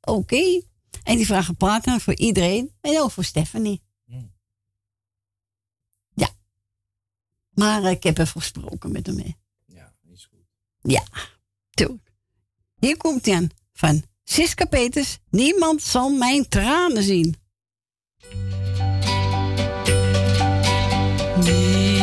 [0.00, 0.62] Oké.
[1.02, 2.74] En die vragen platen voor iedereen.
[2.80, 3.82] En ook voor Stephanie.
[6.14, 6.28] Ja.
[7.50, 9.18] Maar ik heb even gesproken met hem.
[9.18, 9.30] hè.
[9.64, 10.46] Ja, is goed.
[10.80, 11.02] Ja,
[11.70, 12.02] toen.
[12.78, 15.18] Hier komt hij aan van Siska Peters.
[15.30, 17.36] Niemand zal mijn tranen zien.
[21.44, 21.95] Niemand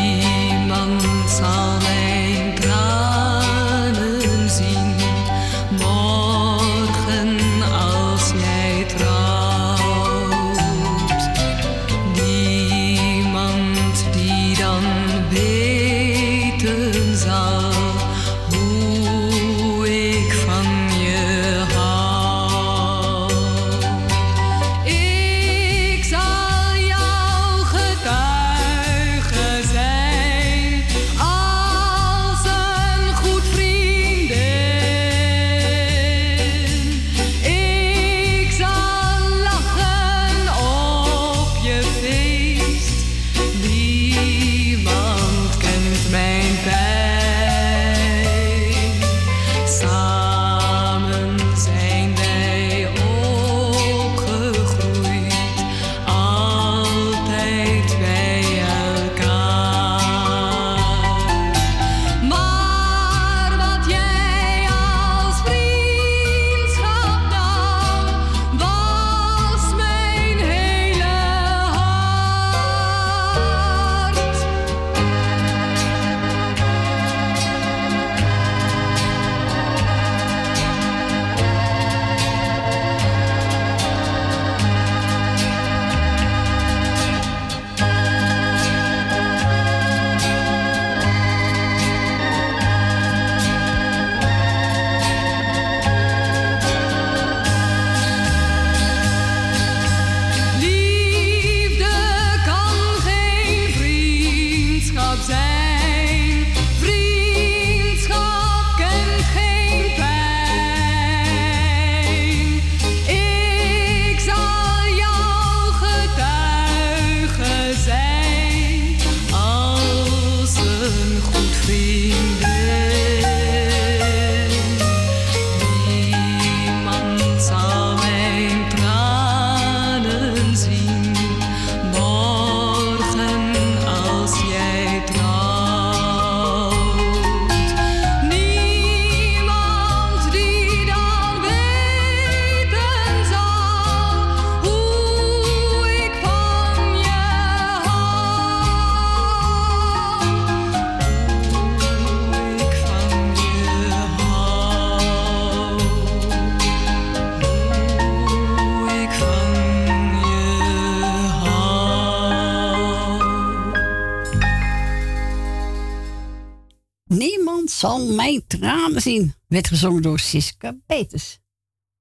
[169.03, 169.33] tranen zien.
[169.47, 171.39] Werd gezongen door Siska Peters.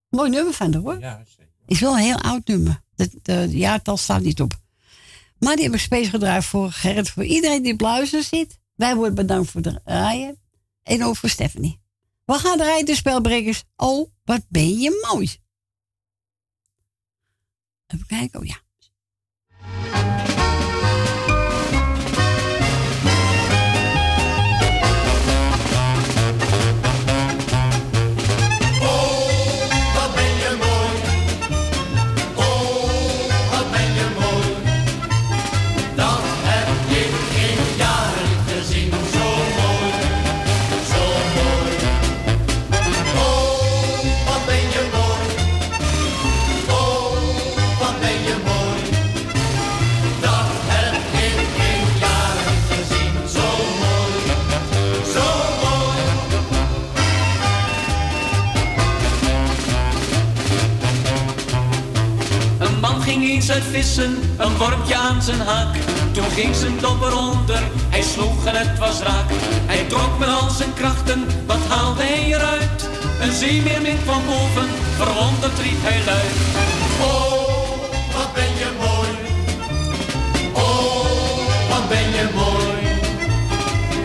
[0.09, 0.99] Mooi nummer van haar hoor.
[0.99, 1.25] Ja,
[1.67, 2.83] Is wel een heel oud nummer.
[2.97, 4.61] Het de jaartal staat niet op.
[5.39, 7.11] Maar die hebben we speciaal gedraaid voor Gerrit.
[7.11, 8.59] Voor iedereen die luisteren zit.
[8.75, 10.41] Wij worden bedankt voor het draaien.
[10.83, 11.81] En ook voor Stephanie.
[12.25, 13.65] We gaan draaien de spelbrekers.
[13.77, 15.37] Oh, wat ben je mooi.
[17.87, 18.41] Even kijken.
[18.41, 18.62] Oh ja.
[63.53, 65.77] Uit vissen, een wormpje aan zijn haak.
[66.13, 69.31] Toen ging zijn dobber onder, hij sloeg en het was raak.
[69.67, 72.89] Hij trok met al zijn krachten, wat haalde hij eruit?
[73.21, 76.37] Een zeemeermin van boven, verwonderd riep hij luid.
[77.01, 77.33] Oh,
[78.17, 79.11] wat ben je mooi.
[80.53, 82.77] Oh, wat ben je mooi.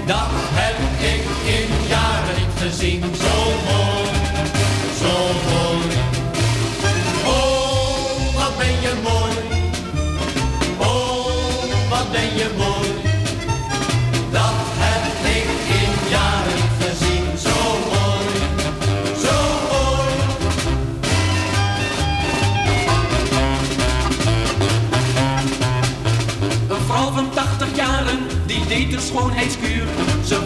[0.06, 0.78] Dat heb
[1.14, 1.24] ik
[1.58, 3.17] in jaren niet gezien.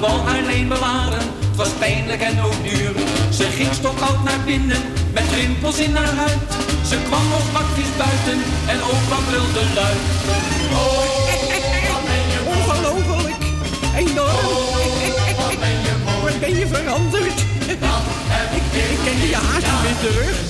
[0.01, 2.93] Wou haar leen bewaren, het was pijnlijk en ook duur.
[3.29, 4.81] Ze ging stokoud naar binnen,
[5.13, 6.39] met rimpels in haar huid.
[6.89, 10.03] Ze kwam nog bakjes buiten en opa brulde luid.
[12.53, 13.41] Ongelooflijk.
[13.95, 14.69] Enorm.
[16.23, 17.39] Wat ben je veranderd?
[17.67, 17.79] Ik,
[18.91, 20.41] ik ken je haast niet meer terug.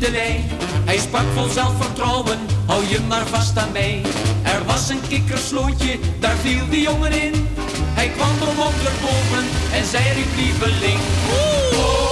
[0.00, 0.40] De.
[0.84, 4.02] Hij sprak vol zelfvertrouwen, hou je maar vast aan mij.
[4.42, 7.48] Er was een kikkerslootje, daar viel die jongen in.
[7.94, 12.09] Hij kwam erom op de boven en zij riep lieveling.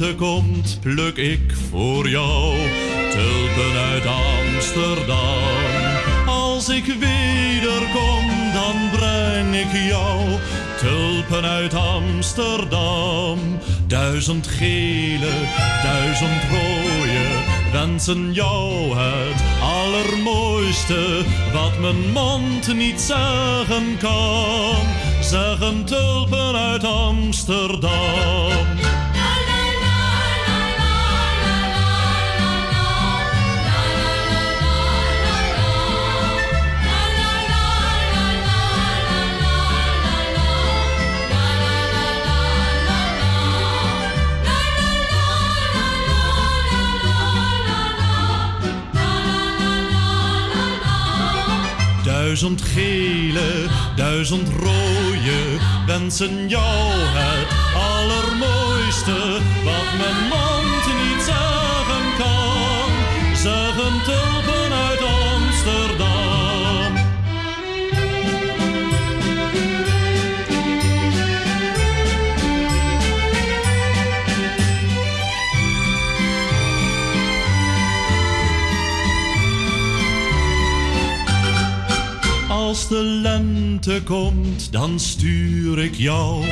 [0.00, 2.56] Komt, pluk ik voor jou
[3.10, 5.38] tulpen uit Amsterdam.
[6.26, 10.20] Als ik wederkom, dan breng ik jou
[10.78, 13.38] tulpen uit Amsterdam.
[13.86, 15.32] Duizend gele,
[15.82, 24.76] duizend rode wensen jou het allermooiste wat mijn mond niet zeggen kan.
[25.20, 28.71] Zeggen tulpen uit Amsterdam.
[52.42, 60.61] Duizend gele, duizend rode wensen jou het allermooiste wat mijn mond
[82.82, 86.44] Als de lente komt, dan stuur ik jou.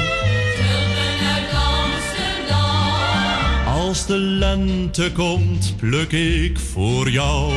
[3.66, 7.52] Als de lente komt, pluk ik voor jou.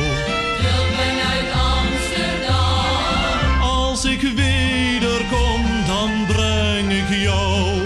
[3.60, 7.80] Als ik wederkom, dan breng ik jou.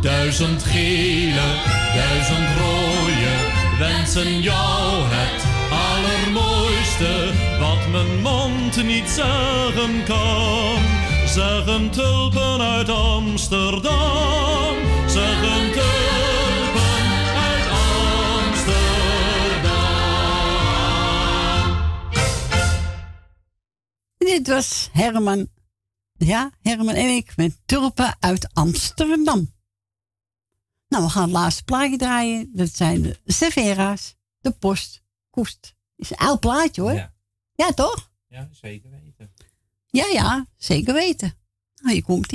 [0.00, 1.48] Duizend gele,
[1.94, 3.00] duizend rode
[3.80, 5.39] wensen jou het
[7.90, 10.78] mijn mond niet zeggen kan.
[11.26, 14.74] Zeggen tulpen uit Amsterdam.
[15.08, 18.70] Zeggen tulpen uit Amsterdam.
[24.18, 25.48] Dit was Herman.
[26.12, 29.58] Ja, Herman en ik met tulpen uit Amsterdam.
[30.88, 32.50] Nou, we gaan het laatste plaatje draaien.
[32.52, 35.74] Dat zijn de Severa's, de Post, Koest.
[35.96, 36.92] Is een oud plaatje hoor.
[36.92, 37.12] Ja.
[37.60, 38.10] Ja, toch?
[38.28, 39.32] Ja, zeker weten.
[39.86, 41.34] Ja, ja, zeker weten.
[41.76, 42.32] Nou, hier komt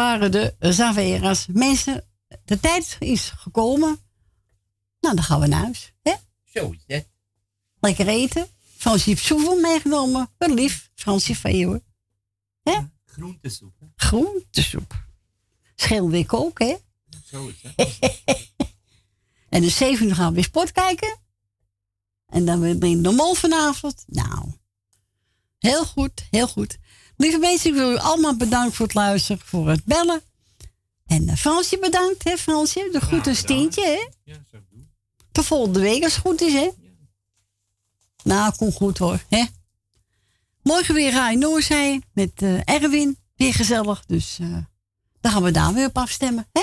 [0.00, 1.46] waren de Zavera's.
[1.46, 2.04] Mensen,
[2.44, 3.98] de tijd is gekomen.
[5.00, 5.92] Nou, dan gaan we naar huis.
[6.02, 6.14] Hè?
[6.44, 7.08] Zo is het.
[7.80, 8.46] Lekker eten.
[8.76, 10.30] Fransje heeft zoveel meegenomen.
[10.38, 10.90] Wat lief.
[10.94, 11.80] Fransje van hoor.
[12.62, 12.78] Hè?
[13.04, 13.72] Groentesoep.
[13.80, 13.86] hè?
[13.96, 15.04] Groentesoep.
[15.74, 16.76] Schilwik ook, hè?
[17.24, 17.98] Zo is het.
[19.48, 21.18] En de 7 uur gaan we weer sport kijken.
[22.26, 24.04] En dan weer ben mol vanavond.
[24.06, 24.52] Nou,
[25.58, 26.78] heel goed, heel goed.
[27.20, 30.22] Lieve mensen, ik wil u allemaal bedanken voor het luisteren, voor het bellen.
[31.06, 32.88] En uh, Fransje bedankt, hè Fransje.
[32.92, 34.08] De groet een steentje, hè?
[34.32, 34.90] Ja, zo doen.
[35.32, 36.70] Tot volgende week als het goed is, hè?
[38.22, 39.44] Nou, komt goed hoor, hè?
[40.62, 43.18] Morgen weer Rai Noorzij met eh, Erwin.
[43.36, 44.56] Weer gezellig, dus eh,
[45.20, 46.62] dan gaan we daar weer op afstemmen, hè?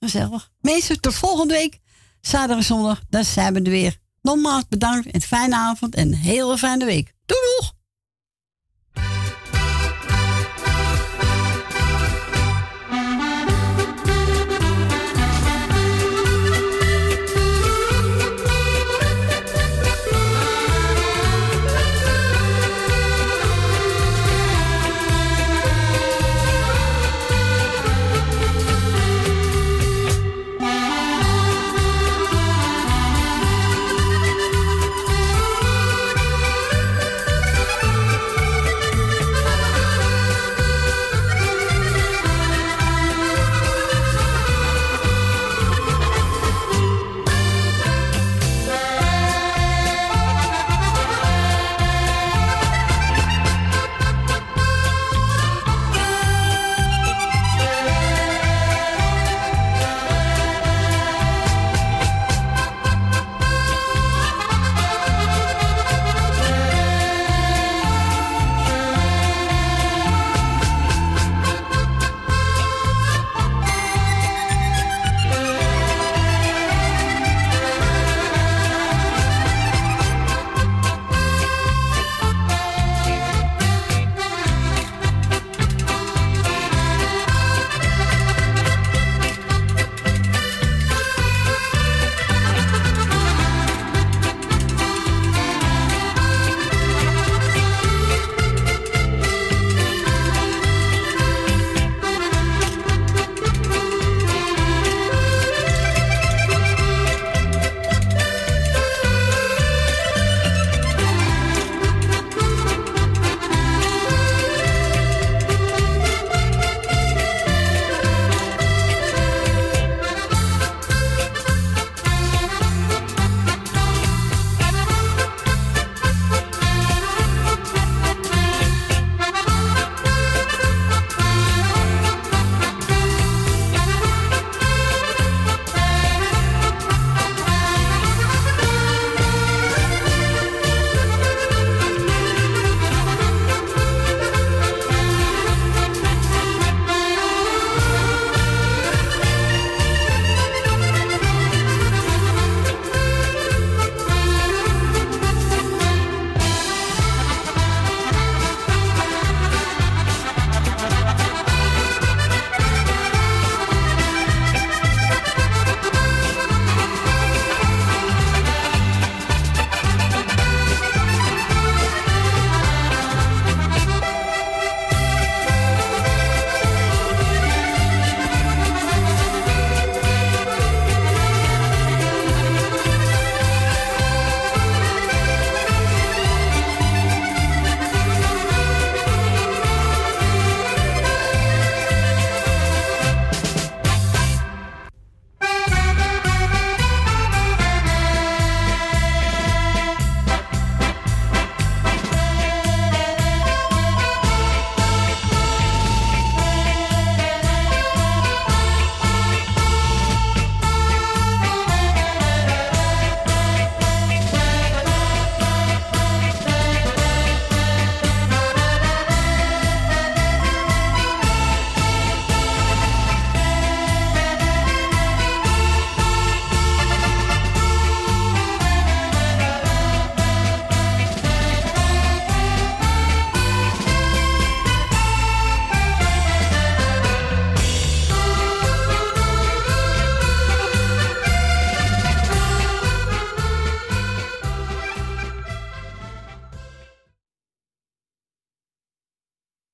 [0.00, 0.50] Gezellig.
[0.60, 1.78] Mensen, tot volgende week.
[2.20, 3.98] Zaterdag en zondag, dan zijn we er weer.
[4.22, 7.14] Nogmaals bedankt en fijne avond en een hele fijne week.
[7.26, 7.80] Doei doeg!